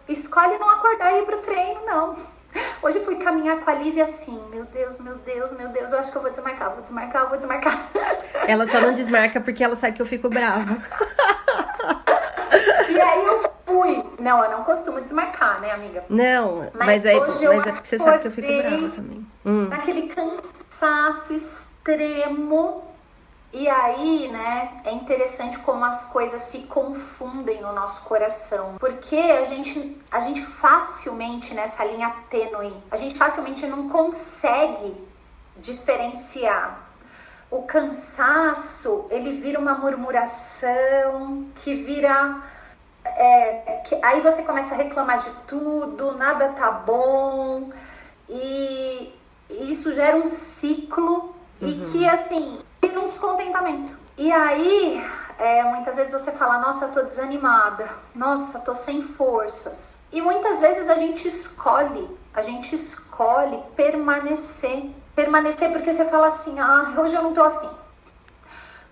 Escolhe 0.07 0.57
não 0.57 0.69
acordar 0.69 1.13
e 1.13 1.21
ir 1.21 1.25
pro 1.25 1.41
treino, 1.41 1.85
não. 1.85 2.15
Hoje 2.81 2.99
fui 2.99 3.15
caminhar 3.15 3.59
com 3.61 3.69
a 3.69 3.73
Lívia 3.73 4.03
assim, 4.03 4.41
meu 4.49 4.65
Deus, 4.65 4.97
meu 4.99 5.15
Deus, 5.17 5.51
meu 5.51 5.69
Deus, 5.69 5.91
eu 5.91 5.99
acho 5.99 6.11
que 6.11 6.17
eu 6.17 6.21
vou 6.21 6.31
desmarcar, 6.31 6.71
vou 6.71 6.81
desmarcar, 6.81 7.27
vou 7.27 7.37
desmarcar. 7.37 7.89
Ela 8.47 8.65
só 8.65 8.79
não 8.79 8.93
desmarca 8.93 9.41
porque 9.41 9.63
ela 9.63 9.75
sabe 9.75 9.95
que 9.95 10.01
eu 10.01 10.05
fico 10.05 10.29
brava. 10.29 10.77
E 12.87 13.01
aí 13.01 13.25
eu 13.25 13.51
fui. 13.65 14.03
Não, 14.19 14.43
eu 14.43 14.51
não 14.51 14.63
costumo 14.63 15.01
desmarcar, 15.01 15.59
né, 15.59 15.71
amiga? 15.71 16.05
Não, 16.07 16.59
mas, 16.73 17.03
mas, 17.03 17.05
aí, 17.05 17.19
mas 17.19 17.41
é 17.41 17.71
porque 17.71 17.83
você 17.83 17.97
sabe 17.97 18.19
que 18.19 18.27
eu 18.27 18.31
fico 18.31 18.47
brava 18.47 18.89
também. 18.89 19.27
Hum. 19.45 19.67
Naquele 19.67 20.07
cansaço 20.07 21.33
extremo. 21.33 22.94
E 23.57 23.69
aí, 23.69 24.27
né, 24.27 24.81
é 24.83 24.91
interessante 24.91 25.57
como 25.59 25.85
as 25.85 26.03
coisas 26.03 26.41
se 26.41 26.63
confundem 26.63 27.61
no 27.61 27.71
nosso 27.71 28.01
coração. 28.01 28.75
Porque 28.77 29.15
a 29.15 29.45
gente, 29.45 29.97
a 30.11 30.19
gente 30.19 30.41
facilmente, 30.41 31.53
nessa 31.53 31.85
linha 31.85 32.13
tênue, 32.29 32.75
a 32.91 32.97
gente 32.97 33.15
facilmente 33.17 33.65
não 33.65 33.87
consegue 33.87 34.93
diferenciar 35.55 36.83
o 37.49 37.61
cansaço 37.61 39.05
ele 39.09 39.39
vira 39.39 39.57
uma 39.57 39.75
murmuração 39.75 41.45
que 41.55 41.75
vira 41.75 42.41
é, 43.05 43.81
que, 43.85 43.95
aí 44.03 44.19
você 44.19 44.43
começa 44.43 44.73
a 44.73 44.77
reclamar 44.77 45.19
de 45.19 45.29
tudo, 45.47 46.17
nada 46.17 46.49
tá 46.49 46.71
bom 46.71 47.69
e, 48.27 49.13
e 49.49 49.69
isso 49.69 49.93
gera 49.93 50.17
um 50.17 50.25
ciclo 50.25 51.35
uhum. 51.61 51.67
e 51.69 51.85
que 51.85 52.05
assim 52.05 52.64
vira 52.87 52.99
um 52.99 53.05
descontentamento. 53.05 53.97
E 54.17 54.31
aí 54.31 55.03
é, 55.37 55.63
muitas 55.63 55.97
vezes 55.97 56.13
você 56.13 56.31
fala, 56.31 56.59
nossa, 56.59 56.87
tô 56.87 57.01
desanimada, 57.01 57.89
nossa, 58.13 58.59
tô 58.59 58.73
sem 58.73 59.01
forças. 59.01 59.97
E 60.11 60.21
muitas 60.21 60.61
vezes 60.61 60.89
a 60.89 60.95
gente 60.95 61.27
escolhe, 61.27 62.09
a 62.33 62.41
gente 62.41 62.75
escolhe 62.75 63.61
permanecer. 63.75 64.89
Permanecer 65.15 65.71
porque 65.71 65.91
você 65.91 66.05
fala 66.05 66.27
assim, 66.27 66.59
ah, 66.59 66.93
hoje 66.97 67.15
eu 67.15 67.23
não 67.23 67.33
tô 67.33 67.43
afim. 67.43 67.69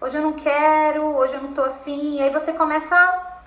Hoje 0.01 0.17
eu 0.17 0.21
não 0.21 0.33
quero, 0.33 1.15
hoje 1.15 1.35
eu 1.35 1.41
não 1.41 1.53
tô 1.53 1.63
afim. 1.63 2.17
E 2.17 2.21
aí 2.21 2.29
você 2.29 2.53
começa 2.53 2.95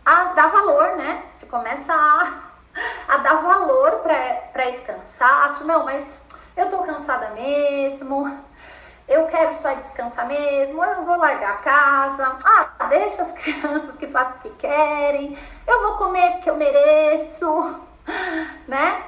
a 0.05 0.25
dar 0.35 0.49
valor, 0.49 0.97
né? 0.97 1.25
Você 1.33 1.47
começa 1.47 1.93
a, 1.93 2.33
a 3.13 3.17
dar 3.19 3.37
valor 3.37 4.01
para 4.03 4.69
esse 4.69 4.83
cansaço. 4.83 5.67
Não, 5.67 5.85
mas 5.85 6.27
eu 6.57 6.71
tô 6.71 6.79
cansada 6.79 7.31
mesmo 7.31 8.46
eu 9.09 9.27
quero 9.27 9.53
só 9.55 9.73
descansar 9.75 10.27
mesmo, 10.27 10.85
eu 10.85 11.05
vou 11.05 11.17
largar 11.17 11.55
a 11.55 11.59
casa, 11.59 12.39
ah, 12.45 12.87
deixa 12.89 13.23
as 13.23 13.33
crianças 13.33 13.97
que 13.97 14.07
façam 14.07 14.39
o 14.39 14.43
que 14.43 14.51
querem, 14.51 15.37
eu 15.67 15.83
vou 15.83 15.97
comer 15.97 16.33
porque 16.33 16.51
eu 16.51 16.57
mereço, 16.57 17.81
né? 18.67 19.03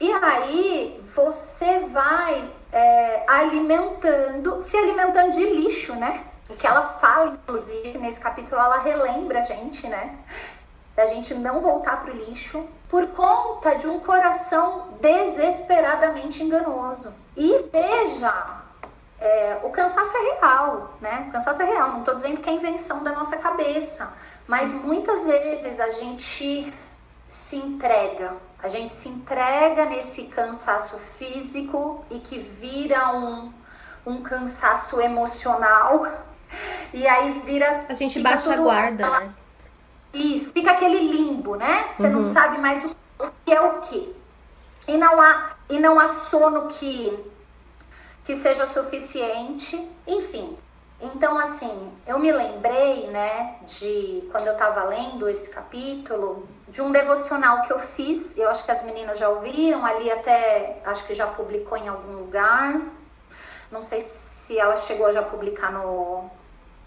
E 0.00 0.12
aí 0.12 1.00
você 1.14 1.80
vai 1.90 2.52
é, 2.72 3.24
alimentando, 3.28 4.58
se 4.60 4.76
alimentando 4.76 5.32
de 5.32 5.44
lixo, 5.44 5.94
né? 5.94 6.24
O 6.48 6.56
que 6.56 6.66
ela 6.66 6.82
fala, 6.82 7.30
inclusive, 7.30 7.98
nesse 7.98 8.20
capítulo, 8.20 8.60
ela 8.60 8.78
relembra 8.78 9.40
a 9.40 9.44
gente, 9.44 9.86
né? 9.86 10.18
Da 10.96 11.06
gente 11.06 11.34
não 11.34 11.60
voltar 11.60 12.02
pro 12.02 12.12
lixo 12.12 12.66
por 12.88 13.06
conta 13.08 13.76
de 13.76 13.86
um 13.86 14.00
coração 14.00 14.88
desesperadamente 15.00 16.42
enganoso. 16.42 17.14
E 17.36 17.70
veja, 17.72 18.61
é, 19.22 19.60
o 19.62 19.70
cansaço 19.70 20.16
é 20.16 20.34
real, 20.34 20.96
né? 21.00 21.26
O 21.28 21.32
cansaço 21.32 21.62
é 21.62 21.64
real. 21.64 21.92
Não 21.92 22.00
estou 22.00 22.14
dizendo 22.14 22.40
que 22.40 22.50
é 22.50 22.54
invenção 22.54 23.04
da 23.04 23.12
nossa 23.12 23.36
cabeça, 23.36 24.12
mas 24.48 24.70
Sim. 24.70 24.80
muitas 24.80 25.24
vezes 25.24 25.78
a 25.78 25.90
gente 25.90 26.74
se 27.28 27.56
entrega. 27.56 28.34
A 28.60 28.66
gente 28.66 28.92
se 28.92 29.08
entrega 29.08 29.84
nesse 29.84 30.24
cansaço 30.24 30.98
físico 30.98 32.04
e 32.10 32.18
que 32.18 32.38
vira 32.38 33.12
um, 33.14 33.52
um 34.04 34.22
cansaço 34.22 35.00
emocional. 35.00 36.04
E 36.92 37.06
aí 37.06 37.42
vira. 37.46 37.86
A 37.88 37.94
gente 37.94 38.20
baixa 38.20 38.52
a 38.52 38.56
guarda, 38.56 39.08
né? 39.20 39.34
Isso, 40.12 40.52
fica 40.52 40.72
aquele 40.72 40.98
limbo, 40.98 41.54
né? 41.54 41.88
Você 41.92 42.08
uhum. 42.08 42.14
não 42.14 42.24
sabe 42.24 42.58
mais 42.58 42.84
o 42.84 42.94
que 43.44 43.52
é 43.52 43.60
o 43.60 43.80
que. 43.80 44.14
E 44.88 44.98
não 44.98 45.20
há, 45.20 45.50
e 45.70 45.78
não 45.78 45.98
há 45.98 46.08
sono 46.08 46.66
que 46.66 47.32
que 48.24 48.34
seja 48.34 48.66
suficiente, 48.66 49.90
enfim. 50.06 50.56
Então, 51.00 51.36
assim, 51.36 51.92
eu 52.06 52.18
me 52.18 52.30
lembrei, 52.30 53.08
né, 53.08 53.56
de 53.66 54.28
quando 54.30 54.46
eu 54.46 54.52
estava 54.52 54.84
lendo 54.84 55.28
esse 55.28 55.50
capítulo, 55.50 56.48
de 56.68 56.80
um 56.80 56.92
devocional 56.92 57.62
que 57.62 57.72
eu 57.72 57.78
fiz. 57.78 58.38
Eu 58.38 58.48
acho 58.48 58.64
que 58.64 58.70
as 58.70 58.84
meninas 58.84 59.18
já 59.18 59.28
ouviram, 59.28 59.84
ali 59.84 60.10
até 60.10 60.80
acho 60.84 61.04
que 61.04 61.12
já 61.12 61.26
publicou 61.26 61.76
em 61.76 61.88
algum 61.88 62.12
lugar. 62.12 62.80
Não 63.70 63.82
sei 63.82 64.00
se 64.00 64.56
ela 64.58 64.76
chegou 64.76 65.06
a 65.06 65.12
já 65.12 65.22
publicar 65.22 65.72
no, 65.72 66.30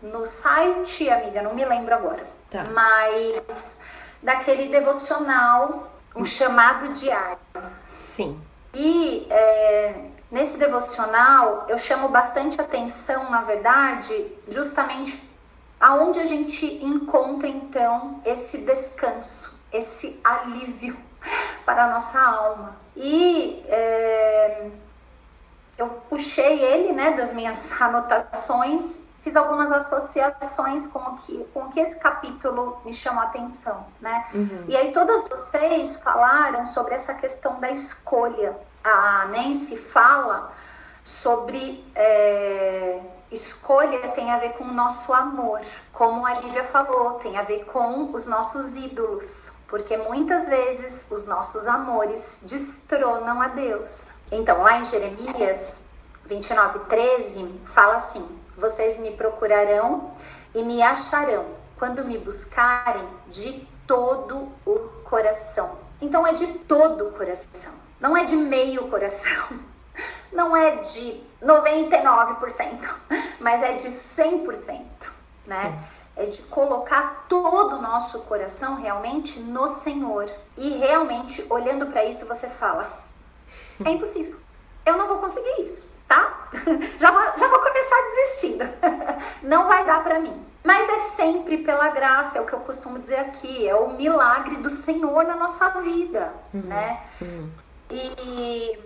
no 0.02 0.26
site, 0.26 1.10
amiga, 1.10 1.42
não 1.42 1.54
me 1.54 1.66
lembro 1.66 1.94
agora. 1.94 2.26
Tá. 2.50 2.64
Mas 2.64 3.82
daquele 4.24 4.70
devocional, 4.70 5.92
um 6.16 6.24
chamado 6.24 6.94
diário. 6.94 7.38
Sim. 8.14 8.42
E 8.74 9.28
é, 9.30 9.94
Nesse 10.32 10.58
devocional, 10.58 11.66
eu 11.70 11.78
chamo 11.78 12.10
bastante 12.10 12.60
atenção, 12.60 13.30
na 13.30 13.42
verdade, 13.42 14.28
justamente 14.48 15.30
aonde 15.80 16.20
a 16.20 16.26
gente 16.26 16.66
encontra 16.84 17.48
então 17.48 18.22
esse 18.26 18.60
descanso, 18.60 19.60
esse 19.72 20.20
alívio 20.24 20.98
para 21.66 21.86
a 21.86 21.90
nossa 21.90 22.20
alma. 22.20 22.76
E 22.96 23.64
é, 23.68 24.70
eu 25.78 25.90
puxei 26.10 26.60
ele, 26.62 26.94
né, 26.94 27.12
das 27.12 27.34
minhas 27.34 27.72
anotações, 27.80 29.10
fiz 29.22 29.36
algumas 29.36 29.72
associações 29.72 30.88
com 30.88 31.00
o 31.00 31.16
que, 31.16 31.44
com 31.54 31.64
o 31.64 31.70
que 31.70 31.80
esse 31.80 32.00
capítulo 32.00 32.80
me 32.86 32.94
chamou 32.94 33.22
a 33.24 33.26
atenção, 33.26 33.88
né? 34.00 34.24
Uhum. 34.34 34.66
E 34.68 34.78
aí 34.78 34.92
todas 34.92 35.28
vocês 35.28 35.98
falaram 35.98 36.66
sobre 36.66 36.94
essa 36.94 37.16
questão 37.16 37.60
da 37.60 37.70
escolha, 37.70 38.56
a 38.86 39.26
Nancy 39.26 39.76
fala 39.76 40.54
sobre 41.04 41.84
é, 41.96 43.02
escolha 43.32 44.10
tem 44.10 44.32
a 44.32 44.38
ver 44.38 44.54
com 44.54 44.64
o 44.66 44.72
nosso 44.72 45.12
amor. 45.12 45.60
Como 45.92 46.24
a 46.24 46.36
Lívia 46.36 46.64
falou, 46.64 47.16
tem 47.16 47.36
a 47.38 47.42
ver 47.42 47.66
com 47.66 48.14
os 48.14 48.28
nossos 48.28 48.76
ídolos. 48.76 49.52
Porque 49.68 49.98
muitas 49.98 50.48
vezes 50.48 51.08
os 51.10 51.26
nossos 51.26 51.66
amores 51.66 52.42
destronam 52.44 53.42
a 53.42 53.48
Deus. 53.48 54.12
Então, 54.32 54.62
lá 54.62 54.78
em 54.78 54.86
Jeremias 54.86 55.82
29, 56.26 56.80
13, 56.82 57.62
fala 57.66 57.96
assim: 57.96 58.40
Vocês 58.56 59.00
me 59.00 59.12
procurarão 59.12 60.14
e 60.54 60.62
me 60.62 60.84
acharão 60.84 61.46
quando 61.80 62.06
me 62.06 62.20
buscarem 62.20 63.08
de 63.28 63.68
todo 63.88 64.48
o 64.64 64.80
coração. 65.04 65.80
Então, 66.00 66.26
é 66.28 66.34
de 66.34 66.46
todo 66.60 67.08
o 67.08 67.12
coração. 67.12 67.85
Não 68.00 68.16
é 68.16 68.24
de 68.24 68.36
meio 68.36 68.88
coração, 68.88 69.60
não 70.32 70.56
é 70.56 70.78
de 70.78 71.22
99%, 71.42 72.96
mas 73.40 73.64
é 73.64 73.74
de 73.74 73.88
100%, 73.88 74.84
né? 75.46 75.78
Sim. 75.78 75.96
É 76.18 76.26
de 76.28 76.44
colocar 76.44 77.26
todo 77.28 77.76
o 77.76 77.82
nosso 77.82 78.20
coração 78.22 78.76
realmente 78.76 79.38
no 79.42 79.68
Senhor. 79.68 80.34
E 80.56 80.70
realmente, 80.78 81.46
olhando 81.50 81.88
para 81.88 82.06
isso, 82.06 82.26
você 82.26 82.48
fala: 82.48 82.90
é 83.84 83.90
impossível. 83.90 84.40
Eu 84.86 84.98
não 84.98 85.10
vou 85.10 85.18
conseguir 85.18 85.62
isso, 85.62 85.92
tá? 86.08 86.48
Já 86.98 87.12
vou, 87.12 87.22
já 87.38 87.48
vou 87.50 87.60
começar 87.60 88.02
desistindo. 88.02 88.64
Não 89.44 89.68
vai 89.68 89.84
dar 89.86 90.04
para 90.04 90.20
mim. 90.20 90.46
Mas 90.66 90.90
é 90.90 90.98
sempre 90.98 91.60
pela 91.60 91.90
graça, 91.90 92.40
é 92.40 92.42
o 92.42 92.46
que 92.48 92.54
eu 92.54 92.60
costumo 92.60 92.98
dizer 92.98 93.20
aqui, 93.20 93.68
é 93.68 93.76
o 93.76 93.92
milagre 93.94 94.56
do 94.56 94.70
Senhor 94.70 95.24
na 95.24 95.36
nossa 95.36 95.70
vida, 95.82 96.34
uhum, 96.52 96.62
né? 96.62 97.04
Uhum. 97.22 97.52
E, 97.90 98.80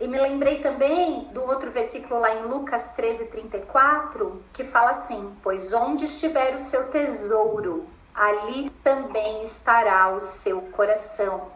e 0.00 0.06
me 0.06 0.18
lembrei 0.18 0.60
também 0.60 1.24
do 1.32 1.42
outro 1.42 1.70
versículo 1.70 2.20
lá 2.20 2.34
em 2.34 2.42
Lucas 2.42 2.90
13, 2.90 3.26
34, 3.26 4.42
que 4.52 4.64
fala 4.64 4.90
assim: 4.90 5.36
Pois 5.42 5.72
onde 5.72 6.04
estiver 6.04 6.54
o 6.54 6.58
seu 6.58 6.88
tesouro, 6.90 7.86
ali 8.14 8.70
também 8.82 9.42
estará 9.42 10.08
o 10.08 10.20
seu 10.20 10.62
coração. 10.62 11.50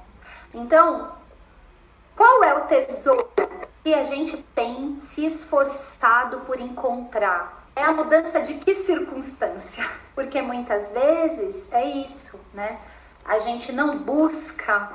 Então, 0.53 1.13
qual 2.17 2.45
é 2.45 2.55
o 2.55 2.67
tesouro 2.67 3.31
que 3.83 3.95
a 3.95 4.03
gente 4.03 4.37
tem 4.55 4.99
se 5.01 5.25
esforçado 5.25 6.41
por 6.41 6.61
encontrar? 6.61 7.67
É 7.75 7.85
a 7.85 7.93
mudança 7.93 8.41
de 8.41 8.55
que 8.55 8.75
circunstância? 8.75 9.89
Porque 10.15 10.43
muitas 10.43 10.91
vezes 10.91 11.73
é 11.73 11.85
isso, 11.85 12.41
né? 12.53 12.79
A 13.25 13.39
gente 13.39 13.73
não 13.73 13.99
busca 13.99 14.91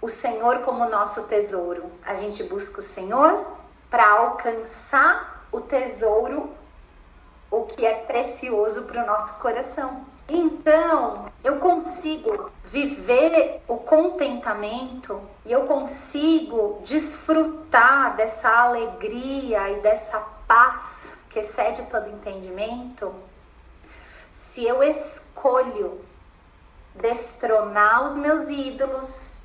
o 0.00 0.08
Senhor 0.08 0.60
como 0.60 0.88
nosso 0.88 1.24
tesouro. 1.24 1.90
A 2.04 2.14
gente 2.14 2.42
busca 2.44 2.80
o 2.80 2.82
Senhor 2.82 3.46
para 3.90 4.08
alcançar 4.10 5.46
o 5.50 5.60
tesouro, 5.60 6.50
o 7.50 7.64
que 7.64 7.86
é 7.86 7.94
precioso 7.94 8.84
para 8.84 9.02
o 9.02 9.06
nosso 9.06 9.40
coração. 9.40 10.06
Então, 10.28 11.26
eu 11.44 11.56
consigo 11.56 12.50
viver 12.64 13.62
o 13.68 13.76
contentamento 13.76 15.20
e 15.44 15.52
eu 15.52 15.62
consigo 15.66 16.80
desfrutar 16.84 18.16
dessa 18.16 18.48
alegria 18.48 19.70
e 19.70 19.80
dessa 19.80 20.18
paz 20.48 21.14
que 21.30 21.38
excede 21.38 21.82
todo 21.84 22.08
entendimento 22.08 23.14
se 24.36 24.66
eu 24.66 24.82
escolho 24.82 25.98
destronar 26.94 28.04
os 28.04 28.18
meus 28.18 28.50
ídolos, 28.50 29.35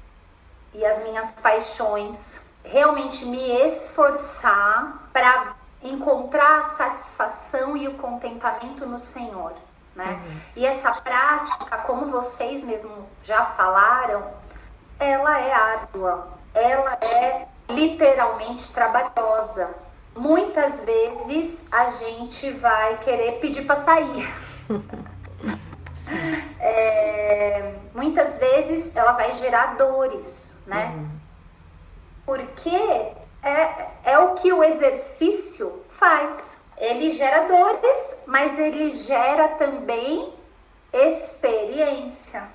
e 0.74 0.86
as 0.86 1.03
minhas 1.03 1.34
paixões, 1.34 2.45
realmente 2.63 3.26
me 3.26 3.51
esforçar 3.65 5.09
para 5.11 5.55
encontrar 5.84 6.59
a 6.59 6.63
satisfação 6.63 7.76
e 7.76 7.88
o 7.88 7.95
contentamento 7.95 8.86
no 8.86 8.97
Senhor. 8.97 9.53
Né? 9.95 10.05
Uhum. 10.05 10.41
E 10.55 10.65
essa 10.65 10.91
prática, 10.93 11.78
como 11.80 12.05
vocês 12.05 12.63
mesmo 12.63 13.07
já 13.22 13.43
falaram, 13.43 14.26
ela 14.99 15.39
é 15.39 15.53
árdua, 15.53 16.28
ela 16.53 16.93
é 17.01 17.47
literalmente 17.69 18.72
trabalhosa. 18.72 19.74
muitas 20.15 20.82
vezes 20.82 21.65
a 21.72 21.88
gente 21.88 22.51
vai 22.51 22.97
querer 22.97 23.39
pedir 23.39 23.65
para 23.65 23.76
sair. 23.76 24.34
É, 26.59 27.74
muitas 27.93 28.38
vezes 28.38 28.95
ela 28.95 29.14
vai 29.14 29.34
gerar 29.34 29.76
dores, 29.78 30.59
né? 30.68 30.93
Uhum. 30.95 31.09
Porque 32.26 32.76
é, 33.43 33.88
é 34.03 34.20
o 34.20 34.36
que 34.36 34.53
o 34.53 34.64
exercício 34.64 35.84
faz. 35.89 36.62
Ele 36.78 37.12
gera 37.12 37.47
dores, 37.47 38.24
mas 38.26 38.57
ele 38.57 38.91
gera 38.91 39.49
também 39.49 40.34
experiência. 40.93 42.47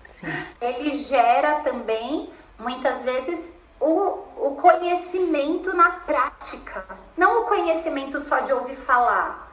Sim. 0.00 0.26
Ele 0.60 0.92
gera 0.92 1.60
também, 1.60 2.30
muitas 2.58 3.04
vezes, 3.04 3.60
o, 3.78 4.18
o 4.36 4.56
conhecimento 4.56 5.74
na 5.74 5.90
prática. 5.90 6.84
Não 7.16 7.42
o 7.42 7.44
conhecimento 7.46 8.18
só 8.18 8.40
de 8.40 8.52
ouvir 8.52 8.76
falar, 8.76 9.49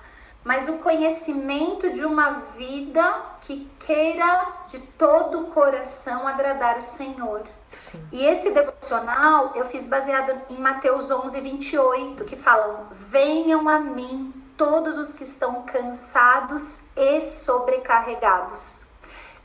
mas 0.48 0.70
o 0.70 0.78
conhecimento 0.78 1.91
de 1.91 2.06
uma 2.06 2.30
vida 2.56 3.22
que 3.41 3.70
queira 3.80 4.48
de 4.68 4.80
todo 4.80 5.41
o 5.41 5.48
coração 5.48 6.26
agradar 6.26 6.78
o 6.78 6.82
Senhor. 6.82 7.43
Sim. 7.70 8.02
E 8.14 8.24
esse 8.24 8.52
devocional 8.52 9.52
eu 9.56 9.66
fiz 9.66 9.86
baseado 9.88 10.41
em 10.50 10.58
Mateus 10.58 11.12
11, 11.12 11.41
28, 11.41 12.24
que 12.24 12.38
falam: 12.38 12.88
Venham 12.89 13.68
a 13.68 13.78
mim 13.78 14.34
todos 14.56 14.98
os 14.98 15.12
que 15.12 15.24
estão 15.24 15.64
cansados 15.64 16.80
e 16.95 17.20
sobrecarregados, 17.20 18.84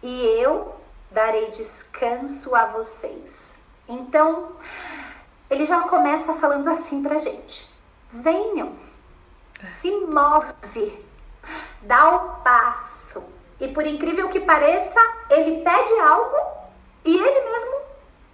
e 0.05 0.25
eu 0.41 0.73
darei 1.11 1.51
descanso 1.51 2.55
a 2.55 2.67
vocês. 2.67 3.59
Então, 3.89 4.53
ele 5.51 5.67
já 5.67 5.81
começa 5.81 6.33
falando 6.35 6.69
assim 6.69 7.03
pra 7.03 7.19
gente: 7.19 7.69
venham, 8.09 8.73
se 9.63 9.91
move, 10.07 11.05
dá 11.83 12.17
o 12.17 12.21
passo. 12.43 13.23
E 13.61 13.69
por 13.69 13.87
incrível 13.87 14.29
que 14.29 14.41
pareça, 14.41 15.01
ele 15.31 15.63
pede 15.63 16.01
algo 16.01 16.37
e 17.05 17.17
ele 17.17 17.41
mesmo 17.41 17.83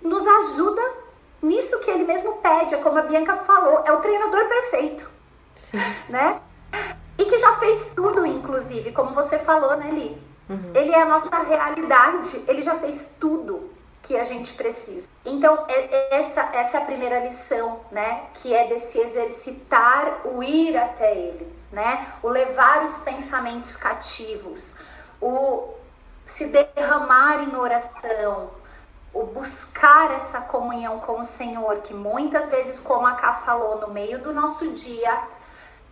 nos 0.02 0.26
ajuda 0.26 0.82
nisso 1.42 1.80
que 1.80 1.90
ele 1.90 2.04
mesmo 2.04 2.38
pede, 2.38 2.74
é 2.74 2.78
como 2.78 2.98
a 2.98 3.02
Bianca 3.02 3.34
falou, 3.34 3.82
é 3.84 3.92
o 3.92 4.00
treinador 4.00 4.48
perfeito. 4.48 5.10
Sim. 5.54 5.78
Né? 6.08 6.40
E 7.18 7.24
que 7.24 7.36
já 7.36 7.56
fez 7.56 7.92
tudo, 7.94 8.24
inclusive, 8.24 8.92
como 8.92 9.10
você 9.10 9.38
falou, 9.38 9.76
né, 9.76 9.90
Li? 9.90 10.22
Uhum. 10.48 10.72
Ele 10.74 10.92
é 10.92 11.02
a 11.02 11.06
nossa 11.06 11.36
realidade, 11.42 12.44
ele 12.48 12.62
já 12.62 12.76
fez 12.76 13.16
tudo 13.20 13.70
que 14.08 14.16
a 14.16 14.24
gente 14.24 14.54
precisa. 14.54 15.06
Então, 15.22 15.66
é, 15.68 15.74
é 15.74 16.14
essa, 16.16 16.40
essa 16.54 16.78
é 16.78 16.80
a 16.80 16.84
primeira 16.86 17.20
lição, 17.20 17.80
né? 17.92 18.22
Que 18.32 18.54
é 18.54 18.66
desse 18.66 18.98
exercitar 18.98 20.26
o 20.26 20.42
ir 20.42 20.74
até 20.78 21.14
ele, 21.14 21.54
né? 21.70 22.06
O 22.22 22.28
levar 22.28 22.82
os 22.82 22.96
pensamentos 22.98 23.76
cativos, 23.76 24.78
o 25.20 25.74
se 26.24 26.46
derramar 26.46 27.42
em 27.42 27.54
oração, 27.54 28.50
o 29.12 29.24
buscar 29.24 30.10
essa 30.12 30.40
comunhão 30.40 31.00
com 31.00 31.20
o 31.20 31.24
Senhor, 31.24 31.82
que 31.82 31.92
muitas 31.92 32.48
vezes, 32.48 32.78
como 32.78 33.06
a 33.06 33.12
Ká 33.12 33.34
falou, 33.34 33.78
no 33.78 33.88
meio 33.88 34.20
do 34.20 34.32
nosso 34.32 34.72
dia, 34.72 35.22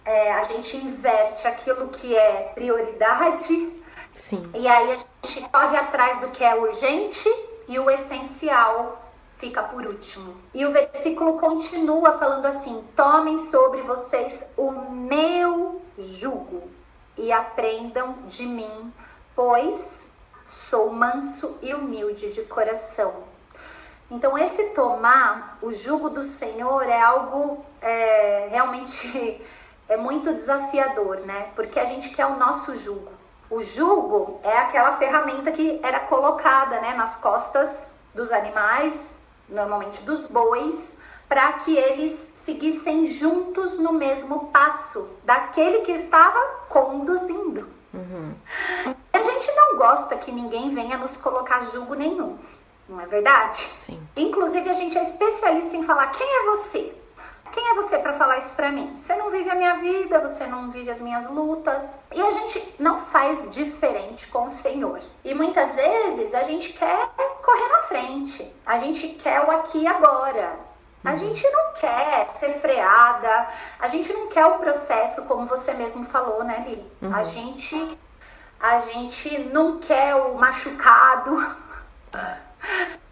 é, 0.07 0.33
a 0.33 0.43
gente 0.45 0.75
inverte 0.79 1.47
aquilo 1.47 1.89
que 1.89 2.17
é 2.17 2.53
prioridade. 2.55 3.85
Sim. 4.15 4.41
E 4.55 4.67
aí 4.67 4.93
a 4.93 4.97
gente 4.97 5.49
corre 5.51 5.77
atrás 5.77 6.19
do 6.21 6.29
que 6.29 6.43
é 6.43 6.55
urgente 6.55 7.29
e 7.69 7.79
o 7.79 7.91
essencial 7.91 9.03
fica 9.35 9.63
por 9.63 9.87
último. 9.87 10.37
E 10.53 10.65
o 10.65 10.73
versículo 10.73 11.39
continua 11.39 12.19
falando 12.19 12.47
assim: 12.47 12.85
Tomem 12.95 13.39
sobre 13.39 13.83
vocês 13.83 14.55
o 14.57 14.71
meu 14.71 15.81
jugo 15.99 16.71
e 17.17 17.33
aprendam 17.33 18.19
de 18.27 18.47
mim, 18.47 18.93
pois 19.35 20.13
sou 20.45 20.93
manso 20.93 21.59
e 21.63 21.75
humilde 21.75 22.33
de 22.33 22.43
coração. 22.43 23.25
Então, 24.09 24.39
esse 24.39 24.71
tomar 24.71 25.59
o 25.61 25.73
jugo 25.73 26.09
do 26.09 26.23
Senhor 26.23 26.85
é 26.85 27.01
algo 27.01 27.65
é, 27.81 28.49
realmente 28.51 29.43
é 29.89 29.97
muito 29.97 30.33
desafiador, 30.33 31.21
né? 31.21 31.51
Porque 31.57 31.81
a 31.81 31.85
gente 31.85 32.11
quer 32.15 32.27
o 32.27 32.37
nosso 32.37 32.77
jugo. 32.77 33.16
O 33.49 33.63
jugo 33.63 34.41
é 34.43 34.59
aquela 34.59 34.97
ferramenta 34.97 35.53
que 35.53 35.81
era 35.83 36.01
colocada 36.01 36.81
né, 36.81 36.95
nas 36.95 37.17
costas 37.17 37.93
dos 38.15 38.33
animais, 38.33 39.19
normalmente 39.49 40.03
dos 40.03 40.27
bois, 40.27 41.01
para 41.29 41.53
que 41.55 41.77
eles 41.77 42.13
seguissem 42.13 43.07
juntos 43.07 43.79
no 43.79 43.93
mesmo 43.93 44.47
passo 44.49 45.09
daquele 45.25 45.81
que 45.81 45.93
estava 45.93 46.39
conduzindo. 46.69 47.69
Uhum. 47.95 48.35
A 49.13 49.23
gente 49.23 49.53
não 49.55 49.77
gosta 49.77 50.17
que 50.17 50.31
ninguém 50.33 50.71
venha 50.75 50.97
nos 50.97 51.17
colocar 51.17 51.61
julgo 51.63 51.95
nenhum, 51.95 52.39
não 52.89 53.01
é 53.01 53.07
verdade? 53.07 53.59
Sim. 53.59 54.01
Inclusive, 54.17 54.69
a 54.69 54.73
gente 54.73 54.99
é 54.99 55.03
especialista 55.03 55.77
em 55.77 55.83
falar 55.83 56.09
quem 56.09 56.27
é 56.27 56.47
você. 56.47 56.95
Quem 57.57 57.71
é 57.71 57.75
você 57.75 57.99
para 57.99 58.13
falar 58.13 58.37
isso 58.37 58.55
para 58.55 58.71
mim? 58.71 58.93
Você 58.99 59.17
não 59.17 59.31
vive 59.31 59.49
a 59.49 59.55
minha 59.55 59.77
vida, 59.77 60.21
você 60.21 60.47
não 60.47 60.71
vive 60.71 60.91
as 60.91 61.01
minhas 61.01 61.27
lutas. 61.31 62.01
E 62.15 62.21
a 62.21 62.31
gente 62.31 62.75
não 62.79 62.99
faz 62.99 63.51
diferente 63.51 64.27
com 64.27 64.45
o 64.45 64.51
Senhor. 64.51 65.01
E 65.25 65.33
muitas 65.33 65.75
vezes 65.75 66.35
a 66.35 66.43
gente 66.43 66.75
quer 66.75 67.09
correr 67.43 67.69
na 67.73 67.79
frente. 67.79 68.55
A 68.67 68.77
gente 68.77 69.09
quer 69.09 69.41
o 69.41 69.51
aqui 69.51 69.79
e 69.79 69.87
agora. 69.87 70.55
A 71.03 71.11
uhum. 71.13 71.17
gente 71.17 71.51
não 71.51 71.73
quer 71.73 72.29
ser 72.29 72.61
freada, 72.61 73.49
a 73.81 73.89
gente 73.89 74.13
não 74.13 74.27
quer 74.27 74.45
o 74.45 74.59
processo, 74.59 75.25
como 75.25 75.47
você 75.47 75.73
mesmo 75.73 76.05
falou, 76.05 76.45
né, 76.45 76.63
Li? 76.69 76.93
Uhum. 77.01 77.15
A 77.15 77.23
gente 77.23 77.99
a 78.61 78.81
gente 78.81 79.39
não 79.45 79.79
quer 79.79 80.15
o 80.15 80.35
machucado. 80.35 81.57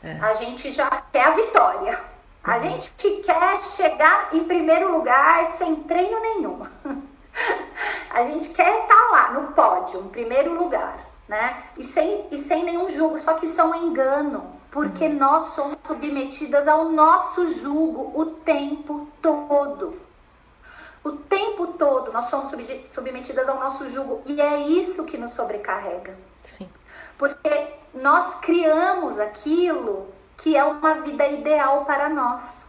É. 0.03 0.19
A 0.21 0.35
gente 0.35 0.71
já 0.71 0.91
quer 1.11 1.29
a 1.29 1.31
vitória. 1.31 2.14
A 2.45 2.59
gente 2.59 3.11
quer 3.23 3.59
chegar 3.59 4.29
em 4.35 4.45
primeiro 4.45 4.93
lugar 4.93 5.47
sem 5.47 5.77
treino 5.77 6.21
nenhum. 6.21 6.61
A 8.11 8.23
gente 8.25 8.51
quer 8.51 8.83
estar 8.83 8.95
tá 8.95 9.11
lá 9.11 9.33
no 9.33 9.53
pódio, 9.53 10.01
em 10.01 10.09
primeiro 10.09 10.55
lugar, 10.55 10.97
né? 11.27 11.65
E 11.77 11.83
sem, 11.83 12.29
e 12.31 12.39
sem 12.39 12.63
nenhum 12.63 12.89
julgo, 12.89 13.19
só 13.19 13.35
que 13.35 13.47
isso 13.47 13.61
é 13.61 13.65
um 13.65 13.75
engano, 13.75 14.55
porque 14.71 15.07
uhum. 15.07 15.15
nós 15.15 15.43
somos 15.55 15.79
submetidas 15.83 16.69
ao 16.69 16.91
nosso 16.91 17.47
julgo 17.47 18.13
o 18.15 18.27
tempo 18.27 19.09
todo. 19.21 19.99
O 21.03 21.13
tempo 21.13 21.69
todo 21.69 22.13
nós 22.13 22.27
somos 22.27 22.55
submetidas 22.87 23.49
ao 23.49 23.59
nosso 23.59 23.87
julgo 23.87 24.23
e 24.27 24.41
é 24.41 24.61
isso 24.61 25.07
que 25.07 25.19
nos 25.19 25.33
sobrecarrega. 25.33 26.17
Sim. 26.45 26.69
Porque 27.19 27.75
nós 27.95 28.37
criamos 28.37 29.19
aquilo 29.19 30.13
que 30.37 30.57
é 30.57 30.65
uma 30.65 30.95
vida 30.95 31.27
ideal 31.27 31.85
para 31.85 32.09
nós. 32.09 32.67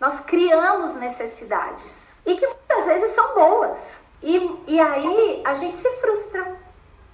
Nós 0.00 0.20
criamos 0.20 0.94
necessidades 0.94 2.16
e 2.24 2.34
que 2.34 2.46
muitas 2.46 2.86
vezes 2.86 3.10
são 3.10 3.34
boas. 3.34 4.02
E, 4.22 4.62
e 4.66 4.80
aí 4.80 5.42
a 5.44 5.54
gente 5.54 5.78
se 5.78 5.90
frustra. 6.00 6.56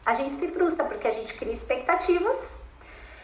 A 0.04 0.14
gente 0.14 0.34
se 0.34 0.48
frustra 0.48 0.84
porque 0.84 1.08
a 1.08 1.10
gente 1.10 1.34
cria 1.34 1.52
expectativas 1.52 2.58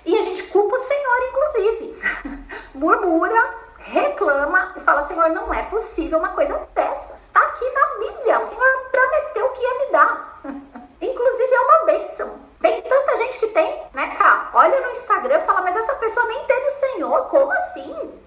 e 0.04 0.18
a 0.18 0.22
gente 0.22 0.44
culpa 0.44 0.74
o 0.74 0.78
Senhor, 0.78 1.28
inclusive. 1.28 2.02
Murmura, 2.74 3.54
reclama 3.78 4.72
e 4.76 4.80
fala: 4.80 5.06
Senhor, 5.06 5.28
não 5.30 5.54
é 5.54 5.62
possível 5.64 6.18
uma 6.18 6.30
coisa 6.30 6.68
dessas. 6.74 7.26
Está 7.26 7.40
aqui 7.40 7.70
na 7.70 7.86
Bíblia. 7.98 8.40
O 8.40 8.44
Senhor 8.44 8.90
prometeu 8.90 9.48
que 9.50 9.62
ia 9.62 9.78
me 9.78 9.92
dar. 9.92 10.42
inclusive 11.00 11.54
é 11.54 11.60
uma 11.60 11.84
bênção. 11.86 12.40
Tem 12.60 12.80
tanta 12.82 13.16
gente 13.16 13.40
que 13.40 13.48
tem, 13.48 13.82
né, 13.92 14.14
Cá? 14.16 14.50
Olha 14.54 14.80
no 14.80 14.90
Instagram 14.90 15.36
e 15.36 15.40
fala, 15.40 15.62
mas 15.62 15.76
essa 15.76 15.94
pessoa 15.96 16.26
nem 16.26 16.44
teve 16.44 16.66
o 16.66 16.70
Senhor, 16.70 17.26
como 17.26 17.52
assim? 17.52 18.20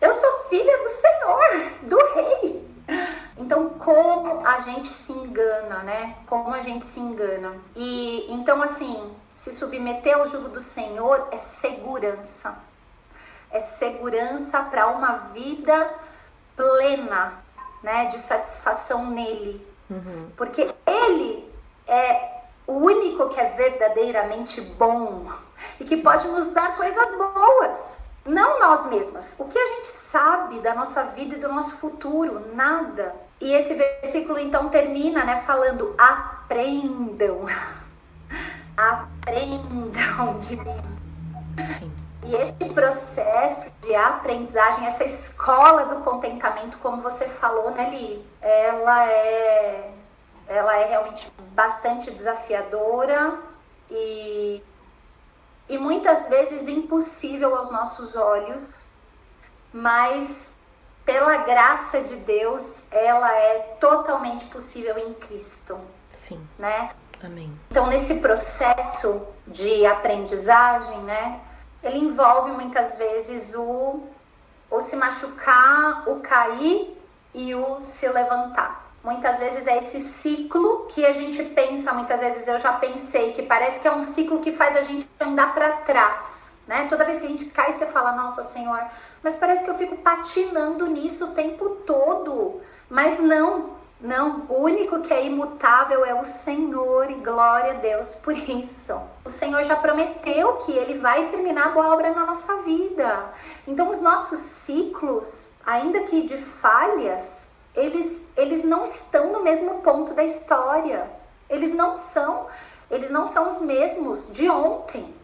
Eu 0.00 0.14
sou 0.14 0.30
filha 0.48 0.78
do 0.78 0.88
Senhor, 0.88 1.72
do 1.82 1.96
Rei. 2.14 2.70
Então, 3.36 3.70
como 3.70 4.46
a 4.46 4.60
gente 4.60 4.86
se 4.86 5.12
engana, 5.80 5.82
né? 5.82 6.16
Como 6.26 6.52
a 6.52 6.60
gente 6.60 6.86
se 6.86 7.00
engana. 7.00 7.54
E 7.74 8.26
então, 8.30 8.62
assim, 8.62 9.14
se 9.32 9.52
submeter 9.52 10.16
ao 10.16 10.26
jugo 10.26 10.48
do 10.48 10.60
Senhor 10.60 11.28
é 11.30 11.36
segurança. 11.36 12.58
É 13.50 13.58
segurança 13.58 14.62
para 14.62 14.88
uma 14.88 15.16
vida 15.32 15.92
plena, 16.56 17.42
né? 17.82 18.06
De 18.06 18.18
satisfação 18.18 19.10
nele. 19.10 19.66
Uhum. 19.88 20.30
Porque 20.36 20.72
ele 20.86 21.52
é 21.86 22.40
o 22.66 22.74
único 22.74 23.28
que 23.28 23.40
é 23.40 23.46
verdadeiramente 23.46 24.60
bom 24.60 25.26
e 25.80 25.84
que 25.84 25.96
pode 25.96 26.28
nos 26.28 26.52
dar 26.52 26.76
coisas 26.76 27.16
boas. 27.16 27.98
Não 28.24 28.60
nós 28.60 28.86
mesmas. 28.86 29.34
O 29.38 29.46
que 29.46 29.58
a 29.58 29.66
gente 29.74 29.88
sabe 29.88 30.60
da 30.60 30.74
nossa 30.74 31.04
vida 31.04 31.34
e 31.34 31.38
do 31.38 31.48
nosso 31.48 31.78
futuro? 31.78 32.54
Nada. 32.54 33.14
E 33.40 33.52
esse 33.54 33.74
versículo 33.74 34.38
então 34.38 34.68
termina, 34.68 35.24
né, 35.24 35.40
falando: 35.40 35.94
aprendam. 35.96 37.46
Aprendam 38.76 40.38
de 40.38 40.56
mim. 40.56 41.00
Sim. 41.66 42.00
E 42.24 42.34
esse 42.34 42.72
processo 42.74 43.72
de 43.80 43.94
aprendizagem, 43.94 44.86
essa 44.86 45.04
escola 45.04 45.86
do 45.86 45.96
contentamento, 46.04 46.78
como 46.78 47.00
você 47.00 47.26
falou, 47.26 47.70
né, 47.70 47.90
Li? 47.90 48.24
Ela 48.42 49.10
é, 49.10 49.92
ela 50.46 50.76
é 50.76 50.84
realmente 50.84 51.32
bastante 51.52 52.10
desafiadora 52.10 53.38
e, 53.90 54.62
e 55.68 55.78
muitas 55.78 56.28
vezes 56.28 56.68
impossível 56.68 57.56
aos 57.56 57.70
nossos 57.70 58.14
olhos, 58.14 58.90
mas 59.72 60.54
pela 61.10 61.38
graça 61.38 62.00
de 62.02 62.16
Deus, 62.18 62.84
ela 62.92 63.34
é 63.34 63.58
totalmente 63.80 64.44
possível 64.46 64.96
em 64.96 65.12
Cristo. 65.14 65.76
Sim. 66.08 66.40
Né? 66.56 66.86
Amém. 67.20 67.52
Então, 67.68 67.88
nesse 67.88 68.20
processo 68.20 69.26
de 69.44 69.84
aprendizagem, 69.86 70.98
né, 71.02 71.40
ele 71.82 71.98
envolve 71.98 72.52
muitas 72.52 72.96
vezes 72.96 73.54
o, 73.56 74.04
o 74.70 74.80
se 74.80 74.94
machucar, 74.94 76.08
o 76.08 76.20
cair 76.20 76.96
e 77.34 77.56
o 77.56 77.82
se 77.82 78.08
levantar. 78.08 78.88
Muitas 79.02 79.38
vezes 79.40 79.66
é 79.66 79.78
esse 79.78 79.98
ciclo 79.98 80.86
que 80.90 81.04
a 81.04 81.12
gente 81.12 81.42
pensa, 81.42 81.92
muitas 81.92 82.20
vezes 82.20 82.46
eu 82.46 82.60
já 82.60 82.74
pensei, 82.74 83.32
que 83.32 83.42
parece 83.42 83.80
que 83.80 83.88
é 83.88 83.92
um 83.92 84.02
ciclo 84.02 84.38
que 84.38 84.52
faz 84.52 84.76
a 84.76 84.82
gente 84.82 85.08
andar 85.18 85.54
para 85.54 85.72
trás. 85.78 86.52
Né? 86.70 86.86
Toda 86.88 87.04
vez 87.04 87.18
que 87.18 87.26
a 87.26 87.28
gente 87.28 87.46
cai, 87.46 87.72
você 87.72 87.84
fala, 87.86 88.12
nossa 88.12 88.44
Senhor, 88.44 88.80
mas 89.24 89.34
parece 89.34 89.64
que 89.64 89.70
eu 89.70 89.74
fico 89.74 89.96
patinando 89.96 90.86
nisso 90.86 91.24
o 91.24 91.34
tempo 91.34 91.68
todo. 91.84 92.60
Mas 92.88 93.18
não, 93.18 93.70
não, 94.00 94.46
o 94.48 94.62
único 94.62 95.00
que 95.00 95.12
é 95.12 95.26
imutável 95.26 96.04
é 96.04 96.14
o 96.14 96.22
Senhor 96.22 97.10
e 97.10 97.14
glória 97.14 97.72
a 97.72 97.74
Deus 97.74 98.14
por 98.14 98.36
isso. 98.36 99.02
O 99.24 99.28
Senhor 99.28 99.64
já 99.64 99.74
prometeu 99.74 100.58
que 100.58 100.70
ele 100.70 100.96
vai 101.00 101.26
terminar 101.26 101.66
a 101.66 101.70
boa 101.70 101.92
obra 101.92 102.14
na 102.14 102.24
nossa 102.24 102.62
vida. 102.62 103.32
Então 103.66 103.90
os 103.90 104.00
nossos 104.00 104.38
ciclos, 104.38 105.48
ainda 105.66 106.04
que 106.04 106.22
de 106.22 106.38
falhas, 106.38 107.48
eles 107.74 108.28
eles 108.36 108.62
não 108.62 108.84
estão 108.84 109.32
no 109.32 109.42
mesmo 109.42 109.80
ponto 109.80 110.14
da 110.14 110.22
história. 110.22 111.10
Eles 111.48 111.74
não 111.74 111.96
são, 111.96 112.46
eles 112.88 113.10
não 113.10 113.26
são 113.26 113.48
os 113.48 113.60
mesmos 113.60 114.32
de 114.32 114.48
ontem. 114.48 115.18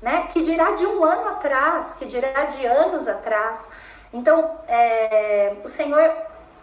Né? 0.00 0.28
Que 0.32 0.42
dirá 0.42 0.72
de 0.72 0.86
um 0.86 1.04
ano 1.04 1.28
atrás, 1.30 1.94
que 1.94 2.04
dirá 2.06 2.44
de 2.44 2.64
anos 2.64 3.08
atrás. 3.08 3.70
Então, 4.12 4.58
é, 4.68 5.56
o 5.64 5.68
Senhor 5.68 6.14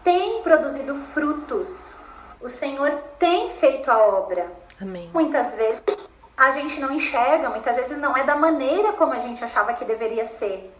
tem 0.02 0.42
produzido 0.42 0.94
frutos. 0.94 1.94
O 2.40 2.48
Senhor 2.48 2.90
tem 3.18 3.48
feito 3.50 3.90
a 3.90 3.98
obra. 3.98 4.50
Amém. 4.80 5.10
Muitas 5.12 5.56
vezes 5.56 5.82
a 6.36 6.50
gente 6.50 6.78
não 6.80 6.92
enxerga, 6.92 7.48
muitas 7.48 7.76
vezes 7.76 7.96
não 7.98 8.16
é 8.16 8.22
da 8.22 8.36
maneira 8.36 8.92
como 8.92 9.14
a 9.14 9.18
gente 9.18 9.42
achava 9.42 9.72
que 9.72 9.84
deveria 9.84 10.24
ser, 10.24 10.72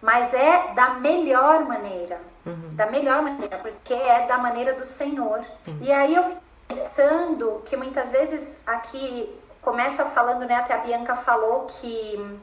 mas 0.00 0.32
é 0.32 0.72
da 0.74 0.94
melhor 0.94 1.64
maneira. 1.64 2.20
Uhum. 2.46 2.70
Da 2.72 2.86
melhor 2.86 3.22
maneira, 3.22 3.58
porque 3.58 3.94
é 3.94 4.26
da 4.26 4.38
maneira 4.38 4.72
do 4.74 4.84
Senhor. 4.84 5.40
Uhum. 5.66 5.78
E 5.80 5.92
aí 5.92 6.14
eu 6.14 6.22
fico 6.22 6.42
pensando 6.68 7.62
que 7.64 7.76
muitas 7.76 8.10
vezes 8.10 8.60
aqui 8.66 9.28
começa 9.62 10.04
falando, 10.06 10.44
né? 10.44 10.56
Até 10.56 10.74
a 10.74 10.78
Bianca 10.78 11.16
falou 11.16 11.66
que 11.66 12.40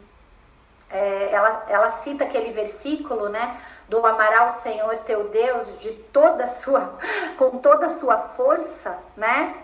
é, 0.89 1.31
ela, 1.31 1.65
ela 1.67 1.89
cita 1.89 2.23
aquele 2.23 2.51
versículo, 2.51 3.29
né? 3.29 3.59
Do 3.87 4.03
amar 4.05 4.33
ao 4.33 4.49
Senhor 4.49 4.97
teu 4.99 5.29
Deus 5.29 5.79
de 5.79 5.91
toda 5.91 6.47
sua, 6.47 6.97
com 7.37 7.59
toda 7.59 7.85
a 7.85 7.89
sua 7.89 8.17
força, 8.17 8.97
né? 9.15 9.55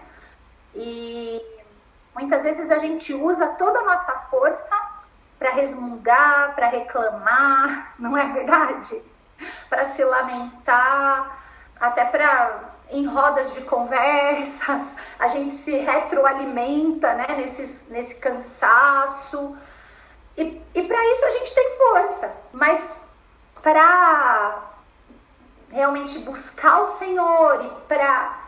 E 0.76 1.42
muitas 2.14 2.44
vezes 2.44 2.70
a 2.70 2.78
gente 2.78 3.14
usa 3.14 3.48
toda 3.54 3.80
a 3.80 3.84
nossa 3.84 4.12
força 4.14 4.76
para 5.40 5.52
resmungar, 5.52 6.54
para 6.56 6.68
reclamar, 6.68 7.94
não 7.98 8.18
é 8.18 8.26
verdade? 8.34 9.04
Para 9.70 9.84
se 9.84 10.04
lamentar, 10.04 11.40
até 11.80 12.06
para 12.06 12.75
em 12.92 13.06
rodas 13.06 13.54
de 13.54 13.62
conversas, 13.62 14.96
a 15.20 15.28
gente 15.28 15.52
se 15.52 15.78
retroalimenta 15.78 17.14
né, 17.14 17.28
nesse, 17.38 17.92
nesse 17.92 18.20
cansaço. 18.20 19.58
E, 20.38 20.62
e 20.74 20.84
para 20.84 21.12
isso 21.12 21.26
a 21.26 21.30
gente 21.32 21.56
tem 21.56 21.78
força, 21.78 22.36
mas 22.52 23.02
para 23.62 24.64
realmente 25.72 26.20
buscar 26.20 26.82
o 26.82 26.86
Senhor 26.86 27.66
e 27.66 27.70
para 27.88 28.46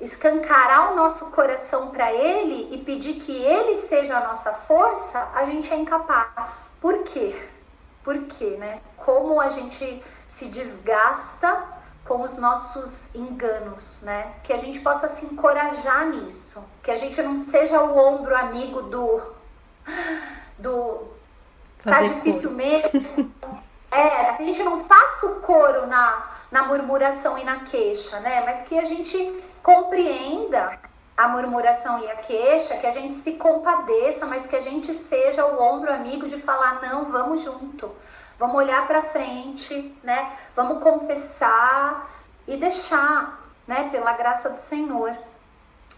escancarar 0.00 0.92
o 0.92 0.96
nosso 0.96 1.32
coração 1.32 1.88
para 1.88 2.12
Ele 2.12 2.68
e 2.72 2.78
pedir 2.84 3.14
que 3.14 3.32
Ele 3.32 3.74
seja 3.74 4.18
a 4.18 4.28
nossa 4.28 4.52
força, 4.52 5.30
a 5.34 5.44
gente 5.44 5.72
é 5.72 5.76
incapaz. 5.76 6.70
Por 6.80 7.02
quê? 7.02 7.34
Por 8.02 8.16
quê, 8.24 8.56
né? 8.58 8.80
Como 8.96 9.40
a 9.40 9.48
gente 9.48 10.02
se 10.26 10.46
desgasta 10.46 11.77
com 12.08 12.22
os 12.22 12.38
nossos 12.38 13.14
enganos, 13.14 14.00
né? 14.02 14.32
Que 14.42 14.54
a 14.54 14.56
gente 14.56 14.80
possa 14.80 15.06
se 15.06 15.26
encorajar 15.26 16.08
nisso, 16.08 16.64
que 16.82 16.90
a 16.90 16.96
gente 16.96 17.20
não 17.20 17.36
seja 17.36 17.82
o 17.82 17.98
ombro 17.98 18.34
amigo 18.34 18.82
do 18.82 19.20
do 20.58 21.06
tá 21.84 22.02
difícil 22.02 22.50
coro. 22.50 22.56
mesmo. 22.56 23.32
É, 23.90 24.30
a 24.30 24.36
gente 24.36 24.62
não 24.62 24.84
faça 24.84 25.26
o 25.26 25.40
coro 25.40 25.86
na, 25.86 26.22
na 26.50 26.64
murmuração 26.64 27.38
e 27.38 27.44
na 27.44 27.60
queixa, 27.60 28.20
né? 28.20 28.42
Mas 28.44 28.62
que 28.62 28.78
a 28.78 28.84
gente 28.84 29.42
compreenda 29.62 30.78
a 31.18 31.26
murmuração 31.26 31.98
e 31.98 32.08
a 32.08 32.14
queixa, 32.14 32.76
que 32.76 32.86
a 32.86 32.92
gente 32.92 33.12
se 33.12 33.32
compadeça, 33.32 34.24
mas 34.24 34.46
que 34.46 34.54
a 34.54 34.60
gente 34.60 34.94
seja 34.94 35.44
o 35.44 35.60
ombro 35.60 35.92
amigo 35.92 36.28
de 36.28 36.40
falar 36.40 36.80
não, 36.80 37.06
vamos 37.06 37.42
junto. 37.42 37.90
Vamos 38.38 38.54
olhar 38.54 38.86
para 38.86 39.02
frente, 39.02 39.98
né? 40.04 40.32
Vamos 40.54 40.80
confessar 40.80 42.08
e 42.46 42.56
deixar, 42.56 43.42
né, 43.66 43.88
pela 43.90 44.12
graça 44.12 44.48
do 44.48 44.56
Senhor. 44.56 45.10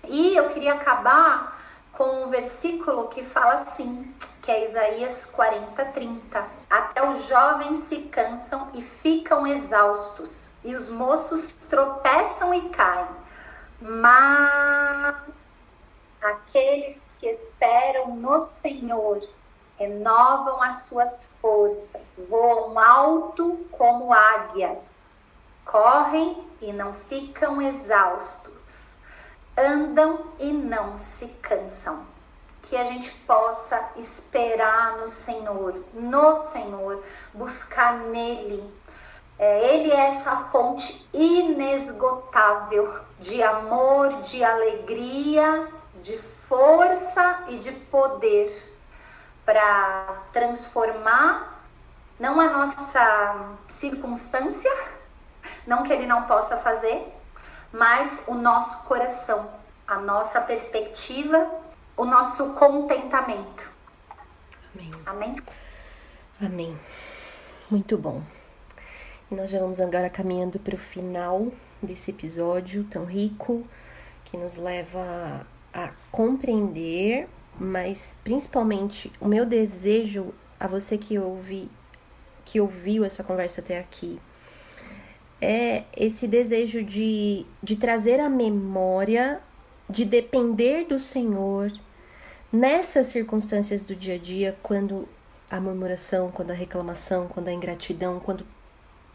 E 0.09 0.35
eu 0.35 0.49
queria 0.49 0.73
acabar 0.73 1.61
com 1.93 2.25
um 2.25 2.29
versículo 2.29 3.09
que 3.09 3.23
fala 3.23 3.53
assim: 3.53 4.15
que 4.41 4.51
é 4.51 4.65
Isaías 4.65 5.27
40, 5.27 5.85
30. 5.85 6.45
Até 6.71 7.07
os 7.07 7.29
jovens 7.29 7.77
se 7.81 8.05
cansam 8.05 8.71
e 8.73 8.81
ficam 8.81 9.47
exaustos, 9.47 10.55
e 10.65 10.75
os 10.75 10.89
moços 10.89 11.51
tropeçam 11.69 12.55
e 12.55 12.71
caem. 12.71 13.20
Mas 13.81 15.61
aqueles 16.23 17.11
que 17.19 17.29
esperam 17.29 18.15
no 18.15 18.39
Senhor 18.39 19.27
renovam 19.79 20.63
as 20.63 20.83
suas 20.83 21.33
forças, 21.41 22.17
voam 22.29 22.79
alto 22.79 23.67
como 23.73 24.13
águias, 24.13 25.01
correm 25.65 26.47
e 26.61 26.73
não 26.73 26.93
ficam 26.93 27.63
exaustos, 27.63 28.99
andam 29.57 30.27
e 30.39 30.53
não 30.53 30.99
se 30.99 31.29
cansam 31.41 32.07
que 32.71 32.77
a 32.77 32.85
gente 32.85 33.11
possa 33.27 33.91
esperar 33.97 34.99
no 34.99 35.09
Senhor, 35.09 35.85
no 35.93 36.37
Senhor, 36.37 37.03
buscar 37.35 37.95
nele. 37.95 38.63
É, 39.43 39.75
ele 39.75 39.91
é 39.91 40.07
essa 40.07 40.37
fonte 40.37 41.09
inesgotável 41.15 43.01
de 43.19 43.43
amor, 43.43 44.21
de 44.21 44.45
alegria, 44.45 45.67
de 46.03 46.19
força 46.19 47.45
e 47.49 47.57
de 47.57 47.73
poder 47.73 48.49
para 49.45 50.25
transformar 50.31 51.65
não 52.19 52.39
a 52.39 52.51
nossa 52.51 53.57
circunstância, 53.67 54.71
não 55.67 55.85
que 55.85 55.93
ele 55.93 56.07
não 56.07 56.25
possa 56.25 56.59
fazer, 56.59 57.11
mas 57.73 58.25
o 58.29 58.35
nosso 58.35 58.85
coração, 58.85 59.51
a 59.89 59.97
nossa 59.97 60.39
perspectiva 60.43 61.49
o 62.01 62.05
nosso 62.07 62.55
contentamento. 62.55 63.71
Amém. 64.75 64.91
Amém. 65.07 65.37
Amém. 66.41 66.81
Muito 67.71 67.99
bom. 67.99 68.23
Nós 69.31 69.51
já 69.51 69.61
vamos 69.61 69.81
agora 69.81 70.11
caminhando 70.11 70.59
para 70.59 70.75
o 70.75 70.79
final 70.79 71.53
desse 71.83 72.11
episódio 72.11 72.85
tão 72.85 73.05
rico 73.05 73.65
que 74.25 74.37
nos 74.37 74.57
leva 74.57 75.47
a 75.73 75.93
compreender, 76.11 77.29
mas 77.59 78.17
principalmente 78.25 79.13
o 79.21 79.29
meu 79.29 79.47
desejo 79.47 80.35
a 80.59 80.67
você 80.67 80.99
que 80.99 81.19
ouve, 81.19 81.71
que 82.45 82.61
ouviu 82.61 83.05
essa 83.05 83.23
conversa 83.23 83.61
até 83.61 83.79
aqui, 83.79 84.21
é 85.41 85.85
esse 85.97 86.27
desejo 86.27 86.83
de, 86.83 87.47
de 87.63 87.77
trazer 87.77 88.21
a 88.21 88.29
memória, 88.29 89.41
de 89.89 90.05
depender 90.05 90.87
do 90.87 90.99
Senhor, 90.99 91.73
Nessas 92.53 93.07
circunstâncias 93.07 93.83
do 93.83 93.95
dia 93.95 94.17
a 94.17 94.19
dia, 94.19 94.59
quando 94.61 95.09
a 95.49 95.61
murmuração, 95.61 96.33
quando 96.33 96.51
a 96.51 96.55
reclamação, 96.55 97.29
quando 97.29 97.47
a 97.47 97.53
ingratidão, 97.53 98.19
quando 98.19 98.45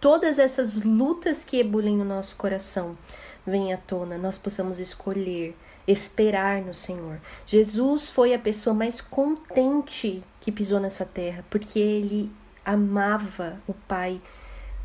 todas 0.06 0.38
essas 0.38 0.84
lutas 0.84 1.44
que 1.44 1.58
ebulem 1.60 1.98
no 1.98 2.06
nosso 2.06 2.36
coração 2.36 2.96
venham 3.44 3.74
à 3.74 3.78
tona, 3.78 4.20
nós 4.20 4.38
possamos 4.38 4.80
escolher 4.80 5.58
esperar 5.88 6.62
no 6.62 6.76
Senhor. 6.76 7.20
Jesus 7.48 8.12
foi 8.12 8.32
a 8.32 8.38
pessoa 8.38 8.76
mais 8.76 9.02
contente 9.02 10.22
que 10.40 10.52
pisou 10.52 10.80
nessa 10.80 11.06
terra, 11.06 11.44
porque 11.50 11.80
ele 11.80 12.32
amava 12.64 13.60
o 13.66 13.74
Pai 13.74 14.22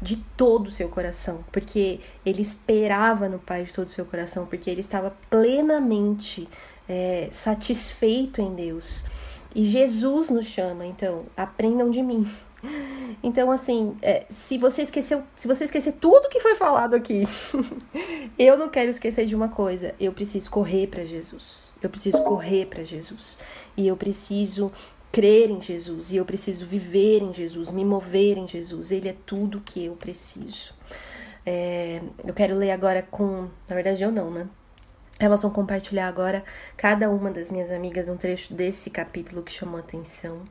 de 0.01 0.17
todo 0.39 0.69
o 0.69 0.71
seu 0.71 0.89
coração, 0.89 1.45
porque 1.53 2.01
ele 2.25 2.41
esperava 2.41 3.29
no 3.29 3.39
Pai 3.39 3.65
de 3.65 3.75
todo 3.75 3.89
o 3.89 3.91
seu 3.91 4.07
coração, 4.07 4.47
porque 4.47 4.71
ele 4.71 4.81
estava 4.81 5.15
plenamente 5.29 6.49
é, 6.89 7.29
satisfeito 7.31 8.41
em 8.41 8.55
Deus. 8.55 9.05
E 9.55 9.65
Jesus 9.65 10.31
nos 10.31 10.47
chama, 10.47 10.87
então, 10.87 11.27
aprendam 11.37 11.91
de 11.91 12.03
mim. 12.03 12.27
Então, 13.23 13.51
assim, 13.51 13.97
é, 14.01 14.25
se 14.31 14.57
você 14.57 14.83
esqueceu, 14.83 15.23
se 15.35 15.47
você 15.47 15.65
esquecer 15.65 15.93
tudo 16.01 16.29
que 16.29 16.41
foi 16.41 16.55
falado 16.55 16.95
aqui, 16.95 17.27
eu 18.39 18.57
não 18.57 18.69
quero 18.69 18.91
esquecer 18.91 19.27
de 19.27 19.35
uma 19.35 19.49
coisa. 19.49 19.95
Eu 20.01 20.13
preciso 20.13 20.51
correr 20.51 20.87
para 20.87 21.05
Jesus. 21.05 21.73
Eu 21.83 21.91
preciso 21.91 22.23
correr 22.23 22.67
para 22.67 22.85
Jesus. 22.85 23.39
E 23.77 23.87
eu 23.87 23.97
preciso 23.97 24.73
crer 25.13 25.51
em 25.51 25.61
Jesus. 25.61 26.11
E 26.11 26.17
eu 26.17 26.25
preciso 26.25 26.65
viver 26.67 27.23
em 27.23 27.33
Jesus, 27.33 27.71
me 27.71 27.85
mover 27.85 28.39
em 28.39 28.47
Jesus. 28.47 28.91
Ele 28.91 29.09
é 29.09 29.17
tudo 29.27 29.61
que 29.61 29.85
eu 29.85 29.95
preciso. 29.95 30.75
É, 31.45 32.01
eu 32.25 32.35
quero 32.35 32.55
ler 32.55 32.71
agora 32.71 33.03
com. 33.03 33.49
Na 33.69 33.75
verdade, 33.75 34.03
eu 34.03 34.11
não, 34.11 34.31
né? 34.31 34.49
Elas 35.19 35.43
vão 35.43 35.51
compartilhar 35.51 36.09
agora, 36.09 36.43
cada 36.79 37.11
uma 37.11 37.31
das 37.31 37.51
minhas 37.51 37.71
amigas, 37.71 38.09
um 38.09 38.17
trecho 38.17 38.55
desse 38.55 38.89
capítulo 38.89 39.43
que 39.43 39.53
chamou 39.53 39.79
atenção. 39.79 40.45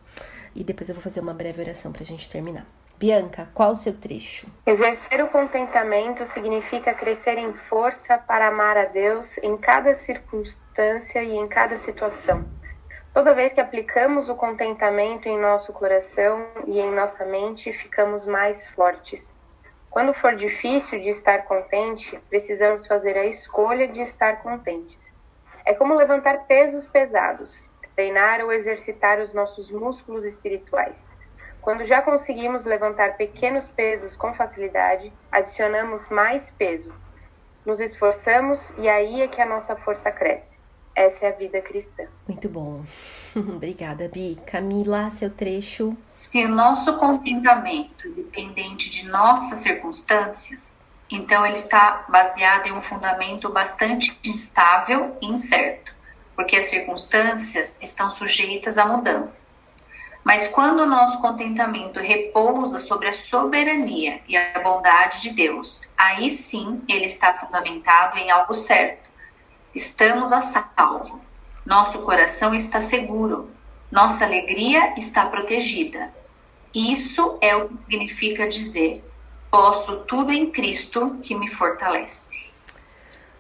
E 0.59 0.63
depois 0.63 0.89
eu 0.89 0.95
vou 0.95 1.01
fazer 1.01 1.21
uma 1.21 1.33
breve 1.33 1.61
oração 1.61 1.93
para 1.93 2.03
a 2.03 2.05
gente 2.05 2.29
terminar. 2.29 2.65
Bianca, 2.97 3.47
qual 3.53 3.71
o 3.71 3.75
seu 3.77 3.97
trecho? 3.97 4.51
Exercer 4.65 5.23
o 5.23 5.29
contentamento 5.29 6.27
significa 6.27 6.93
crescer 6.93 7.37
em 7.37 7.53
força 7.53 8.17
para 8.17 8.49
amar 8.49 8.75
a 8.75 8.83
Deus 8.83 9.37
em 9.37 9.55
cada 9.55 9.95
circunstância 9.95 11.23
e 11.23 11.33
em 11.33 11.47
cada 11.47 11.77
situação. 11.77 12.45
Toda 13.13 13.33
vez 13.33 13.53
que 13.53 13.61
aplicamos 13.61 14.27
o 14.27 14.35
contentamento 14.35 15.29
em 15.29 15.39
nosso 15.39 15.71
coração 15.71 16.45
e 16.67 16.77
em 16.77 16.91
nossa 16.93 17.23
mente, 17.23 17.71
ficamos 17.71 18.25
mais 18.25 18.67
fortes. 18.67 19.33
Quando 19.89 20.13
for 20.13 20.35
difícil 20.35 20.99
de 20.99 21.07
estar 21.07 21.45
contente, 21.45 22.19
precisamos 22.29 22.85
fazer 22.85 23.17
a 23.17 23.25
escolha 23.25 23.87
de 23.87 24.01
estar 24.01 24.43
contentes. 24.43 25.13
É 25.65 25.73
como 25.73 25.95
levantar 25.95 26.47
pesos 26.47 26.85
pesados, 26.85 27.68
treinar 27.99 28.39
ou 28.39 28.53
exercitar 28.53 29.19
os 29.19 29.33
nossos 29.33 29.69
músculos 29.69 30.23
espirituais. 30.23 31.13
Quando 31.59 31.83
já 31.83 32.01
conseguimos 32.01 32.63
levantar 32.63 33.17
pequenos 33.17 33.67
pesos 33.67 34.15
com 34.15 34.33
facilidade, 34.33 35.11
adicionamos 35.29 36.07
mais 36.07 36.49
peso. 36.49 36.93
Nos 37.65 37.81
esforçamos 37.81 38.71
e 38.77 38.87
aí 38.87 39.21
é 39.21 39.27
que 39.27 39.41
a 39.41 39.45
nossa 39.45 39.75
força 39.75 40.09
cresce. 40.09 40.57
Essa 40.95 41.25
é 41.25 41.29
a 41.29 41.33
vida 41.33 41.61
cristã. 41.61 42.05
Muito 42.25 42.47
bom. 42.47 42.85
Obrigada, 43.35 44.07
Bi. 44.07 44.39
Camila, 44.47 45.09
seu 45.09 45.29
trecho. 45.29 45.93
Se 46.13 46.45
o 46.45 46.47
nosso 46.47 46.97
contentamento 46.97 48.09
dependente 48.13 48.89
de 48.89 49.09
nossas 49.09 49.59
circunstâncias, 49.59 50.89
então 51.11 51.45
ele 51.45 51.55
está 51.55 52.05
baseado 52.07 52.67
em 52.67 52.71
um 52.71 52.81
fundamento 52.81 53.49
bastante 53.49 54.17
instável 54.25 55.17
e 55.21 55.25
incerto, 55.25 55.98
porque 56.39 56.55
as 56.55 56.69
circunstâncias 56.69 57.77
estão 57.81 58.09
sujeitas 58.09 58.77
a 58.77 58.85
mudanças. 58.85 59.69
Mas 60.23 60.47
quando 60.47 60.79
o 60.79 60.85
nosso 60.85 61.19
contentamento 61.19 61.99
repousa 61.99 62.79
sobre 62.79 63.09
a 63.09 63.11
soberania 63.11 64.21
e 64.25 64.37
a 64.37 64.57
bondade 64.61 65.21
de 65.21 65.31
Deus, 65.31 65.81
aí 65.97 66.29
sim 66.29 66.81
ele 66.87 67.03
está 67.03 67.33
fundamentado 67.33 68.17
em 68.17 68.31
algo 68.31 68.53
certo 68.53 69.09
Estamos 69.75 70.31
a 70.31 70.39
salvo. 70.39 71.19
Nosso 71.65 72.03
coração 72.03 72.55
está 72.55 72.79
seguro. 72.79 73.49
Nossa 73.91 74.23
alegria 74.23 74.93
está 74.97 75.25
protegida. 75.25 76.09
Isso 76.73 77.37
é 77.41 77.53
o 77.53 77.67
que 77.67 77.77
significa 77.79 78.47
dizer: 78.47 79.03
posso 79.51 80.05
tudo 80.05 80.31
em 80.31 80.49
Cristo 80.49 81.19
que 81.21 81.35
me 81.35 81.49
fortalece. 81.49 82.48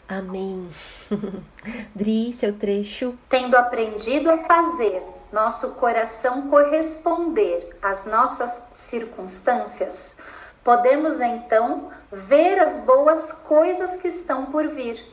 Amém. 0.09 0.69
Dri, 1.95 2.33
seu 2.33 2.57
trecho. 2.57 3.15
Tendo 3.29 3.55
aprendido 3.55 4.31
a 4.31 4.39
fazer 4.39 5.03
nosso 5.31 5.75
coração 5.75 6.49
corresponder 6.49 7.77
às 7.81 8.05
nossas 8.05 8.71
circunstâncias, 8.73 10.17
podemos 10.63 11.21
então 11.21 11.89
ver 12.11 12.59
as 12.59 12.79
boas 12.79 13.31
coisas 13.31 13.97
que 13.97 14.07
estão 14.07 14.47
por 14.47 14.67
vir 14.67 15.07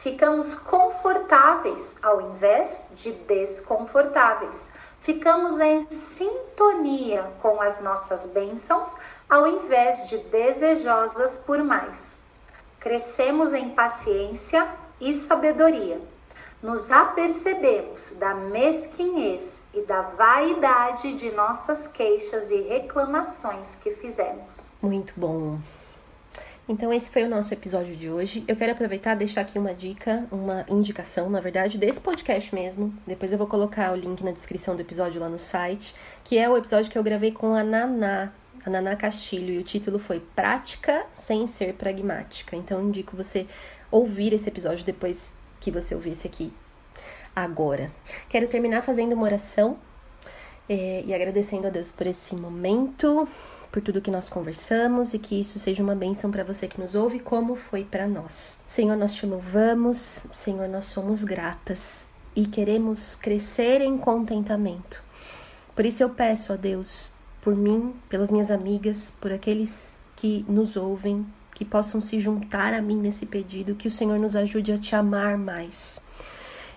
Ficamos 0.00 0.54
confortáveis 0.54 1.96
ao 2.02 2.22
invés 2.22 2.86
de 2.94 3.12
desconfortáveis. 3.12 4.70
Ficamos 4.98 5.60
em 5.60 5.90
sintonia 5.90 7.30
com 7.42 7.60
as 7.60 7.82
nossas 7.82 8.24
bênçãos 8.24 8.96
ao 9.28 9.46
invés 9.46 10.08
de 10.08 10.16
desejosas 10.16 11.36
por 11.36 11.62
mais. 11.62 12.19
Crescemos 12.80 13.52
em 13.52 13.68
paciência 13.68 14.66
e 14.98 15.12
sabedoria. 15.12 16.00
Nos 16.62 16.90
apercebemos 16.90 18.16
da 18.18 18.34
mesquinhez 18.34 19.66
e 19.74 19.82
da 19.82 20.00
vaidade 20.00 21.12
de 21.14 21.30
nossas 21.30 21.86
queixas 21.86 22.50
e 22.50 22.62
reclamações 22.62 23.76
que 23.76 23.90
fizemos. 23.90 24.76
Muito 24.82 25.12
bom. 25.16 25.58
Então 26.66 26.92
esse 26.92 27.10
foi 27.10 27.24
o 27.24 27.28
nosso 27.28 27.52
episódio 27.52 27.96
de 27.96 28.08
hoje. 28.08 28.44
Eu 28.46 28.56
quero 28.56 28.72
aproveitar 28.72 29.14
e 29.16 29.18
deixar 29.18 29.40
aqui 29.40 29.58
uma 29.58 29.74
dica, 29.74 30.24
uma 30.30 30.64
indicação, 30.68 31.28
na 31.28 31.40
verdade, 31.40 31.76
desse 31.76 32.00
podcast 32.00 32.54
mesmo. 32.54 32.94
Depois 33.06 33.32
eu 33.32 33.38
vou 33.38 33.46
colocar 33.46 33.92
o 33.92 33.96
link 33.96 34.22
na 34.22 34.30
descrição 34.30 34.76
do 34.76 34.80
episódio 34.80 35.20
lá 35.20 35.28
no 35.28 35.38
site, 35.38 35.94
que 36.22 36.38
é 36.38 36.48
o 36.48 36.56
episódio 36.56 36.90
que 36.90 36.96
eu 36.96 37.02
gravei 37.02 37.32
com 37.32 37.54
a 37.54 37.64
Naná, 37.64 38.32
a 38.64 38.70
Naná 38.70 38.96
Castilho, 38.96 39.54
e 39.54 39.58
o 39.58 39.62
título 39.62 39.98
foi 39.98 40.20
Prática 40.20 41.06
sem 41.14 41.46
ser 41.46 41.74
pragmática. 41.74 42.56
Então 42.56 42.82
indico 42.82 43.16
você 43.16 43.46
ouvir 43.90 44.32
esse 44.32 44.48
episódio 44.48 44.84
depois 44.84 45.34
que 45.60 45.70
você 45.70 45.94
ouvir 45.94 46.10
esse 46.10 46.26
aqui 46.26 46.52
agora. 47.34 47.90
Quero 48.28 48.48
terminar 48.48 48.82
fazendo 48.82 49.12
uma 49.14 49.24
oração 49.24 49.78
é, 50.68 51.02
e 51.04 51.14
agradecendo 51.14 51.66
a 51.66 51.70
Deus 51.70 51.90
por 51.90 52.06
esse 52.06 52.34
momento, 52.34 53.28
por 53.70 53.82
tudo 53.82 54.00
que 54.00 54.10
nós 54.10 54.28
conversamos 54.28 55.14
e 55.14 55.18
que 55.18 55.40
isso 55.40 55.58
seja 55.58 55.82
uma 55.82 55.94
bênção 55.94 56.30
para 56.30 56.44
você 56.44 56.66
que 56.66 56.80
nos 56.80 56.94
ouve, 56.94 57.20
como 57.20 57.56
foi 57.56 57.84
para 57.84 58.06
nós. 58.06 58.58
Senhor, 58.66 58.96
nós 58.96 59.14
te 59.14 59.26
louvamos, 59.26 60.26
Senhor, 60.32 60.68
nós 60.68 60.86
somos 60.86 61.24
gratas 61.24 62.08
e 62.34 62.46
queremos 62.46 63.16
crescer 63.16 63.80
em 63.80 63.96
contentamento. 63.98 65.02
Por 65.74 65.84
isso 65.84 66.02
eu 66.02 66.10
peço 66.10 66.52
a 66.52 66.56
Deus, 66.56 67.10
por 67.40 67.56
mim, 67.56 67.94
pelas 68.08 68.30
minhas 68.30 68.50
amigas, 68.50 69.12
por 69.20 69.32
aqueles 69.32 69.98
que 70.16 70.44
nos 70.48 70.76
ouvem, 70.76 71.26
que 71.54 71.64
possam 71.64 72.00
se 72.00 72.18
juntar 72.18 72.74
a 72.74 72.82
mim 72.82 72.96
nesse 72.96 73.26
pedido, 73.26 73.74
que 73.74 73.88
o 73.88 73.90
Senhor 73.90 74.18
nos 74.18 74.36
ajude 74.36 74.72
a 74.72 74.78
te 74.78 74.94
amar 74.94 75.36
mais. 75.36 76.00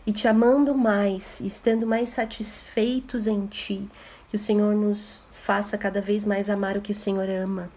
E 0.05 0.11
te 0.11 0.27
amando 0.27 0.75
mais, 0.75 1.39
estando 1.39 1.87
mais 1.87 2.09
satisfeitos 2.09 3.25
em 3.27 3.45
ti, 3.45 3.87
que 4.29 4.35
o 4.35 4.39
Senhor 4.39 4.75
nos 4.75 5.23
faça 5.31 5.77
cada 5.77 6.01
vez 6.01 6.25
mais 6.25 6.49
amar 6.49 6.77
o 6.77 6.81
que 6.81 6.91
o 6.91 6.95
Senhor 6.95 7.29
ama. 7.29 7.69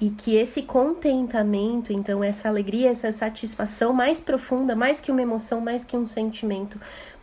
E 0.00 0.10
que 0.10 0.34
esse 0.34 0.62
contentamento, 0.62 1.92
então, 1.92 2.24
essa 2.24 2.48
alegria, 2.48 2.90
essa 2.90 3.12
satisfação 3.12 3.92
mais 3.92 4.20
profunda, 4.20 4.74
mais 4.74 5.00
que 5.00 5.12
uma 5.12 5.22
emoção, 5.22 5.60
mais 5.60 5.84
que 5.84 5.96
um 5.96 6.06
sentimento, 6.06 6.80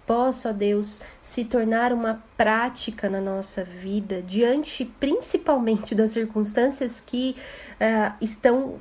possa, 0.09 0.49
ó 0.49 0.51
Deus, 0.51 0.99
se 1.21 1.45
tornar 1.45 1.93
uma 1.93 2.23
prática 2.35 3.07
na 3.07 3.21
nossa 3.21 3.63
vida, 3.63 4.23
diante 4.23 4.83
principalmente 4.83 5.93
das 5.93 6.09
circunstâncias 6.09 6.99
que 6.99 7.35
uh, 7.75 8.15
estão 8.19 8.79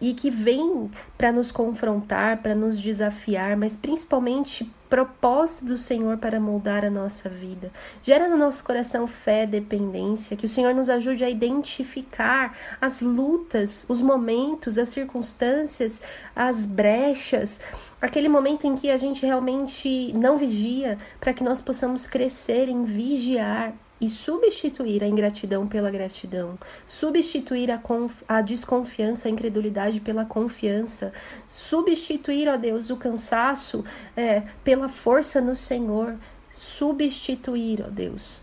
e 0.00 0.14
que 0.14 0.30
vêm 0.30 0.90
para 1.18 1.30
nos 1.30 1.52
confrontar, 1.52 2.38
para 2.38 2.54
nos 2.54 2.80
desafiar, 2.80 3.58
mas 3.58 3.76
principalmente 3.76 4.72
propósito 4.94 5.64
do 5.64 5.76
Senhor 5.76 6.18
para 6.18 6.38
moldar 6.38 6.84
a 6.84 6.88
nossa 6.88 7.28
vida. 7.28 7.72
Gera 8.00 8.28
no 8.28 8.36
nosso 8.36 8.62
coração 8.62 9.08
fé, 9.08 9.44
dependência, 9.44 10.36
que 10.36 10.46
o 10.46 10.48
Senhor 10.48 10.72
nos 10.72 10.88
ajude 10.88 11.24
a 11.24 11.28
identificar 11.28 12.56
as 12.80 13.00
lutas, 13.00 13.84
os 13.88 14.00
momentos, 14.00 14.78
as 14.78 14.90
circunstâncias, 14.90 16.00
as 16.36 16.64
brechas, 16.64 17.60
aquele 18.00 18.28
momento 18.28 18.68
em 18.68 18.76
que 18.76 18.88
a 18.88 18.96
gente 18.96 19.26
realmente 19.26 20.12
não 20.12 20.38
vigia, 20.38 20.96
para 21.18 21.34
que 21.34 21.42
nós 21.42 21.60
possamos 21.60 22.06
crescer 22.06 22.68
em 22.68 22.84
vigiar, 22.84 23.74
e 24.00 24.08
substituir 24.08 25.02
a 25.02 25.06
ingratidão 25.06 25.66
pela 25.66 25.90
gratidão, 25.90 26.58
substituir 26.86 27.70
a, 27.70 27.80
a 28.28 28.42
desconfiança, 28.42 29.28
a 29.28 29.30
incredulidade 29.30 30.00
pela 30.00 30.24
confiança, 30.24 31.12
substituir, 31.48 32.48
ó 32.48 32.56
Deus, 32.56 32.90
o 32.90 32.96
cansaço 32.96 33.84
é, 34.16 34.42
pela 34.62 34.88
força 34.88 35.40
no 35.40 35.54
Senhor, 35.54 36.16
substituir, 36.50 37.82
ó 37.86 37.88
Deus, 37.88 38.42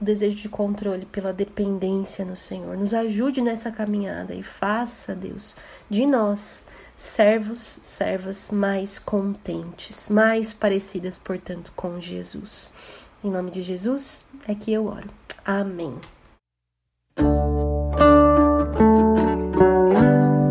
o 0.00 0.04
desejo 0.04 0.36
de 0.36 0.48
controle 0.48 1.06
pela 1.06 1.32
dependência 1.32 2.24
no 2.24 2.36
Senhor. 2.36 2.76
Nos 2.76 2.94
ajude 2.94 3.40
nessa 3.40 3.70
caminhada 3.70 4.34
e 4.34 4.42
faça, 4.42 5.14
Deus, 5.14 5.56
de 5.90 6.06
nós 6.06 6.66
servos, 6.96 7.80
servas 7.82 8.50
mais 8.50 8.98
contentes, 8.98 10.08
mais 10.08 10.52
parecidas, 10.52 11.18
portanto, 11.18 11.72
com 11.74 12.00
Jesus. 12.00 12.72
Em 13.24 13.30
nome 13.30 13.50
de 13.50 13.62
Jesus 13.62 14.22
é 14.46 14.54
que 14.54 14.70
eu 14.70 14.84
oro. 14.84 15.08
Amém. 15.46 15.94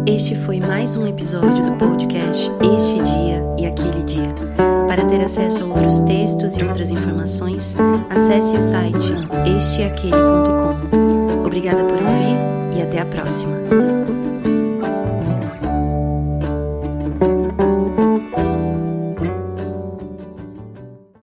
Este 0.07 0.35
foi 0.35 0.59
mais 0.59 0.97
um 0.97 1.05
episódio 1.05 1.63
do 1.63 1.73
podcast 1.73 2.49
Este 2.75 2.95
Dia 3.03 3.43
e 3.59 3.67
Aquele 3.67 4.03
Dia. 4.03 4.33
Para 4.87 5.05
ter 5.05 5.23
acesso 5.23 5.61
a 5.61 5.67
outros 5.67 6.01
textos 6.01 6.57
e 6.57 6.63
outras 6.63 6.89
informações, 6.89 7.75
acesse 8.09 8.57
o 8.57 8.61
site 8.61 9.13
esteaquele.com. 9.55 11.45
Obrigada 11.45 11.83
por 11.83 11.93
ouvir 11.93 12.75
e 12.75 12.81
até 12.81 13.01
a 13.01 13.05
próxima. 13.05 14.02